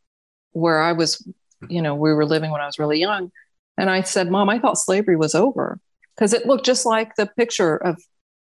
where 0.52 0.80
I 0.80 0.92
was, 0.92 1.26
you 1.68 1.82
know, 1.82 1.94
we 1.94 2.12
were 2.12 2.26
living 2.26 2.50
when 2.50 2.60
I 2.60 2.66
was 2.66 2.78
really 2.78 3.00
young. 3.00 3.30
And 3.76 3.90
I 3.90 4.02
said, 4.02 4.30
Mom, 4.30 4.48
I 4.48 4.58
thought 4.58 4.78
slavery 4.78 5.16
was 5.16 5.34
over 5.34 5.80
because 6.14 6.32
it 6.32 6.46
looked 6.46 6.64
just 6.64 6.86
like 6.86 7.16
the 7.16 7.26
picture 7.26 7.76
of 7.76 8.00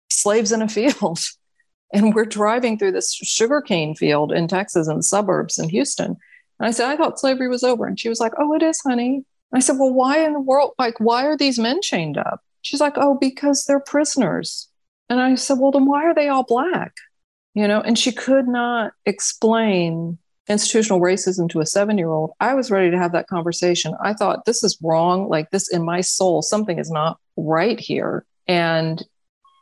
slaves 0.09 0.51
in 0.51 0.61
a 0.61 0.67
field. 0.79 1.19
and 1.93 2.13
we're 2.13 2.25
driving 2.25 2.77
through 2.77 2.91
this 2.91 3.13
sugarcane 3.13 3.95
field 3.95 4.31
in 4.31 4.47
Texas 4.47 4.87
and 4.87 5.05
suburbs 5.05 5.57
in 5.57 5.69
Houston. 5.69 6.17
And 6.59 6.67
I 6.67 6.71
said, 6.71 6.89
I 6.89 6.97
thought 6.97 7.19
slavery 7.19 7.47
was 7.47 7.63
over. 7.63 7.85
And 7.85 7.99
she 7.99 8.09
was 8.09 8.19
like, 8.19 8.33
Oh, 8.37 8.53
it 8.53 8.63
is, 8.63 8.81
honey. 8.81 9.23
I 9.53 9.59
said, 9.59 9.77
Well, 9.77 9.93
why 9.93 10.19
in 10.25 10.33
the 10.33 10.39
world? 10.39 10.73
Like, 10.77 10.99
why 10.99 11.25
are 11.25 11.37
these 11.37 11.59
men 11.59 11.81
chained 11.81 12.17
up? 12.17 12.41
She's 12.61 12.81
like, 12.81 12.97
Oh, 12.97 13.17
because 13.19 13.65
they're 13.65 13.79
prisoners. 13.79 14.67
And 15.09 15.21
I 15.21 15.35
said, 15.35 15.57
Well, 15.59 15.71
then 15.71 15.85
why 15.85 16.03
are 16.05 16.13
they 16.13 16.27
all 16.27 16.43
black? 16.43 16.93
You 17.53 17.67
know, 17.67 17.81
and 17.81 17.97
she 17.97 18.11
could 18.11 18.47
not 18.47 18.93
explain 19.05 20.17
institutional 20.49 20.99
racism 20.99 21.47
to 21.51 21.61
a 21.61 21.65
seven 21.65 21.97
year 21.97 22.09
old, 22.09 22.31
I 22.39 22.55
was 22.55 22.71
ready 22.71 22.89
to 22.91 22.97
have 22.97 23.11
that 23.13 23.27
conversation. 23.27 23.93
I 24.03 24.13
thought, 24.13 24.45
this 24.45 24.63
is 24.63 24.77
wrong. 24.81 25.29
Like, 25.29 25.51
this 25.51 25.71
in 25.71 25.83
my 25.83 26.01
soul, 26.01 26.41
something 26.41 26.79
is 26.79 26.89
not 26.89 27.19
right 27.37 27.79
here. 27.79 28.25
And, 28.47 29.01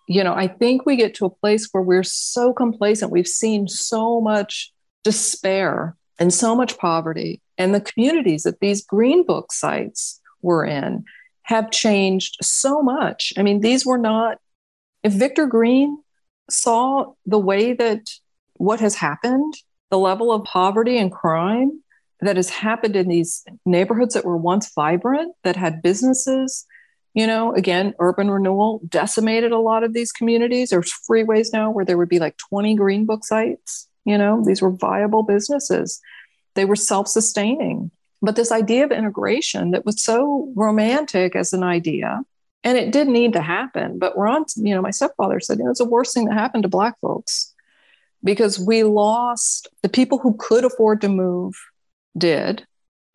you 0.07 0.23
know, 0.23 0.33
I 0.33 0.47
think 0.47 0.85
we 0.85 0.95
get 0.95 1.13
to 1.15 1.25
a 1.25 1.29
place 1.29 1.67
where 1.71 1.83
we're 1.83 2.03
so 2.03 2.53
complacent. 2.53 3.11
We've 3.11 3.27
seen 3.27 3.67
so 3.67 4.21
much 4.21 4.71
despair 5.03 5.95
and 6.17 6.33
so 6.33 6.55
much 6.55 6.77
poverty. 6.77 7.41
And 7.57 7.75
the 7.75 7.81
communities 7.81 8.43
that 8.43 8.61
these 8.61 8.85
Green 8.85 9.25
Book 9.25 9.51
sites 9.51 10.21
were 10.41 10.65
in 10.65 11.03
have 11.43 11.71
changed 11.71 12.37
so 12.41 12.81
much. 12.81 13.33
I 13.37 13.43
mean, 13.43 13.59
these 13.59 13.85
were 13.85 13.97
not, 13.97 14.37
if 15.03 15.13
Victor 15.13 15.47
Green 15.47 16.01
saw 16.49 17.13
the 17.25 17.39
way 17.39 17.73
that 17.73 18.01
what 18.53 18.79
has 18.79 18.95
happened 18.95 19.53
the 19.89 19.97
level 19.97 20.31
of 20.31 20.43
poverty 20.43 20.97
and 20.97 21.11
crime 21.11 21.81
that 22.21 22.35
has 22.35 22.49
happened 22.49 22.95
in 22.95 23.07
these 23.07 23.43
neighborhoods 23.65 24.13
that 24.13 24.25
were 24.25 24.37
once 24.37 24.71
vibrant, 24.73 25.35
that 25.43 25.55
had 25.55 25.81
businesses. 25.81 26.65
You 27.13 27.27
know, 27.27 27.53
again, 27.53 27.93
urban 27.99 28.29
renewal 28.29 28.81
decimated 28.87 29.51
a 29.51 29.59
lot 29.59 29.83
of 29.83 29.93
these 29.93 30.11
communities. 30.11 30.69
There's 30.69 30.93
freeways 31.09 31.53
now 31.53 31.71
where 31.71 31.85
there 31.85 31.97
would 31.97 32.09
be 32.09 32.19
like 32.19 32.37
20 32.37 32.75
green 32.75 33.05
book 33.05 33.23
sites. 33.25 33.87
You 34.05 34.17
know, 34.17 34.43
these 34.45 34.61
were 34.61 34.71
viable 34.71 35.23
businesses. 35.23 35.99
They 36.55 36.65
were 36.65 36.75
self 36.75 37.07
sustaining. 37.07 37.91
But 38.21 38.35
this 38.35 38.51
idea 38.51 38.83
of 38.83 38.91
integration 38.91 39.71
that 39.71 39.85
was 39.85 40.01
so 40.01 40.51
romantic 40.55 41.35
as 41.35 41.53
an 41.53 41.63
idea, 41.63 42.21
and 42.63 42.77
it 42.77 42.91
did 42.91 43.07
need 43.07 43.33
to 43.33 43.41
happen. 43.41 43.99
But 43.99 44.17
Ron, 44.17 44.45
you 44.55 44.73
know, 44.73 44.81
my 44.81 44.89
stepfather 44.89 45.39
said, 45.39 45.59
you 45.59 45.65
know, 45.65 45.69
it's 45.69 45.79
the 45.79 45.85
worst 45.85 46.15
thing 46.15 46.25
that 46.25 46.33
happened 46.33 46.63
to 46.63 46.69
Black 46.69 46.99
folks 46.99 47.53
because 48.23 48.59
we 48.59 48.83
lost 48.83 49.67
the 49.83 49.89
people 49.89 50.17
who 50.17 50.35
could 50.39 50.65
afford 50.65 51.01
to 51.01 51.09
move 51.09 51.55
did 52.17 52.65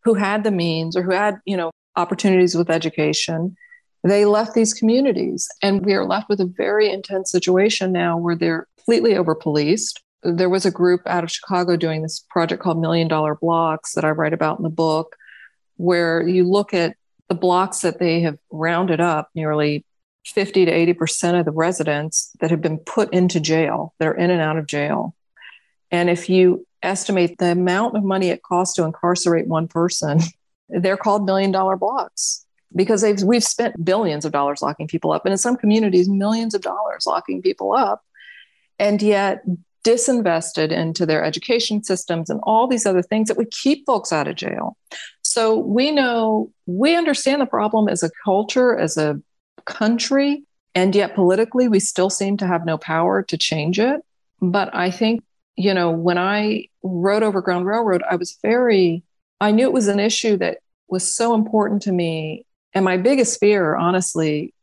who 0.05 0.15
had 0.15 0.45
the 0.45 0.51
means 0.51 0.97
or 0.97 1.03
who 1.03 1.13
had 1.13 1.41
you 1.45 1.57
know 1.57 1.71
opportunities 1.97 2.55
with 2.55 2.71
education. 2.71 3.57
They 4.05 4.25
left 4.25 4.55
these 4.55 4.75
communities 4.75 5.49
and 5.63 5.85
we 5.85 5.95
are 5.95 6.05
left 6.05 6.29
with 6.29 6.41
a 6.41 6.47
very 6.47 6.91
intense 6.91 7.31
situation 7.31 7.93
now 7.93 8.17
where 8.17 8.35
they're 8.35 8.67
completely 8.77 9.17
over 9.17 9.35
policed 9.35 10.03
there 10.25 10.49
was 10.49 10.65
a 10.65 10.71
group 10.71 11.01
out 11.07 11.25
of 11.25 11.31
chicago 11.31 11.77
doing 11.77 12.03
this 12.03 12.25
project 12.31 12.63
called 12.63 12.81
million 12.81 13.09
dollar 13.09 13.37
blocks 13.37 13.95
that 13.95 14.05
i 14.05 14.11
write 14.11 14.33
about 14.33 14.59
in 14.59 14.63
the 14.63 14.69
book 14.69 15.17
where 15.77 16.27
you 16.27 16.45
look 16.45 16.75
at 16.75 16.97
the 17.29 17.35
blocks 17.35 17.81
that 17.81 17.99
they 17.99 18.21
have 18.21 18.39
rounded 18.51 19.01
up 19.01 19.29
nearly 19.35 19.85
50 20.25 20.67
to 20.67 20.73
80% 20.73 21.39
of 21.39 21.45
the 21.45 21.53
residents 21.53 22.31
that 22.41 22.51
have 22.51 22.61
been 22.61 22.79
put 22.79 23.13
into 23.13 23.41
jail, 23.41 23.95
that 23.99 24.09
are 24.09 24.15
in 24.15 24.31
and 24.31 24.41
out 24.41 24.57
of 24.57 24.67
jail. 24.67 25.15
And 25.91 26.09
if 26.09 26.31
you 26.31 26.67
estimate 26.83 27.39
the 27.39 27.53
amount 27.53 27.97
of 27.97 28.05
money 28.05 28.29
it 28.29 28.43
costs 28.43 28.75
to 28.77 28.85
incarcerate 28.85 29.47
one 29.47 29.69
person, 29.69 30.21
they're 30.69 30.97
called 30.97 31.25
million 31.25 31.51
dollar 31.51 31.77
blocks 31.77 32.45
because 32.75 33.05
we've 33.25 33.45
spent 33.45 33.85
billions 33.85 34.25
of 34.25 34.33
dollars 34.33 34.63
locking 34.63 34.89
people 34.89 35.13
up. 35.13 35.27
And 35.27 35.33
in 35.33 35.39
some 35.39 35.57
communities, 35.57 36.09
millions 36.09 36.55
of 36.55 36.63
dollars 36.63 37.05
locking 37.07 37.43
people 37.43 37.73
up. 37.73 38.03
And 38.79 39.03
yet, 39.03 39.45
disinvested 39.85 40.71
into 40.71 41.05
their 41.05 41.25
education 41.25 41.83
systems 41.83 42.31
and 42.31 42.41
all 42.45 42.67
these 42.67 42.87
other 42.87 43.03
things 43.03 43.29
that 43.29 43.37
would 43.37 43.51
keep 43.51 43.85
folks 43.85 44.13
out 44.13 44.29
of 44.29 44.37
jail. 44.37 44.77
So 45.23 45.57
we 45.59 45.91
know, 45.91 46.53
we 46.67 46.95
understand 46.97 47.41
the 47.41 47.47
problem 47.47 47.89
as 47.89 48.03
a 48.03 48.11
culture, 48.25 48.77
as 48.79 48.97
a 48.97 49.21
country. 49.65 50.45
And 50.75 50.95
yet, 50.95 51.15
politically, 51.15 51.69
we 51.69 51.81
still 51.81 52.11
seem 52.11 52.37
to 52.39 52.47
have 52.47 52.65
no 52.65 52.79
power 52.79 53.23
to 53.25 53.37
change 53.37 53.79
it. 53.79 54.01
But 54.41 54.75
I 54.75 54.91
think, 54.91 55.23
you 55.57 55.75
know, 55.75 55.91
when 55.91 56.19
I 56.19 56.69
wrote 56.83 57.23
Overground 57.23 57.67
Railroad, 57.67 58.03
I 58.09 58.17
was 58.17 58.39
very, 58.43 59.03
I 59.41 59.51
knew 59.51 59.67
it 59.67 59.73
was 59.73 59.89
an 59.89 60.01
issue 60.01 60.37
that 60.39 60.59
was 60.89 61.15
so 61.15 61.35
important 61.35 61.83
to 61.83 61.93
me. 61.93 62.47
And 62.73 62.85
my 62.85 62.97
biggest 62.97 63.39
fear, 63.39 63.77
honestly, 63.77 64.55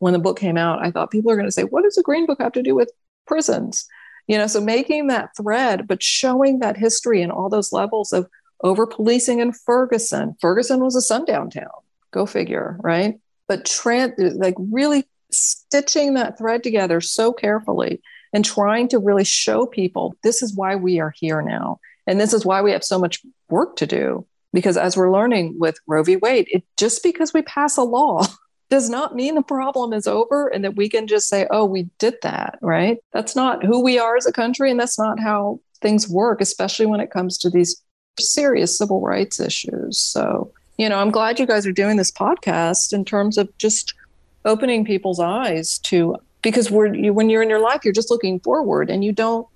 when 0.00 0.12
the 0.12 0.18
book 0.18 0.38
came 0.38 0.56
out, 0.56 0.84
I 0.84 0.90
thought 0.90 1.12
people 1.12 1.30
are 1.30 1.36
going 1.36 1.46
to 1.46 1.52
say, 1.52 1.62
what 1.62 1.84
does 1.84 1.94
the 1.94 2.02
Green 2.02 2.26
Book 2.26 2.40
have 2.40 2.52
to 2.52 2.62
do 2.62 2.74
with 2.74 2.90
prisons? 3.26 3.86
You 4.26 4.36
know, 4.36 4.48
so 4.48 4.60
making 4.60 5.06
that 5.06 5.30
thread, 5.36 5.86
but 5.86 6.02
showing 6.02 6.58
that 6.58 6.76
history 6.76 7.22
and 7.22 7.30
all 7.30 7.48
those 7.48 7.72
levels 7.72 8.12
of 8.12 8.28
over 8.62 8.86
policing 8.86 9.40
in 9.40 9.52
Ferguson. 9.52 10.36
Ferguson 10.40 10.80
was 10.80 10.96
a 10.96 11.00
sundown 11.00 11.50
town. 11.50 11.70
Go 12.12 12.26
figure, 12.26 12.76
right? 12.80 13.18
But 13.52 13.66
trans 13.66 14.14
like 14.36 14.54
really 14.58 15.06
stitching 15.30 16.14
that 16.14 16.38
thread 16.38 16.62
together 16.62 17.02
so 17.02 17.34
carefully 17.34 18.00
and 18.32 18.46
trying 18.46 18.88
to 18.88 18.98
really 18.98 19.24
show 19.24 19.66
people 19.66 20.16
this 20.22 20.40
is 20.40 20.56
why 20.56 20.74
we 20.74 21.00
are 21.00 21.12
here 21.14 21.42
now. 21.42 21.78
And 22.06 22.18
this 22.18 22.32
is 22.32 22.46
why 22.46 22.62
we 22.62 22.72
have 22.72 22.82
so 22.82 22.98
much 22.98 23.20
work 23.50 23.76
to 23.76 23.86
do. 23.86 24.26
Because 24.54 24.78
as 24.78 24.96
we're 24.96 25.12
learning 25.12 25.56
with 25.58 25.76
roe 25.86 26.02
v. 26.02 26.16
Wade 26.16 26.48
it 26.50 26.64
just 26.78 27.02
because 27.02 27.34
we 27.34 27.42
pass 27.42 27.76
a 27.76 27.82
law 27.82 28.26
does 28.70 28.88
not 28.88 29.14
mean 29.14 29.34
the 29.34 29.42
problem 29.42 29.92
is 29.92 30.06
over 30.06 30.48
and 30.48 30.64
that 30.64 30.76
we 30.76 30.88
can 30.88 31.06
just 31.06 31.28
say 31.28 31.46
oh 31.50 31.66
we 31.66 31.90
did 31.98 32.14
that 32.22 32.58
right? 32.62 33.00
That's 33.12 33.36
not 33.36 33.62
who 33.62 33.82
we 33.82 33.98
are 33.98 34.16
as 34.16 34.24
a 34.24 34.32
country 34.32 34.70
and 34.70 34.80
that's 34.80 34.98
not 34.98 35.20
how 35.20 35.60
things 35.82 36.08
work 36.08 36.40
especially 36.40 36.86
when 36.86 37.00
it 37.00 37.10
comes 37.10 37.36
to 37.36 37.50
these 37.50 37.82
serious 38.18 38.78
civil 38.78 39.02
rights 39.02 39.40
issues. 39.40 39.98
So 39.98 40.52
you 40.78 40.88
know, 40.88 40.98
I'm 40.98 41.10
glad 41.10 41.38
you 41.38 41.46
guys 41.46 41.66
are 41.66 41.72
doing 41.72 41.96
this 41.96 42.10
podcast 42.10 42.92
in 42.92 43.04
terms 43.04 43.38
of 43.38 43.56
just 43.58 43.94
opening 44.44 44.84
people's 44.84 45.20
eyes 45.20 45.78
to 45.78 46.16
because 46.42 46.70
we're 46.70 46.94
you, 46.94 47.12
when 47.12 47.30
you're 47.30 47.42
in 47.42 47.50
your 47.50 47.60
life, 47.60 47.84
you're 47.84 47.94
just 47.94 48.10
looking 48.10 48.40
forward 48.40 48.90
and 48.90 49.04
you 49.04 49.12
don't, 49.12 49.46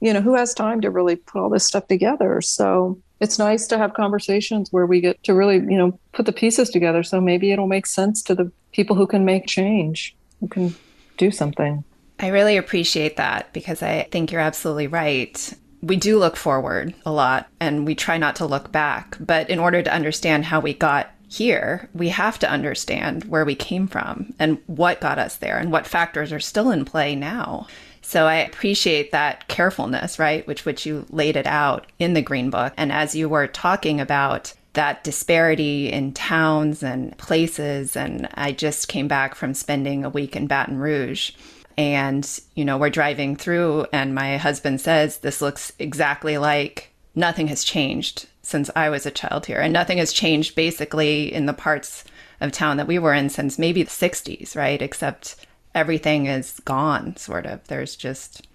you 0.00 0.12
know, 0.12 0.20
who 0.20 0.34
has 0.34 0.52
time 0.52 0.80
to 0.80 0.90
really 0.90 1.16
put 1.16 1.40
all 1.40 1.48
this 1.48 1.64
stuff 1.64 1.86
together? 1.86 2.40
So 2.40 2.98
it's 3.20 3.38
nice 3.38 3.66
to 3.68 3.78
have 3.78 3.94
conversations 3.94 4.72
where 4.72 4.86
we 4.86 5.00
get 5.00 5.22
to 5.24 5.34
really, 5.34 5.56
you 5.56 5.78
know, 5.78 5.98
put 6.12 6.26
the 6.26 6.32
pieces 6.32 6.70
together. 6.70 7.02
So 7.02 7.20
maybe 7.20 7.52
it'll 7.52 7.66
make 7.66 7.86
sense 7.86 8.22
to 8.24 8.34
the 8.34 8.50
people 8.72 8.96
who 8.96 9.06
can 9.06 9.24
make 9.24 9.46
change, 9.46 10.16
who 10.40 10.48
can 10.48 10.74
do 11.16 11.30
something. 11.30 11.84
I 12.20 12.28
really 12.28 12.56
appreciate 12.56 13.16
that 13.16 13.52
because 13.52 13.82
I 13.82 14.08
think 14.10 14.32
you're 14.32 14.40
absolutely 14.40 14.88
right 14.88 15.54
we 15.82 15.96
do 15.96 16.18
look 16.18 16.36
forward 16.36 16.94
a 17.06 17.12
lot 17.12 17.48
and 17.60 17.86
we 17.86 17.94
try 17.94 18.18
not 18.18 18.36
to 18.36 18.46
look 18.46 18.72
back. 18.72 19.16
But 19.20 19.48
in 19.50 19.58
order 19.58 19.82
to 19.82 19.92
understand 19.92 20.44
how 20.44 20.60
we 20.60 20.74
got 20.74 21.10
here, 21.28 21.88
we 21.92 22.08
have 22.08 22.38
to 22.38 22.50
understand 22.50 23.24
where 23.24 23.44
we 23.44 23.54
came 23.54 23.86
from 23.86 24.32
and 24.38 24.58
what 24.66 25.00
got 25.00 25.18
us 25.18 25.36
there 25.36 25.58
and 25.58 25.70
what 25.70 25.86
factors 25.86 26.32
are 26.32 26.40
still 26.40 26.70
in 26.70 26.84
play 26.84 27.14
now. 27.14 27.66
So 28.00 28.26
I 28.26 28.36
appreciate 28.36 29.12
that 29.12 29.48
carefulness, 29.48 30.18
right, 30.18 30.46
which 30.46 30.64
which 30.64 30.86
you 30.86 31.04
laid 31.10 31.36
it 31.36 31.46
out 31.46 31.86
in 31.98 32.14
the 32.14 32.22
green 32.22 32.48
book. 32.48 32.72
And 32.76 32.90
as 32.90 33.14
you 33.14 33.28
were 33.28 33.46
talking 33.46 34.00
about 34.00 34.54
that 34.72 35.04
disparity 35.04 35.92
in 35.92 36.12
towns 36.12 36.82
and 36.82 37.16
places 37.18 37.96
and 37.96 38.28
I 38.34 38.52
just 38.52 38.88
came 38.88 39.08
back 39.08 39.34
from 39.34 39.52
spending 39.52 40.04
a 40.04 40.10
week 40.10 40.36
in 40.36 40.46
Baton 40.46 40.78
Rouge 40.78 41.32
and, 41.78 42.28
you 42.56 42.64
know, 42.64 42.76
we're 42.76 42.90
driving 42.90 43.36
through, 43.36 43.86
and 43.92 44.12
my 44.12 44.36
husband 44.36 44.80
says, 44.80 45.18
This 45.18 45.40
looks 45.40 45.72
exactly 45.78 46.36
like 46.36 46.92
nothing 47.14 47.46
has 47.46 47.62
changed 47.62 48.26
since 48.42 48.68
I 48.74 48.90
was 48.90 49.06
a 49.06 49.12
child 49.12 49.46
here. 49.46 49.60
And 49.60 49.72
nothing 49.72 49.98
has 49.98 50.12
changed 50.12 50.56
basically 50.56 51.32
in 51.32 51.46
the 51.46 51.52
parts 51.52 52.04
of 52.40 52.50
town 52.50 52.78
that 52.78 52.88
we 52.88 52.98
were 52.98 53.14
in 53.14 53.28
since 53.28 53.60
maybe 53.60 53.84
the 53.84 53.90
60s, 53.90 54.56
right? 54.56 54.82
Except 54.82 55.36
everything 55.72 56.26
is 56.26 56.60
gone, 56.64 57.16
sort 57.16 57.46
of. 57.46 57.66
There's 57.68 57.94
just 57.94 58.48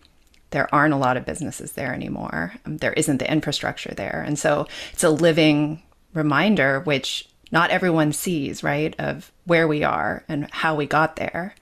there 0.50 0.74
aren't 0.76 0.94
a 0.94 0.98
lot 0.98 1.18
of 1.18 1.26
businesses 1.26 1.72
there 1.72 1.94
anymore. 1.94 2.54
Um, 2.66 2.78
there 2.78 2.94
isn't 2.94 3.18
the 3.18 3.32
infrastructure 3.32 3.94
there. 3.94 4.24
And 4.26 4.38
so 4.38 4.68
it's 4.92 5.04
a 5.04 5.10
living 5.10 5.82
reminder, 6.14 6.82
which 6.82 7.28
not 7.52 7.72
everyone 7.72 8.12
sees, 8.12 8.64
right, 8.64 8.94
of 9.00 9.32
where 9.46 9.68
we 9.68 9.84
are 9.84 10.24
and 10.28 10.50
how 10.52 10.76
we 10.76 10.86
got 10.86 11.16
there. 11.16 11.56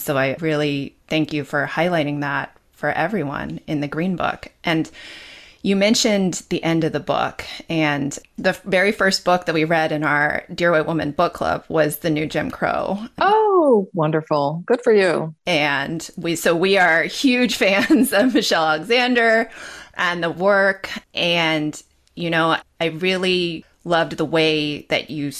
So 0.00 0.16
I 0.16 0.36
really 0.40 0.96
thank 1.08 1.32
you 1.32 1.44
for 1.44 1.66
highlighting 1.66 2.20
that 2.20 2.56
for 2.72 2.90
everyone 2.90 3.60
in 3.66 3.80
the 3.80 3.88
Green 3.88 4.16
Book. 4.16 4.48
And 4.64 4.90
you 5.62 5.76
mentioned 5.76 6.42
the 6.48 6.62
end 6.62 6.84
of 6.84 6.92
the 6.92 7.00
book, 7.00 7.44
and 7.68 8.18
the 8.38 8.52
very 8.64 8.92
first 8.92 9.26
book 9.26 9.44
that 9.44 9.54
we 9.54 9.64
read 9.64 9.92
in 9.92 10.02
our 10.02 10.44
Dear 10.54 10.72
White 10.72 10.86
Woman 10.86 11.10
book 11.10 11.34
club 11.34 11.64
was 11.68 11.98
The 11.98 12.08
New 12.08 12.26
Jim 12.26 12.50
Crow. 12.50 12.98
Oh, 13.18 13.86
wonderful. 13.92 14.62
Good 14.64 14.80
for 14.82 14.92
you. 14.92 15.34
And 15.46 16.08
we, 16.16 16.36
so 16.36 16.56
we 16.56 16.78
are 16.78 17.02
huge 17.02 17.56
fans 17.58 18.14
of 18.14 18.32
Michelle 18.32 18.64
Alexander 18.64 19.50
and 19.94 20.24
the 20.24 20.30
work. 20.30 20.88
And, 21.12 21.80
you 22.16 22.30
know, 22.30 22.56
I 22.80 22.86
really 22.86 23.66
loved 23.84 24.16
the 24.16 24.24
way 24.24 24.82
that 24.88 25.10
you 25.10 25.30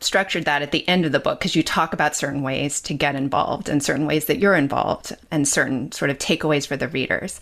structured 0.00 0.44
that 0.44 0.62
at 0.62 0.72
the 0.72 0.88
end 0.88 1.04
of 1.04 1.12
the 1.12 1.20
book 1.20 1.38
because 1.38 1.56
you 1.56 1.62
talk 1.62 1.92
about 1.92 2.16
certain 2.16 2.42
ways 2.42 2.80
to 2.82 2.94
get 2.94 3.14
involved 3.14 3.68
and 3.68 3.82
certain 3.82 4.06
ways 4.06 4.26
that 4.26 4.38
you're 4.38 4.54
involved 4.54 5.16
and 5.30 5.46
certain 5.46 5.90
sort 5.92 6.10
of 6.10 6.18
takeaways 6.18 6.66
for 6.66 6.76
the 6.76 6.88
readers. 6.88 7.40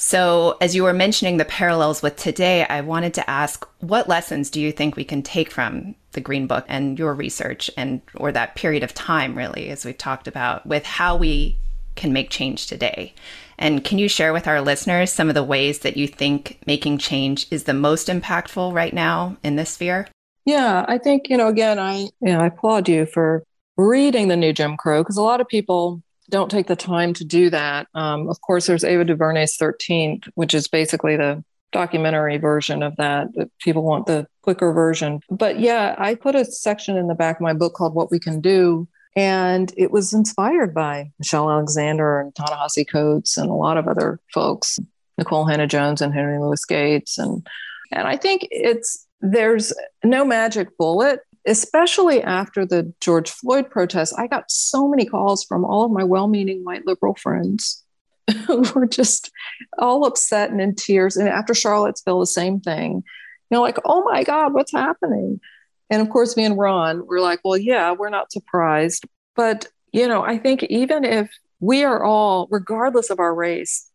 So, 0.00 0.56
as 0.60 0.76
you 0.76 0.84
were 0.84 0.92
mentioning 0.92 1.38
the 1.38 1.44
parallels 1.44 2.02
with 2.02 2.16
today, 2.16 2.64
I 2.64 2.82
wanted 2.82 3.14
to 3.14 3.28
ask 3.28 3.68
what 3.80 4.08
lessons 4.08 4.48
do 4.48 4.60
you 4.60 4.70
think 4.70 4.94
we 4.94 5.04
can 5.04 5.22
take 5.22 5.50
from 5.50 5.96
the 6.12 6.20
Green 6.20 6.46
Book 6.46 6.64
and 6.68 6.96
your 6.96 7.14
research 7.14 7.68
and 7.76 8.00
or 8.14 8.30
that 8.30 8.54
period 8.54 8.84
of 8.84 8.94
time 8.94 9.36
really 9.36 9.70
as 9.70 9.84
we've 9.84 9.98
talked 9.98 10.28
about 10.28 10.64
with 10.66 10.84
how 10.84 11.16
we 11.16 11.56
can 11.96 12.12
make 12.12 12.30
change 12.30 12.68
today? 12.68 13.12
And 13.58 13.82
can 13.82 13.98
you 13.98 14.08
share 14.08 14.32
with 14.32 14.46
our 14.46 14.60
listeners 14.60 15.12
some 15.12 15.28
of 15.28 15.34
the 15.34 15.42
ways 15.42 15.80
that 15.80 15.96
you 15.96 16.06
think 16.06 16.60
making 16.64 16.98
change 16.98 17.48
is 17.50 17.64
the 17.64 17.74
most 17.74 18.06
impactful 18.06 18.72
right 18.72 18.94
now 18.94 19.36
in 19.42 19.56
this 19.56 19.70
sphere? 19.70 20.06
Yeah, 20.48 20.86
I 20.88 20.96
think, 20.96 21.28
you 21.28 21.36
know, 21.36 21.48
again, 21.48 21.78
I 21.78 21.98
you 21.98 22.32
know, 22.32 22.40
I 22.40 22.46
applaud 22.46 22.88
you 22.88 23.04
for 23.04 23.44
reading 23.76 24.28
the 24.28 24.36
new 24.36 24.54
Jim 24.54 24.78
Crow 24.78 25.02
because 25.02 25.18
a 25.18 25.22
lot 25.22 25.42
of 25.42 25.46
people 25.46 26.02
don't 26.30 26.50
take 26.50 26.68
the 26.68 26.74
time 26.74 27.12
to 27.14 27.24
do 27.26 27.50
that. 27.50 27.86
Um, 27.92 28.30
of 28.30 28.40
course, 28.40 28.66
there's 28.66 28.82
Ava 28.82 29.04
DuVernay's 29.04 29.58
13th, 29.58 30.26
which 30.36 30.54
is 30.54 30.66
basically 30.66 31.18
the 31.18 31.44
documentary 31.70 32.38
version 32.38 32.82
of 32.82 32.96
that. 32.96 33.28
People 33.60 33.82
want 33.82 34.06
the 34.06 34.26
quicker 34.40 34.72
version. 34.72 35.20
But 35.28 35.60
yeah, 35.60 35.94
I 35.98 36.14
put 36.14 36.34
a 36.34 36.46
section 36.46 36.96
in 36.96 37.08
the 37.08 37.14
back 37.14 37.36
of 37.36 37.42
my 37.42 37.52
book 37.52 37.74
called 37.74 37.94
What 37.94 38.10
We 38.10 38.18
Can 38.18 38.40
Do. 38.40 38.88
And 39.14 39.70
it 39.76 39.90
was 39.90 40.14
inspired 40.14 40.72
by 40.72 41.10
Michelle 41.18 41.50
Alexander 41.50 42.20
and 42.20 42.34
Ta-Nehisi 42.34 42.90
Coates 42.90 43.36
and 43.36 43.50
a 43.50 43.52
lot 43.54 43.76
of 43.76 43.86
other 43.86 44.18
folks, 44.32 44.78
Nikole 45.20 45.50
Hannah-Jones 45.50 46.00
and 46.00 46.14
Henry 46.14 46.38
Louis 46.38 46.64
Gates. 46.64 47.18
And 47.18 47.46
and 47.90 48.06
I 48.06 48.16
think 48.16 48.46
it's 48.50 49.06
there's 49.20 49.72
no 50.04 50.24
magic 50.24 50.76
bullet 50.78 51.20
especially 51.48 52.22
after 52.22 52.66
the 52.66 52.92
George 53.00 53.30
Floyd 53.30 53.70
protests, 53.70 54.12
I 54.12 54.26
got 54.26 54.50
so 54.50 54.86
many 54.86 55.06
calls 55.06 55.44
from 55.44 55.64
all 55.64 55.84
of 55.84 55.90
my 55.90 56.04
well 56.04 56.28
meaning 56.28 56.62
white 56.62 56.86
liberal 56.86 57.14
friends 57.14 57.82
who 58.46 58.62
were 58.74 58.86
just 58.86 59.30
all 59.78 60.06
upset 60.06 60.50
and 60.50 60.60
in 60.60 60.74
tears. 60.74 61.16
And 61.16 61.28
after 61.28 61.54
Charlottesville, 61.54 62.20
the 62.20 62.26
same 62.26 62.60
thing. 62.60 63.02
You 63.50 63.56
know, 63.56 63.62
like, 63.62 63.78
oh 63.86 64.04
my 64.04 64.24
God, 64.24 64.52
what's 64.52 64.72
happening? 64.72 65.40
And 65.88 66.02
of 66.02 66.10
course, 66.10 66.36
me 66.36 66.44
and 66.44 66.58
Ron 66.58 67.06
were 67.06 67.20
like, 67.20 67.40
well, 67.42 67.56
yeah, 67.56 67.92
we're 67.92 68.10
not 68.10 68.30
surprised. 68.30 69.06
But, 69.34 69.66
you 69.90 70.06
know, 70.06 70.22
I 70.22 70.36
think 70.36 70.64
even 70.64 71.02
if 71.04 71.30
we 71.60 71.82
are 71.82 72.04
all, 72.04 72.46
regardless 72.50 73.08
of 73.08 73.20
our 73.20 73.34
race, 73.34 73.90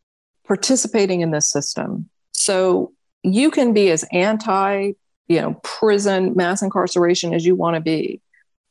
participating 0.47 1.21
in 1.21 1.29
this 1.29 1.47
system, 1.47 2.09
so 2.31 2.93
you 3.21 3.51
can 3.51 3.73
be 3.73 3.91
as 3.91 4.03
anti 4.11 4.93
you 5.27 5.41
know, 5.41 5.59
prison, 5.63 6.33
mass 6.35 6.61
incarceration 6.61 7.33
as 7.33 7.45
you 7.45 7.55
want 7.55 7.75
to 7.75 7.81
be. 7.81 8.21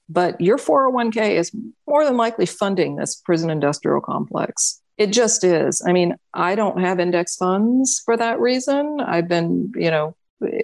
But 0.08 0.40
your 0.40 0.58
401k 0.58 1.36
is 1.36 1.52
more 1.86 2.04
than 2.04 2.16
likely 2.16 2.46
funding 2.46 2.96
this 2.96 3.16
prison 3.16 3.50
industrial 3.50 4.00
complex. 4.00 4.80
It 4.98 5.06
just 5.06 5.42
is. 5.42 5.82
I 5.86 5.92
mean, 5.92 6.16
I 6.34 6.54
don't 6.54 6.80
have 6.80 7.00
index 7.00 7.36
funds 7.36 8.02
for 8.04 8.16
that 8.16 8.38
reason. 8.38 8.98
I've 9.00 9.28
been, 9.28 9.72
you 9.74 9.90
know, 9.90 10.14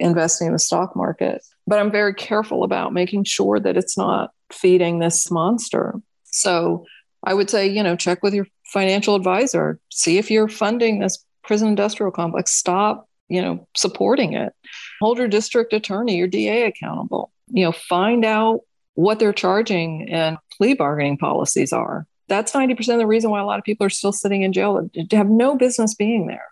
investing 0.01 0.49
in 0.49 0.53
the 0.53 0.59
stock 0.59 0.95
market, 0.95 1.43
but 1.67 1.79
I'm 1.79 1.91
very 1.91 2.13
careful 2.13 2.65
about 2.65 2.93
making 2.93 3.25
sure 3.25 3.59
that 3.61 3.77
it's 3.77 3.97
not 3.97 4.33
feeding 4.53 4.99
this 4.99 5.31
monster. 5.31 5.95
So 6.25 6.85
I 7.25 7.35
would 7.35 7.49
say, 7.49 7.67
you 7.69 7.83
know, 7.83 7.97
check 7.97 8.23
with 8.23 8.35
your 8.35 8.47
financial 8.65 9.15
advisor, 9.15 9.79
see 9.91 10.19
if 10.19 10.31
you're 10.31 10.49
funding 10.49 10.99
this 10.99 11.25
prison 11.43 11.69
industrial 11.69 12.13
complex. 12.13 12.53
Stop 12.53 13.08
you 13.29 13.43
know, 13.43 13.67
supporting 13.77 14.33
it. 14.35 14.53
Hold 15.01 15.19
your 15.19 15.29
district 15.29 15.73
attorney, 15.73 16.17
your 16.17 16.29
DA 16.29 16.65
accountable. 16.65 17.33
You 17.49 17.65
know, 17.65 17.73
find 17.73 18.25
out 18.25 18.61
what 18.95 19.19
they're 19.19 19.33
charging 19.33 20.11
and 20.11 20.39
plea 20.57 20.75
bargaining 20.75 21.19
policies 21.19 21.73
are. 21.73 22.07
That's 22.29 22.53
90% 22.53 22.95
of 22.95 22.99
the 22.99 23.07
reason 23.07 23.31
why 23.31 23.41
a 23.41 23.47
lot 23.47 23.59
of 23.59 23.65
people 23.65 23.87
are 23.87 23.91
still 23.91 24.13
sitting 24.13 24.43
in 24.43 24.53
jail 24.53 24.91
to 24.93 25.17
have 25.17 25.29
no 25.29 25.57
business 25.57 25.95
being 25.95 26.27
there. 26.27 26.45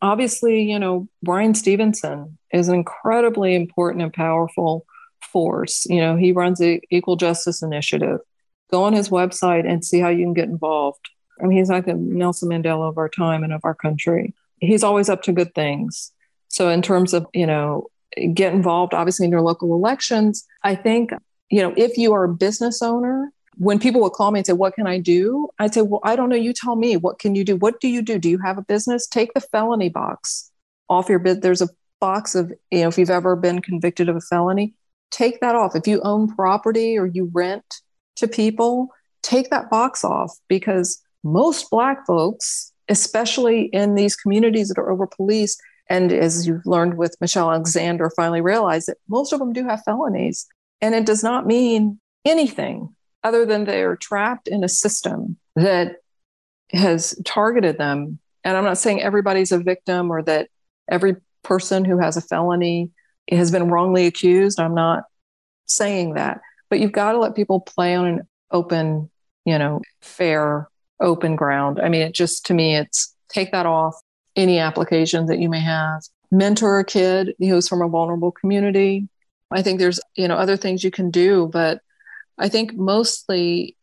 Obviously, 0.00 0.70
you 0.70 0.78
know, 0.78 1.08
Bryan 1.22 1.54
Stevenson 1.54 2.38
is 2.52 2.68
an 2.68 2.74
incredibly 2.74 3.54
important 3.54 4.02
and 4.02 4.12
powerful 4.12 4.86
force. 5.32 5.86
You 5.86 6.00
know, 6.00 6.16
he 6.16 6.32
runs 6.32 6.58
the 6.58 6.82
Equal 6.90 7.16
Justice 7.16 7.62
Initiative. 7.62 8.20
Go 8.70 8.84
on 8.84 8.92
his 8.92 9.08
website 9.08 9.68
and 9.68 9.84
see 9.84 9.98
how 9.98 10.08
you 10.08 10.24
can 10.24 10.34
get 10.34 10.48
involved. 10.48 11.08
I 11.42 11.46
mean, 11.46 11.58
he's 11.58 11.70
like 11.70 11.86
the 11.86 11.94
Nelson 11.94 12.50
Mandela 12.50 12.88
of 12.88 12.98
our 12.98 13.08
time 13.08 13.42
and 13.42 13.52
of 13.52 13.62
our 13.64 13.74
country. 13.74 14.34
He's 14.60 14.84
always 14.84 15.08
up 15.08 15.22
to 15.22 15.32
good 15.32 15.54
things. 15.54 16.12
So, 16.54 16.68
in 16.68 16.82
terms 16.82 17.12
of, 17.12 17.26
you 17.34 17.48
know, 17.48 17.88
get 18.32 18.54
involved, 18.54 18.94
obviously, 18.94 19.24
in 19.24 19.32
your 19.32 19.40
local 19.40 19.74
elections, 19.74 20.46
I 20.62 20.76
think, 20.76 21.10
you 21.50 21.60
know, 21.60 21.74
if 21.76 21.98
you 21.98 22.12
are 22.12 22.22
a 22.22 22.32
business 22.32 22.80
owner, 22.80 23.32
when 23.56 23.80
people 23.80 24.00
would 24.02 24.12
call 24.12 24.30
me 24.30 24.38
and 24.38 24.46
say, 24.46 24.52
What 24.52 24.76
can 24.76 24.86
I 24.86 25.00
do? 25.00 25.48
I'd 25.58 25.74
say, 25.74 25.82
Well, 25.82 25.98
I 26.04 26.14
don't 26.14 26.28
know. 26.28 26.36
You 26.36 26.52
tell 26.52 26.76
me. 26.76 26.96
What 26.96 27.18
can 27.18 27.34
you 27.34 27.44
do? 27.44 27.56
What 27.56 27.80
do 27.80 27.88
you 27.88 28.02
do? 28.02 28.20
Do 28.20 28.30
you 28.30 28.38
have 28.38 28.56
a 28.56 28.62
business? 28.62 29.08
Take 29.08 29.34
the 29.34 29.40
felony 29.40 29.88
box 29.88 30.52
off 30.88 31.08
your 31.08 31.18
bid. 31.18 31.42
There's 31.42 31.60
a 31.60 31.68
box 32.00 32.36
of, 32.36 32.52
you 32.70 32.82
know, 32.82 32.88
if 32.88 32.98
you've 32.98 33.10
ever 33.10 33.34
been 33.34 33.60
convicted 33.60 34.08
of 34.08 34.14
a 34.14 34.20
felony, 34.20 34.74
take 35.10 35.40
that 35.40 35.56
off. 35.56 35.74
If 35.74 35.88
you 35.88 36.00
own 36.02 36.32
property 36.36 36.96
or 36.96 37.06
you 37.06 37.30
rent 37.32 37.64
to 38.14 38.28
people, 38.28 38.90
take 39.24 39.50
that 39.50 39.70
box 39.70 40.04
off 40.04 40.38
because 40.46 41.02
most 41.24 41.68
Black 41.68 42.06
folks, 42.06 42.72
especially 42.88 43.62
in 43.72 43.96
these 43.96 44.14
communities 44.14 44.68
that 44.68 44.78
are 44.78 44.92
over 44.92 45.08
policed, 45.08 45.60
and 45.88 46.12
as 46.12 46.46
you've 46.46 46.66
learned 46.66 46.96
with 46.96 47.16
Michelle 47.20 47.50
Alexander, 47.50 48.10
finally 48.16 48.40
realized 48.40 48.88
that 48.88 48.98
most 49.08 49.32
of 49.32 49.38
them 49.38 49.52
do 49.52 49.64
have 49.66 49.82
felonies. 49.84 50.46
And 50.80 50.94
it 50.94 51.06
does 51.06 51.22
not 51.22 51.46
mean 51.46 52.00
anything 52.24 52.94
other 53.22 53.44
than 53.44 53.64
they're 53.64 53.96
trapped 53.96 54.48
in 54.48 54.64
a 54.64 54.68
system 54.68 55.36
that 55.56 55.96
has 56.72 57.18
targeted 57.24 57.78
them. 57.78 58.18
And 58.44 58.56
I'm 58.56 58.64
not 58.64 58.78
saying 58.78 59.02
everybody's 59.02 59.52
a 59.52 59.58
victim 59.58 60.10
or 60.10 60.22
that 60.22 60.48
every 60.88 61.16
person 61.42 61.84
who 61.84 61.98
has 61.98 62.16
a 62.16 62.22
felony 62.22 62.90
has 63.30 63.50
been 63.50 63.68
wrongly 63.68 64.06
accused. 64.06 64.60
I'm 64.60 64.74
not 64.74 65.04
saying 65.66 66.14
that. 66.14 66.40
But 66.70 66.80
you've 66.80 66.92
got 66.92 67.12
to 67.12 67.18
let 67.18 67.34
people 67.34 67.60
play 67.60 67.94
on 67.94 68.06
an 68.06 68.28
open, 68.50 69.10
you 69.44 69.58
know, 69.58 69.80
fair, 70.02 70.68
open 71.00 71.36
ground. 71.36 71.80
I 71.80 71.88
mean, 71.88 72.02
it 72.02 72.14
just, 72.14 72.46
to 72.46 72.54
me, 72.54 72.76
it's 72.76 73.14
take 73.28 73.52
that 73.52 73.66
off 73.66 73.96
any 74.36 74.58
application 74.58 75.26
that 75.26 75.38
you 75.38 75.48
may 75.48 75.60
have. 75.60 76.02
Mentor 76.30 76.80
a 76.80 76.84
kid 76.84 77.34
who's 77.38 77.68
from 77.68 77.82
a 77.82 77.88
vulnerable 77.88 78.32
community. 78.32 79.08
I 79.50 79.62
think 79.62 79.78
there's, 79.78 80.00
you 80.16 80.26
know, 80.26 80.36
other 80.36 80.56
things 80.56 80.82
you 80.82 80.90
can 80.90 81.10
do, 81.10 81.48
but 81.52 81.80
I 82.38 82.48
think 82.48 82.74
mostly 82.74 83.76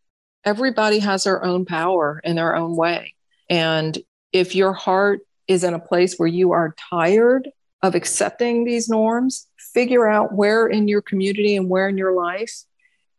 everybody 0.43 0.99
has 0.99 1.23
their 1.23 1.43
own 1.43 1.65
power 1.65 2.19
in 2.23 2.35
their 2.35 2.55
own 2.55 2.75
way. 2.75 3.13
And 3.49 3.97
if 4.33 4.55
your 4.55 4.73
heart 4.73 5.21
is 5.47 5.63
in 5.63 5.73
a 5.73 5.79
place 5.79 6.15
where 6.15 6.27
you 6.27 6.51
are 6.51 6.75
tired 6.89 7.49
of 7.81 7.95
accepting 7.95 8.63
these 8.63 8.89
norms, 8.89 9.47
figure 9.73 10.07
out 10.07 10.33
where 10.33 10.67
in 10.67 10.87
your 10.87 11.01
community 11.01 11.55
and 11.55 11.69
where 11.69 11.87
in 11.87 11.97
your 11.97 12.13
life 12.13 12.63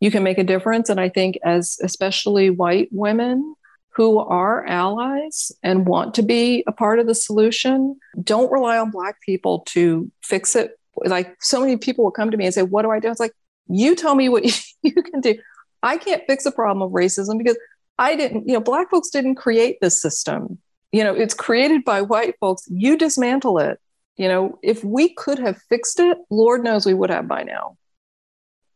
you 0.01 0.11
can 0.11 0.23
make 0.23 0.39
a 0.39 0.45
difference. 0.45 0.89
And 0.89 1.01
I 1.01 1.09
think, 1.09 1.39
as 1.45 1.79
especially 1.83 2.51
white 2.51 2.89
women, 2.91 3.55
who 3.95 4.19
are 4.19 4.67
allies 4.67 5.53
and 5.63 5.87
want 5.87 6.15
to 6.15 6.23
be 6.23 6.65
a 6.67 6.73
part 6.73 6.99
of 6.99 7.07
the 7.07 7.15
solution. 7.15 7.97
Don't 8.23 8.51
rely 8.51 8.79
on 8.79 8.91
Black 8.91 9.21
people 9.21 9.61
to 9.69 10.11
fix 10.23 10.57
it. 10.57 10.79
Like 10.97 11.37
so 11.41 11.61
many 11.61 11.77
people 11.77 12.05
will 12.05 12.11
come 12.11 12.31
to 12.31 12.37
me 12.37 12.47
and 12.47 12.55
say, 12.55 12.63
What 12.63 12.83
do 12.83 12.91
I 12.91 13.01
do? 13.01 13.11
It's 13.11 13.21
like, 13.21 13.35
you 13.69 13.95
tell 13.95 14.15
me 14.15 14.29
what 14.29 14.45
you 14.83 15.03
can 15.03 15.21
do. 15.21 15.37
I 15.83 15.97
can't 15.97 16.23
fix 16.27 16.47
a 16.47 16.53
problem 16.53 16.83
of 16.83 16.93
racism 16.93 17.39
because 17.39 17.59
I 17.99 18.17
didn't, 18.17 18.49
you 18.49 18.55
know, 18.55 18.61
Black 18.61 18.91
folks 18.91 19.11
didn't 19.11 19.35
create 19.35 19.79
this 19.81 20.01
system. 20.01 20.59
You 20.93 21.05
know, 21.05 21.15
it's 21.15 21.35
created 21.35 21.85
by 21.85 22.03
white 22.03 22.35
folks. 22.41 22.65
You 22.69 22.97
dismantle 22.97 23.59
it. 23.59 23.79
You 24.17 24.29
know, 24.29 24.59
if 24.63 24.85
we 24.85 25.15
could 25.15 25.39
have 25.39 25.61
fixed 25.69 25.99
it, 25.99 26.19
Lord 26.31 26.63
knows 26.63 26.85
we 26.85 26.95
would 26.95 27.11
have 27.11 27.27
by 27.27 27.43
now. 27.43 27.77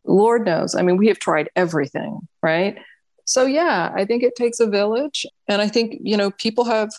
Lord 0.05 0.47
knows. 0.47 0.75
I 0.75 0.83
mean, 0.83 0.97
we 0.97 1.09
have 1.09 1.19
tried 1.19 1.51
everything, 1.55 2.21
right? 2.43 2.79
So, 3.27 3.45
yeah, 3.45 3.93
I 3.95 4.05
think 4.05 4.23
it 4.23 4.37
takes 4.37 4.61
a 4.61 4.67
village. 4.67 5.27
And 5.49 5.61
I 5.61 5.69
think, 5.69 5.99
you 6.01 6.17
know, 6.17 6.31
people 6.31 6.65
have 6.65 6.91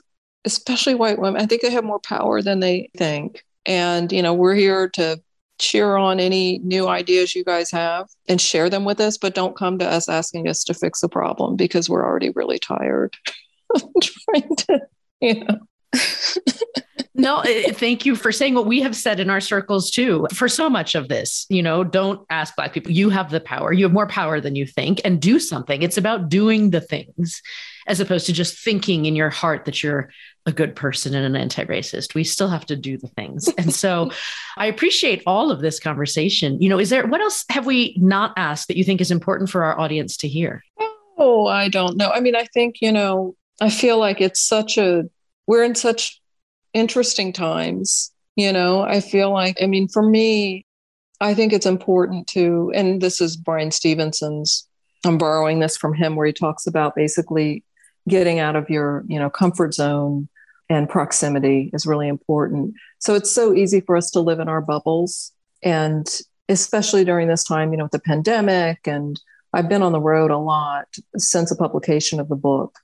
especially 0.46 0.96
white 0.96 1.20
women. 1.20 1.42
I 1.42 1.46
think 1.46 1.62
they 1.62 1.72
have 1.72 1.84
more 1.84 2.00
power 2.00 2.42
than 2.42 2.60
they 2.60 2.90
think. 2.96 3.44
And, 3.66 4.12
you 4.12 4.22
know, 4.22 4.34
we're 4.34 4.56
here 4.56 4.90
to 4.90 5.22
cheer 5.60 5.96
on 5.96 6.20
any 6.20 6.60
new 6.60 6.88
ideas 6.88 7.36
you 7.36 7.44
guys 7.44 7.72
have 7.72 8.08
and 8.28 8.40
share 8.40 8.70
them 8.70 8.86
with 8.86 9.00
us, 9.00 9.18
but 9.18 9.36
don't 9.36 9.58
come 9.58 9.80
to 9.80 9.86
us 9.86 10.08
asking 10.08 10.48
us 10.48 10.64
to 10.66 10.74
fix 10.74 11.02
the 11.02 11.10
problem 11.10 11.56
because 11.56 11.90
we're 11.90 12.06
already 12.06 12.30
really 12.32 12.60
tired 12.60 13.16
of 13.74 13.84
trying 14.02 14.56
to, 14.56 14.82
you 15.22 15.44
know. 15.44 15.60
no, 17.18 17.40
eh, 17.40 17.72
thank 17.74 18.06
you 18.06 18.16
for 18.16 18.32
saying 18.32 18.54
what 18.54 18.68
we 18.68 18.82
have 18.82 18.96
said 18.96 19.20
in 19.20 19.30
our 19.30 19.42
circles 19.42 19.90
too. 19.90 20.28
For 20.34 20.48
so 20.48 20.70
much 20.70 20.94
of 20.94 21.10
this, 21.10 21.48
you 21.50 21.64
know, 21.64 21.84
don't 21.84 22.26
ask 22.30 22.56
Black 22.56 22.74
people. 22.74 22.92
You 22.92 23.10
have 23.10 23.32
the 23.32 23.40
power. 23.40 23.74
You 23.74 23.86
have 23.86 23.94
more 23.94 24.08
power 24.08 24.40
than 24.40 24.56
you 24.56 24.68
think, 24.68 25.02
and 25.04 25.20
do 25.20 25.40
something. 25.40 25.82
It's 25.82 25.98
about 25.98 26.30
doing 26.30 26.70
the 26.70 26.82
things 26.82 27.42
as 27.88 28.00
opposed 28.00 28.28
to 28.28 28.34
just 28.34 28.60
thinking 28.60 29.06
in 29.06 29.16
your 29.16 29.32
heart 29.32 29.66
that 29.66 29.82
you're 29.82 30.10
a 30.46 30.52
good 30.52 30.76
person 30.76 31.16
and 31.16 31.26
an 31.26 31.36
anti 31.36 31.66
racist. 31.66 32.14
We 32.14 32.24
still 32.24 32.50
have 32.50 32.66
to 32.68 32.76
do 32.76 32.98
the 32.98 33.08
things. 33.08 33.50
And 33.58 33.74
so 33.74 34.12
I 34.56 34.68
appreciate 34.68 35.24
all 35.26 35.52
of 35.52 35.62
this 35.62 35.80
conversation. 35.80 36.62
You 36.62 36.70
know, 36.70 36.80
is 36.80 36.90
there 36.92 37.08
what 37.08 37.22
else 37.22 37.44
have 37.50 37.66
we 37.66 37.96
not 38.00 38.34
asked 38.38 38.68
that 38.68 38.78
you 38.78 38.84
think 38.84 39.02
is 39.02 39.12
important 39.12 39.50
for 39.50 39.64
our 39.64 39.78
audience 39.80 40.18
to 40.18 40.28
hear? 40.28 40.64
Oh, 41.18 41.48
I 41.48 41.68
don't 41.70 41.98
know. 41.98 42.12
I 42.12 42.20
mean, 42.20 42.36
I 42.36 42.46
think, 42.54 42.76
you 42.80 42.92
know, 42.92 43.36
I 43.60 43.72
feel 43.72 43.98
like 43.98 44.22
it's 44.22 44.40
such 44.40 44.78
a, 44.78 45.04
we're 45.48 45.64
in 45.64 45.74
such 45.74 46.22
interesting 46.78 47.34
times. 47.34 48.12
You 48.36 48.54
know, 48.54 48.82
I 48.82 49.02
feel 49.02 49.34
like, 49.34 49.58
I 49.62 49.66
mean, 49.66 49.88
for 49.88 50.08
me, 50.08 50.66
I 51.20 51.34
think 51.34 51.52
it's 51.52 51.66
important 51.66 52.28
to, 52.28 52.72
and 52.76 53.02
this 53.02 53.20
is 53.20 53.36
Bryan 53.36 53.72
Stevenson's, 53.72 54.68
I'm 55.04 55.18
borrowing 55.18 55.60
this 55.60 55.76
from 55.76 55.96
him 55.96 56.16
where 56.16 56.28
he 56.28 56.34
talks 56.34 56.68
about 56.68 56.96
basically 56.96 57.64
getting 58.08 58.38
out 58.40 58.56
of 58.56 58.70
your, 58.70 59.04
you 59.08 59.18
know, 59.18 59.30
comfort 59.30 59.74
zone 59.74 60.30
and 60.70 60.88
proximity 60.88 61.72
is 61.74 61.88
really 61.88 62.08
important. 62.08 62.76
So 63.00 63.16
it's 63.16 63.32
so 63.32 63.54
easy 63.56 63.82
for 63.82 63.98
us 63.98 64.12
to 64.12 64.20
live 64.20 64.40
in 64.40 64.48
our 64.48 64.62
bubbles. 64.62 65.32
And 65.64 66.08
especially 66.48 67.04
during 67.04 67.28
this 67.28 67.44
time, 67.44 67.72
you 67.72 67.78
know, 67.78 67.86
with 67.86 67.92
the 67.92 68.00
pandemic, 68.00 68.86
and 68.86 69.20
I've 69.54 69.70
been 69.70 69.82
on 69.82 69.94
the 69.94 70.00
road 70.00 70.30
a 70.30 70.38
lot 70.38 70.88
since 71.16 71.50
the 71.50 71.56
publication 71.56 72.20
of 72.20 72.30
the 72.30 72.36
book. 72.36 72.78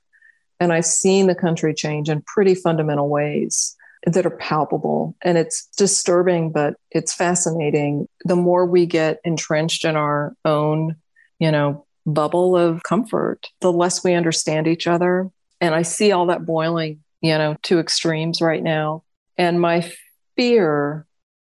And 0.59 0.73
I've 0.73 0.85
seen 0.85 1.27
the 1.27 1.35
country 1.35 1.73
change 1.73 2.09
in 2.09 2.23
pretty 2.25 2.55
fundamental 2.55 3.09
ways 3.09 3.75
that 4.06 4.26
are 4.26 4.38
palpable. 4.38 5.16
And 5.24 5.38
it's 5.38 5.68
disturbing, 5.78 6.51
but 6.51 6.76
it's 6.91 7.14
fascinating. 7.14 8.08
The 8.26 8.36
more 8.36 8.66
we 8.66 8.86
get 8.86 9.20
entrenched 9.24 9.86
in 9.86 9.95
our 9.95 10.36
own, 10.43 10.95
you 11.39 11.51
know, 11.51 11.86
bubble 12.06 12.58
of 12.58 12.84
comfort, 12.84 13.47
the 13.62 13.72
less 13.72 14.04
we 14.04 14.14
understand 14.14 14.68
each 14.68 14.88
other. 14.88 15.30
And 15.62 15.74
I 15.74 15.84
see 15.84 16.12
all 16.12 16.26
that 16.28 16.45
boiling, 16.45 17.01
you 17.22 17.38
know, 17.38 17.56
to 17.64 17.80
extremes 17.80 18.41
right 18.41 18.62
now. 18.62 19.04
And 19.38 19.62
my 19.62 19.89
fear, 20.36 21.06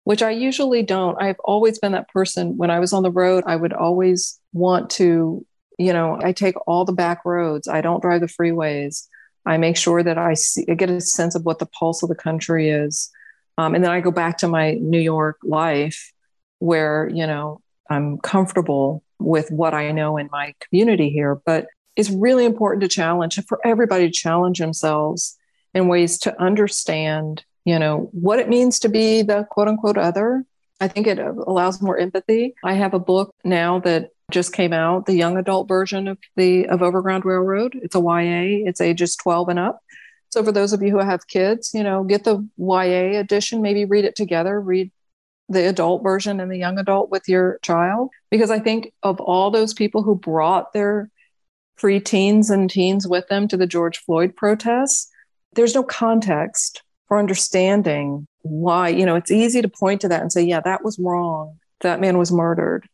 which 0.04 0.22
I 0.22 0.32
usually 0.32 0.84
don't, 0.84 1.22
I've 1.22 1.40
always 1.44 1.80
been 1.80 1.94
that 1.94 2.10
person. 2.10 2.58
When 2.58 2.70
I 2.70 2.80
was 2.80 2.92
on 2.92 3.04
the 3.04 3.12
road, 3.12 3.46
I 3.48 3.56
would 3.56 3.74
always 3.74 4.40
want 4.52 4.90
to, 4.92 5.46
you 5.80 5.94
know, 5.94 6.20
I 6.22 6.34
take 6.34 6.56
all 6.68 6.84
the 6.84 6.92
back 6.92 7.24
roads, 7.24 7.68
I 7.68 7.80
don't 7.82 8.02
drive 8.02 8.22
the 8.22 8.28
freeways. 8.28 9.08
I 9.46 9.58
make 9.58 9.78
sure 9.78 10.04
that 10.04 10.18
I, 10.18 10.34
see, 10.36 10.66
I 10.70 10.76
get 10.76 10.90
a 10.90 11.02
sense 11.02 11.36
of 11.36 11.46
what 11.46 11.60
the 11.60 11.66
pulse 11.66 12.04
of 12.04 12.10
the 12.10 12.16
country 12.16 12.70
is. 12.70 13.10
Um, 13.58 13.76
and 13.76 13.84
then 13.84 13.92
I 13.92 14.00
go 14.00 14.12
back 14.12 14.38
to 14.40 14.48
my 14.48 14.74
New 14.74 15.00
York 15.00 15.38
life 15.44 16.12
where, 16.60 17.10
you 17.10 17.26
know, 17.26 17.62
I'm 17.90 18.18
comfortable 18.20 19.04
with 19.20 19.52
what 19.52 19.74
I 19.74 19.92
know 19.92 20.18
in 20.18 20.30
my 20.32 20.54
community 20.62 21.10
here. 21.10 21.42
But 21.46 21.68
it's 21.96 22.10
really 22.10 22.46
important 22.46 22.82
to 22.82 22.88
challenge 22.88 23.40
for 23.48 23.60
everybody 23.66 24.08
to 24.08 24.14
challenge 24.14 24.60
themselves 24.60 25.38
in 25.74 25.88
ways 25.88 26.18
to 26.20 26.42
understand, 26.42 27.44
you 27.66 27.78
know, 27.80 28.10
what 28.14 28.40
it 28.40 28.50
means 28.50 28.80
to 28.80 28.90
be 28.90 29.22
the 29.22 29.46
quote 29.50 29.68
unquote 29.68 29.98
other. 29.98 30.46
I 30.80 30.88
think 30.88 31.08
it 31.08 31.20
allows 31.20 31.82
more 31.82 31.98
empathy. 31.98 32.56
I 32.64 32.74
have 32.74 32.94
a 32.94 33.00
book 33.00 33.36
now 33.44 33.80
that 33.80 34.11
just 34.32 34.54
came 34.54 34.74
out, 34.74 35.06
the 35.06 35.14
young 35.14 35.38
adult 35.38 35.68
version 35.68 36.08
of 36.08 36.18
the 36.36 36.68
of 36.68 36.82
Overground 36.82 37.26
Railroad. 37.26 37.80
It's 37.82 37.96
a 37.96 38.00
YA. 38.00 38.68
It's 38.68 38.82
ages 38.82 39.16
12 39.16 39.50
and 39.50 39.60
up. 39.60 39.82
So 40.30 40.44
for 40.44 40.52
those 40.52 40.74
of 40.74 40.82
you 40.82 40.92
who 40.92 41.00
have 41.00 41.28
kids, 41.28 41.72
you 41.74 41.84
know, 41.84 42.04
get 42.04 42.24
the 42.24 42.48
YA 42.58 43.20
edition, 43.20 43.62
maybe 43.62 43.86
read 43.86 44.06
it 44.06 44.16
together, 44.16 44.60
read 44.60 44.92
the 45.50 45.68
adult 45.68 46.04
version 46.04 46.40
and 46.40 46.50
the 46.50 46.58
young 46.58 46.78
adult 46.80 47.12
with 47.12 47.28
your 47.28 47.60
child. 47.62 48.10
Because 48.30 48.50
I 48.50 48.60
think 48.60 48.94
of 49.04 49.20
all 49.20 49.52
those 49.52 49.74
people 49.74 50.04
who 50.04 50.16
brought 50.16 50.72
their 50.72 51.10
preteens 51.78 52.50
and 52.50 52.70
teens 52.70 53.08
with 53.08 53.28
them 53.28 53.48
to 53.50 53.58
the 53.58 53.68
George 53.68 53.98
Floyd 54.00 54.36
protests, 54.36 55.12
there's 55.54 55.76
no 55.76 55.84
context 55.84 56.82
for 57.08 57.20
understanding 57.20 58.26
why. 58.44 58.88
You 58.88 59.06
know, 59.06 59.16
it's 59.16 59.32
easy 59.32 59.62
to 59.62 59.68
point 59.68 60.02
to 60.02 60.08
that 60.08 60.22
and 60.22 60.32
say, 60.32 60.44
yeah, 60.44 60.62
that 60.62 60.84
was 60.84 60.98
wrong. 60.98 61.60
That 61.82 62.00
man 62.00 62.18
was 62.18 62.32
murdered 62.32 62.88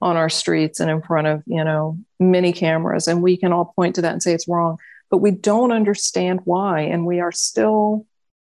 on 0.00 0.16
our 0.16 0.28
streets 0.28 0.80
and 0.80 0.90
in 0.90 1.02
front 1.02 1.26
of, 1.26 1.42
you 1.46 1.62
know, 1.62 1.98
many 2.18 2.52
cameras. 2.52 3.06
And 3.06 3.22
we 3.22 3.36
can 3.36 3.52
all 3.52 3.72
point 3.76 3.94
to 3.96 4.02
that 4.02 4.12
and 4.12 4.22
say 4.22 4.32
it's 4.32 4.48
wrong. 4.48 4.78
But 5.10 5.18
we 5.18 5.30
don't 5.30 5.72
understand 5.72 6.40
why. 6.44 6.80
And 6.82 7.04
we 7.04 7.20
are 7.20 7.32
still 7.32 8.06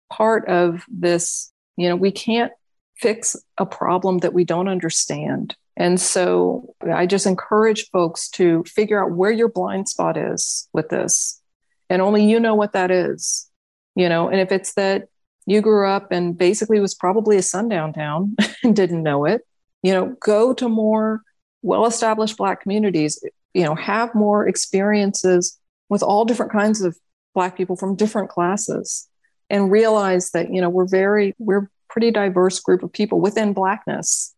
part 0.10 0.48
of 0.48 0.84
this, 0.90 1.52
you 1.76 1.90
know, 1.90 1.96
we 1.96 2.12
can't 2.12 2.52
fix 2.96 3.36
a 3.58 3.66
problem 3.66 4.20
that 4.20 4.34
we 4.34 4.44
don't 4.44 4.68
understand. 4.68 5.56
And 5.76 6.00
so 6.00 6.76
I 6.94 7.06
just 7.06 7.26
encourage 7.26 7.90
folks 7.90 8.30
to 8.32 8.64
figure 8.66 9.04
out 9.04 9.16
where 9.16 9.32
your 9.32 9.50
blind 9.50 9.90
spot 9.90 10.18
is 10.18 10.70
with 10.74 10.90
this. 10.90 11.42
And 11.90 12.02
only 12.02 12.30
you 12.30 12.40
know 12.40 12.56
what 12.56 12.74
that 12.74 12.92
is. 12.92 13.50
You 13.96 14.08
know, 14.08 14.30
and 14.30 14.40
if 14.40 14.52
it's 14.52 14.74
that 14.76 15.10
you 15.46 15.62
grew 15.62 15.90
up 15.90 16.12
and 16.12 16.38
basically 16.38 16.80
was 16.80 16.96
probably 16.96 17.36
a 17.36 17.42
sundown 17.42 17.92
town 17.92 18.36
and 18.64 18.76
didn't 18.76 19.04
know 19.04 19.26
it, 19.26 19.42
you 19.84 19.92
know, 19.92 20.16
go 20.22 20.54
to 20.54 20.70
more 20.70 21.24
well 21.62 21.86
established 21.86 22.38
Black 22.38 22.62
communities, 22.62 23.24
you 23.54 23.64
know, 23.64 23.76
have 23.76 24.14
more 24.16 24.48
experiences 24.48 25.60
with 25.90 26.04
all 26.04 26.26
different 26.26 26.52
kinds 26.52 26.82
of 26.82 26.98
Black 27.34 27.56
people 27.56 27.76
from 27.76 27.96
different 27.96 28.30
classes 28.30 29.08
and 29.50 29.72
realize 29.72 30.32
that, 30.32 30.52
you 30.52 30.62
know, 30.62 30.70
we're 30.70 30.88
very, 30.88 31.36
we're 31.38 31.70
pretty 31.92 32.10
diverse 32.10 32.60
group 32.60 32.84
of 32.84 32.92
people 32.92 33.20
within 33.20 33.54
blackness. 33.54 34.34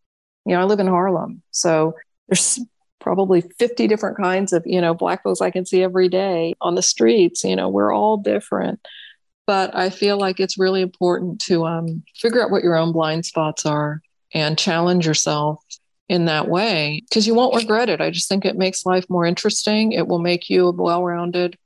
You 0.46 0.56
know 0.56 0.62
i 0.62 0.64
live 0.66 0.82
in 0.82 0.88
harlem 0.88 1.42
so 1.52 1.96
there's 2.28 2.60
probably 3.00 3.42
50 3.42 3.88
different 3.88 4.18
kinds 4.18 4.52
of 4.52 4.64
you 4.66 4.82
know 4.82 4.94
black 4.94 5.24
folks 5.24 5.40
i 5.40 5.52
can 5.52 5.66
see 5.66 5.82
every 5.82 6.10
day 6.10 6.54
on 6.60 6.76
the 6.76 6.82
streets 6.82 7.46
you 7.46 7.56
know 7.56 7.70
we're 7.70 7.94
all 7.94 8.18
different. 8.18 8.80
But 9.46 9.76
i 9.76 9.90
feel 9.90 10.18
like 10.18 10.40
it's 10.40 10.58
really 10.58 10.82
important 10.82 11.40
to 11.44 11.66
um, 11.66 12.04
figure 12.16 12.44
out 12.44 12.52
what 12.52 12.64
your 12.64 12.76
own 12.76 12.92
blind 12.92 13.26
spots 13.26 13.66
are 13.66 14.02
and 14.34 14.58
challenge 14.58 15.06
yourself 15.06 15.64
in 16.10 16.26
that 16.26 16.50
way 16.50 17.02
because 17.10 17.26
you 17.26 17.34
won't 17.34 17.56
regret 17.56 17.90
it 17.90 18.02
i 18.02 18.10
just 18.10 18.28
think 18.28 18.44
it 18.44 18.58
makes 18.58 18.86
life 18.86 19.06
more 19.10 19.26
interesting 19.26 19.92
it 19.94 20.08
will 20.08 20.20
make 20.20 20.50
you 20.50 20.68
a 20.68 20.72
well-rounded 20.72 21.58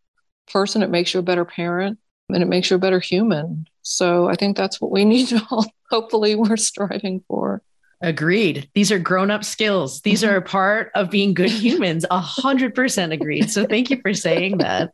person 0.51 0.83
it 0.83 0.89
makes 0.89 1.13
you 1.13 1.19
a 1.19 1.23
better 1.23 1.45
parent 1.45 1.97
and 2.29 2.43
it 2.43 2.47
makes 2.47 2.69
you 2.69 2.75
a 2.75 2.79
better 2.79 2.99
human 2.99 3.65
so 3.87 4.27
I 4.27 4.35
think 4.35 4.57
that's 4.57 4.81
what 4.81 4.91
we 4.91 5.05
need 5.13 5.27
to 5.29 5.41
all 5.49 5.65
hopefully 5.89 6.35
we're 6.35 6.57
striving 6.57 7.23
for. 7.27 7.61
Agreed. 8.01 8.69
These 8.75 8.91
are 8.91 8.99
grown 8.99 9.31
up 9.31 9.43
skills. 9.43 10.01
These 10.01 10.21
mm-hmm. 10.21 10.33
are 10.33 10.37
a 10.37 10.41
part 10.41 10.91
of 10.93 11.09
being 11.09 11.33
good 11.33 11.49
humans. 11.63 12.05
A 12.11 12.19
hundred 12.19 12.75
percent 12.75 13.13
agreed. 13.13 13.49
So 13.49 13.65
thank 13.65 13.89
you 13.89 13.99
for 14.01 14.13
saying 14.13 14.57
that. 14.59 14.93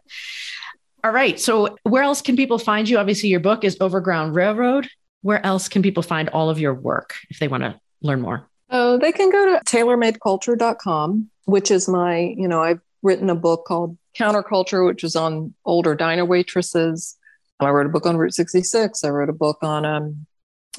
All 1.03 1.11
right. 1.11 1.39
So 1.39 1.75
where 1.83 2.03
else 2.03 2.21
can 2.21 2.37
people 2.37 2.59
find 2.59 2.87
you? 2.87 2.97
Obviously, 2.97 3.29
your 3.29 3.41
book 3.41 3.65
is 3.65 3.77
Overground 3.81 4.35
Railroad. 4.35 4.87
Where 5.21 5.45
else 5.45 5.67
can 5.67 5.81
people 5.81 6.03
find 6.03 6.29
all 6.29 6.49
of 6.49 6.59
your 6.59 6.73
work 6.73 7.15
if 7.29 7.39
they 7.39 7.47
want 7.47 7.63
to 7.63 7.79
learn 8.01 8.21
more? 8.21 8.47
Oh, 8.73 8.97
they 8.97 9.11
can 9.11 9.29
go 9.29 9.53
to 9.53 9.63
taylormadeculture.com, 9.65 11.29
which 11.45 11.71
is 11.71 11.87
my, 11.87 12.33
you 12.35 12.47
know, 12.47 12.61
I've 12.61 12.81
written 13.03 13.29
a 13.29 13.35
book 13.35 13.65
called 13.65 13.97
Counterculture, 14.17 14.85
which 14.85 15.03
is 15.03 15.15
on 15.15 15.53
older 15.63 15.95
diner 15.95 16.25
waitresses 16.25 17.17
I 17.65 17.69
wrote 17.69 17.85
a 17.85 17.89
book 17.89 18.05
on 18.05 18.17
Route 18.17 18.33
66. 18.33 19.03
I 19.03 19.09
wrote 19.09 19.29
a 19.29 19.33
book 19.33 19.59
on 19.61 19.85
um, 19.85 20.25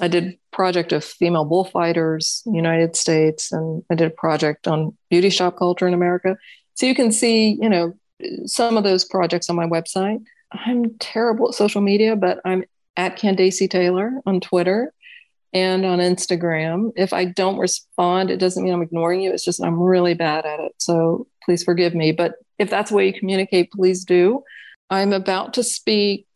I 0.00 0.08
did 0.08 0.38
project 0.50 0.92
of 0.92 1.04
female 1.04 1.44
bullfighters 1.44 2.42
United 2.46 2.96
States, 2.96 3.52
and 3.52 3.82
I 3.90 3.94
did 3.94 4.08
a 4.08 4.14
project 4.14 4.66
on 4.66 4.96
beauty 5.10 5.30
shop 5.30 5.56
culture 5.56 5.86
in 5.86 5.94
America. 5.94 6.36
So 6.74 6.86
you 6.86 6.94
can 6.94 7.12
see, 7.12 7.58
you 7.60 7.68
know, 7.68 7.94
some 8.46 8.76
of 8.76 8.84
those 8.84 9.04
projects 9.04 9.48
on 9.48 9.56
my 9.56 9.66
website. 9.66 10.22
I'm 10.52 10.96
terrible 10.98 11.48
at 11.48 11.54
social 11.54 11.80
media, 11.80 12.16
but 12.16 12.40
I'm 12.44 12.64
at 12.96 13.16
Candacy 13.16 13.68
Taylor 13.68 14.20
on 14.26 14.40
Twitter 14.40 14.92
and 15.54 15.86
on 15.86 16.00
Instagram. 16.00 16.92
If 16.96 17.12
I 17.12 17.24
don't 17.24 17.58
respond, 17.58 18.30
it 18.30 18.38
doesn't 18.38 18.62
mean 18.62 18.74
I'm 18.74 18.82
ignoring 18.82 19.20
you. 19.20 19.32
It's 19.32 19.44
just 19.44 19.62
I'm 19.62 19.80
really 19.80 20.14
bad 20.14 20.44
at 20.44 20.60
it. 20.60 20.72
So 20.78 21.28
please 21.44 21.62
forgive 21.62 21.94
me. 21.94 22.10
But 22.10 22.34
if 22.58 22.68
that's 22.68 22.90
the 22.90 22.96
way 22.96 23.06
you 23.06 23.18
communicate, 23.18 23.70
please 23.70 24.04
do. 24.04 24.42
I'm 24.90 25.12
about 25.12 25.54
to 25.54 25.62
speak 25.62 26.26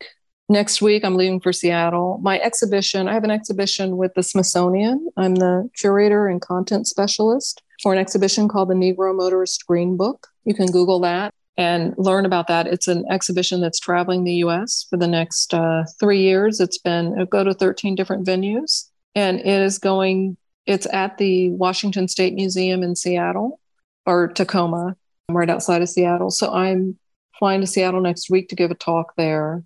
next 0.51 0.81
week 0.81 1.05
i'm 1.05 1.15
leaving 1.15 1.39
for 1.39 1.53
seattle 1.53 2.19
my 2.23 2.39
exhibition 2.39 3.07
i 3.07 3.13
have 3.13 3.23
an 3.23 3.29
exhibition 3.29 3.97
with 3.97 4.11
the 4.15 4.23
smithsonian 4.23 5.07
i'm 5.15 5.35
the 5.35 5.69
curator 5.77 6.27
and 6.27 6.41
content 6.41 6.87
specialist 6.87 7.61
for 7.83 7.93
an 7.93 7.99
exhibition 7.99 8.47
called 8.47 8.67
the 8.67 8.73
negro 8.73 9.15
motorist 9.15 9.67
green 9.67 9.95
book 9.95 10.27
you 10.45 10.55
can 10.55 10.65
google 10.65 10.99
that 10.99 11.35
and 11.55 11.93
learn 11.97 12.25
about 12.25 12.47
that. 12.47 12.67
It's 12.67 12.87
an 12.87 13.03
exhibition 13.11 13.59
that's 13.59 13.81
traveling 13.81 14.23
the 14.23 14.35
US 14.45 14.87
for 14.89 14.95
the 14.95 15.07
next 15.07 15.53
uh, 15.53 15.83
three 15.99 16.21
years. 16.21 16.61
It's 16.61 16.77
been, 16.77 17.25
go 17.29 17.43
to 17.43 17.53
13 17.53 17.95
different 17.95 18.25
venues 18.25 18.88
and 19.15 19.39
it 19.39 19.47
is 19.47 19.77
going, 19.77 20.37
it's 20.65 20.87
at 20.91 21.17
the 21.17 21.49
Washington 21.51 22.07
State 22.07 22.33
Museum 22.33 22.83
in 22.83 22.95
Seattle 22.95 23.59
or 24.05 24.27
Tacoma, 24.27 24.95
right 25.29 25.49
outside 25.49 25.81
of 25.81 25.89
Seattle. 25.89 26.31
So 26.31 26.51
I'm 26.51 26.97
flying 27.37 27.61
to 27.61 27.67
Seattle 27.67 28.01
next 28.01 28.29
week 28.29 28.49
to 28.49 28.55
give 28.55 28.71
a 28.71 28.75
talk 28.75 29.13
there 29.15 29.63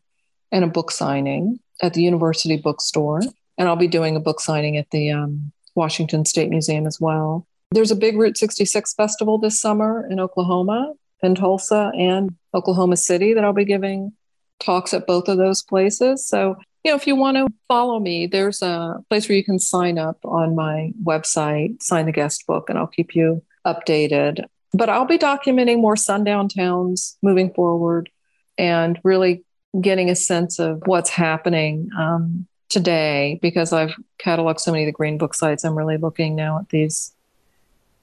and 0.51 0.63
a 0.63 0.67
book 0.67 0.91
signing 0.91 1.59
at 1.81 1.93
the 1.93 2.03
University 2.03 2.57
Bookstore. 2.57 3.21
And 3.57 3.67
I'll 3.67 3.75
be 3.75 3.87
doing 3.87 4.15
a 4.15 4.19
book 4.19 4.39
signing 4.39 4.77
at 4.77 4.89
the 4.91 5.11
um, 5.11 5.51
Washington 5.75 6.25
State 6.25 6.49
Museum 6.49 6.85
as 6.85 6.99
well. 6.99 7.47
There's 7.71 7.91
a 7.91 7.95
big 7.95 8.17
Route 8.17 8.37
66 8.37 8.93
festival 8.93 9.37
this 9.39 9.59
summer 9.59 10.07
in 10.09 10.19
Oklahoma, 10.19 10.93
in 11.21 11.35
Tulsa, 11.35 11.91
and 11.97 12.35
Oklahoma 12.53 12.97
City 12.97 13.33
that 13.33 13.43
I'll 13.43 13.53
be 13.53 13.65
giving 13.65 14.13
talks 14.59 14.93
at 14.93 15.07
both 15.07 15.27
of 15.27 15.37
those 15.37 15.63
places. 15.63 16.25
So, 16.25 16.55
you 16.83 16.91
know, 16.91 16.95
if 16.95 17.07
you 17.07 17.15
want 17.15 17.37
to 17.37 17.47
follow 17.67 17.99
me, 17.99 18.27
there's 18.27 18.61
a 18.61 19.01
place 19.09 19.29
where 19.29 19.37
you 19.37 19.43
can 19.43 19.59
sign 19.59 19.97
up 19.97 20.17
on 20.25 20.55
my 20.55 20.91
website, 21.03 21.81
sign 21.81 22.05
the 22.05 22.11
guest 22.11 22.45
book, 22.45 22.69
and 22.69 22.77
I'll 22.77 22.87
keep 22.87 23.15
you 23.15 23.41
updated. 23.65 24.45
But 24.73 24.89
I'll 24.89 25.05
be 25.05 25.17
documenting 25.17 25.79
more 25.79 25.95
sundown 25.95 26.49
towns 26.49 27.17
moving 27.21 27.53
forward 27.53 28.09
and 28.57 28.99
really 29.03 29.45
getting 29.79 30.09
a 30.09 30.15
sense 30.15 30.59
of 30.59 30.81
what's 30.85 31.09
happening 31.09 31.89
um, 31.97 32.47
today 32.69 33.39
because 33.41 33.71
I've 33.71 33.95
cataloged 34.19 34.59
so 34.59 34.71
many 34.71 34.83
of 34.83 34.87
the 34.87 34.91
Green 34.91 35.17
Book 35.17 35.35
sites. 35.35 35.63
I'm 35.63 35.77
really 35.77 35.97
looking 35.97 36.35
now 36.35 36.59
at 36.59 36.69
these, 36.69 37.13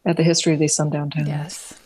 at 0.07 0.17
the 0.17 0.23
history 0.23 0.55
of 0.55 0.59
these 0.59 0.75
sundown 0.75 1.11
towns. 1.11 1.29
Yes. 1.29 1.80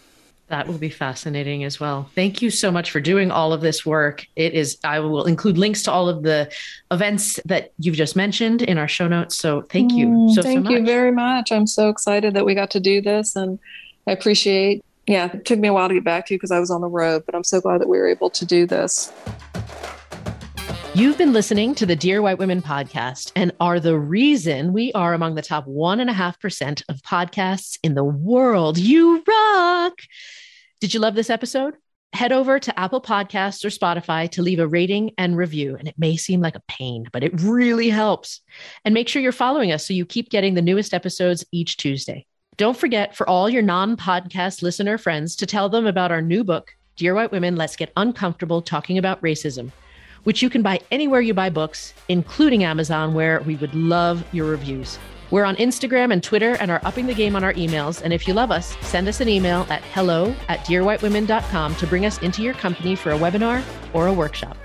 That 0.49 0.67
will 0.67 0.79
be 0.79 0.91
fascinating 0.91 1.65
as 1.65 1.81
well. 1.81 2.11
Thank 2.15 2.43
you 2.43 2.51
so 2.51 2.71
much 2.71 2.91
for 2.91 3.01
doing 3.01 3.31
all 3.31 3.53
of 3.53 3.63
this 3.63 3.87
work. 3.87 4.27
It 4.37 4.53
is, 4.53 4.79
I 4.85 5.01
will 5.01 5.25
include 5.25 5.57
links 5.57 5.83
to 5.85 5.93
all 5.93 6.09
of 6.09 6.23
the 6.23 6.53
events 6.91 7.41
that 7.47 7.73
you've 7.79 7.97
just 7.97 8.15
mentioned 8.15 8.61
in 8.61 8.77
our 8.77 8.87
show 8.87 9.09
notes. 9.09 9.37
So 9.37 9.63
thank 9.63 9.93
you 9.93 10.07
mm, 10.07 10.35
so, 10.35 10.43
thank 10.43 10.67
so 10.67 10.73
you 10.73 10.85
very 10.85 11.13
much. 11.13 11.51
I'm 11.51 11.67
so 11.67 11.89
excited 11.89 12.35
that 12.35 12.45
we 12.45 12.55
got 12.55 12.71
to 12.73 12.81
do 12.81 13.01
this 13.01 13.35
and 13.37 13.59
I 14.07 14.13
appreciate, 14.13 14.85
yeah, 15.07 15.31
it 15.33 15.47
took 15.47 15.59
me 15.59 15.69
a 15.69 15.73
while 15.73 15.89
to 15.89 15.95
get 15.95 16.05
back 16.05 16.27
to 16.27 16.35
you 16.35 16.39
because 16.39 16.51
I 16.51 16.61
was 16.61 16.71
on 16.71 16.83
the 16.83 16.89
road, 16.89 17.25
but 17.25 17.35
I'm 17.35 17.45
so 17.45 17.61
glad 17.61 17.81
that 17.81 17.89
we 17.89 17.99
were 17.99 18.09
able 18.09 18.29
to 18.31 18.45
do 18.45 18.67
this. 18.67 19.13
You've 20.97 21.19
been 21.19 21.33
listening 21.33 21.75
to 21.75 21.87
the 21.87 21.97
Dear 21.97 22.23
White 22.23 22.39
Women 22.39 22.63
podcast 22.63 23.33
and 23.35 23.51
are 23.59 23.81
the 23.81 23.99
reason 23.99 24.73
we 24.73 24.93
are 24.93 25.13
among 25.13 25.35
the 25.35 25.43
top 25.43 25.67
1.5% 25.67 26.85
of 26.89 27.03
podcasts 27.03 27.81
in 27.83 27.95
the 27.95 28.05
world. 28.05 28.79
You 28.79 29.21
rock! 29.27 29.95
Did 30.81 30.95
you 30.95 31.01
love 31.01 31.17
this 31.17 31.31
episode? 31.31 31.75
Head 32.13 32.31
over 32.31 32.61
to 32.61 32.79
Apple 32.79 33.01
Podcasts 33.01 33.65
or 33.65 33.71
Spotify 33.71 34.31
to 34.31 34.43
leave 34.43 34.61
a 34.61 34.69
rating 34.69 35.11
and 35.19 35.37
review. 35.37 35.75
And 35.77 35.89
it 35.89 35.99
may 35.99 36.17
seem 36.17 36.41
like 36.41 36.55
a 36.55 36.63
pain, 36.69 37.07
but 37.13 37.25
it 37.25 37.41
really 37.41 37.91
helps. 37.91 38.41
And 38.85 38.95
make 38.95 39.09
sure 39.09 39.21
you're 39.21 39.33
following 39.33 39.73
us 39.73 39.85
so 39.85 39.95
you 39.95 40.07
keep 40.07 40.31
getting 40.31 40.55
the 40.55 40.63
newest 40.63 40.95
episodes 40.95 41.45
each 41.51 41.77
Tuesday. 41.77 42.25
Don't 42.57 42.79
forget 42.79 43.17
for 43.17 43.29
all 43.29 43.51
your 43.51 43.63
non 43.63 43.97
podcast 43.97 44.63
listener 44.63 44.97
friends 44.97 45.35
to 45.37 45.47
tell 45.47 45.69
them 45.69 45.89
about 45.89 46.13
our 46.13 46.23
new 46.23 46.45
book, 46.45 46.71
Dear 46.95 47.17
White 47.17 47.33
Women 47.33 47.57
Let's 47.57 47.75
Get 47.75 47.93
Uncomfortable 47.97 48.63
Talking 48.63 48.97
About 48.97 49.21
Racism 49.23 49.73
which 50.25 50.43
you 50.43 50.51
can 50.51 50.63
buy 50.63 50.81
anywhere 50.91 51.21
you 51.21 51.33
buy 51.33 51.51
books, 51.51 51.95
including 52.09 52.65
Amazon, 52.65 53.15
where 53.15 53.41
we 53.43 53.57
would 53.57 53.75
love 53.75 54.25
your 54.33 54.47
reviews. 54.47 54.99
We're 55.31 55.45
on 55.45 55.57
Instagram 55.57 56.13
and 56.13 56.23
Twitter 56.23 56.57
and 56.61 56.71
are 56.71 56.81
upping 56.85 57.07
the 57.07 57.15
game 57.15 57.35
on 57.35 57.45
our 57.45 57.55
emails. 57.55 58.03
And 58.03 58.13
if 58.13 58.29
you 58.29 58.35
love 58.35 58.51
us, 58.51 58.77
send 58.83 59.09
us 59.09 59.21
an 59.21 59.29
email 59.29 59.67
at 59.71 59.83
hello 59.83 60.35
at 60.49 60.61
dearwhitewomen.com 60.61 61.77
to 61.77 61.87
bring 61.87 62.07
us 62.07 62.19
into 62.19 62.43
your 62.43 62.55
company 62.55 62.95
for 62.95 63.13
a 63.13 63.19
webinar 63.19 63.65
or 63.93 64.07
a 64.07 64.13
workshop. 64.13 64.57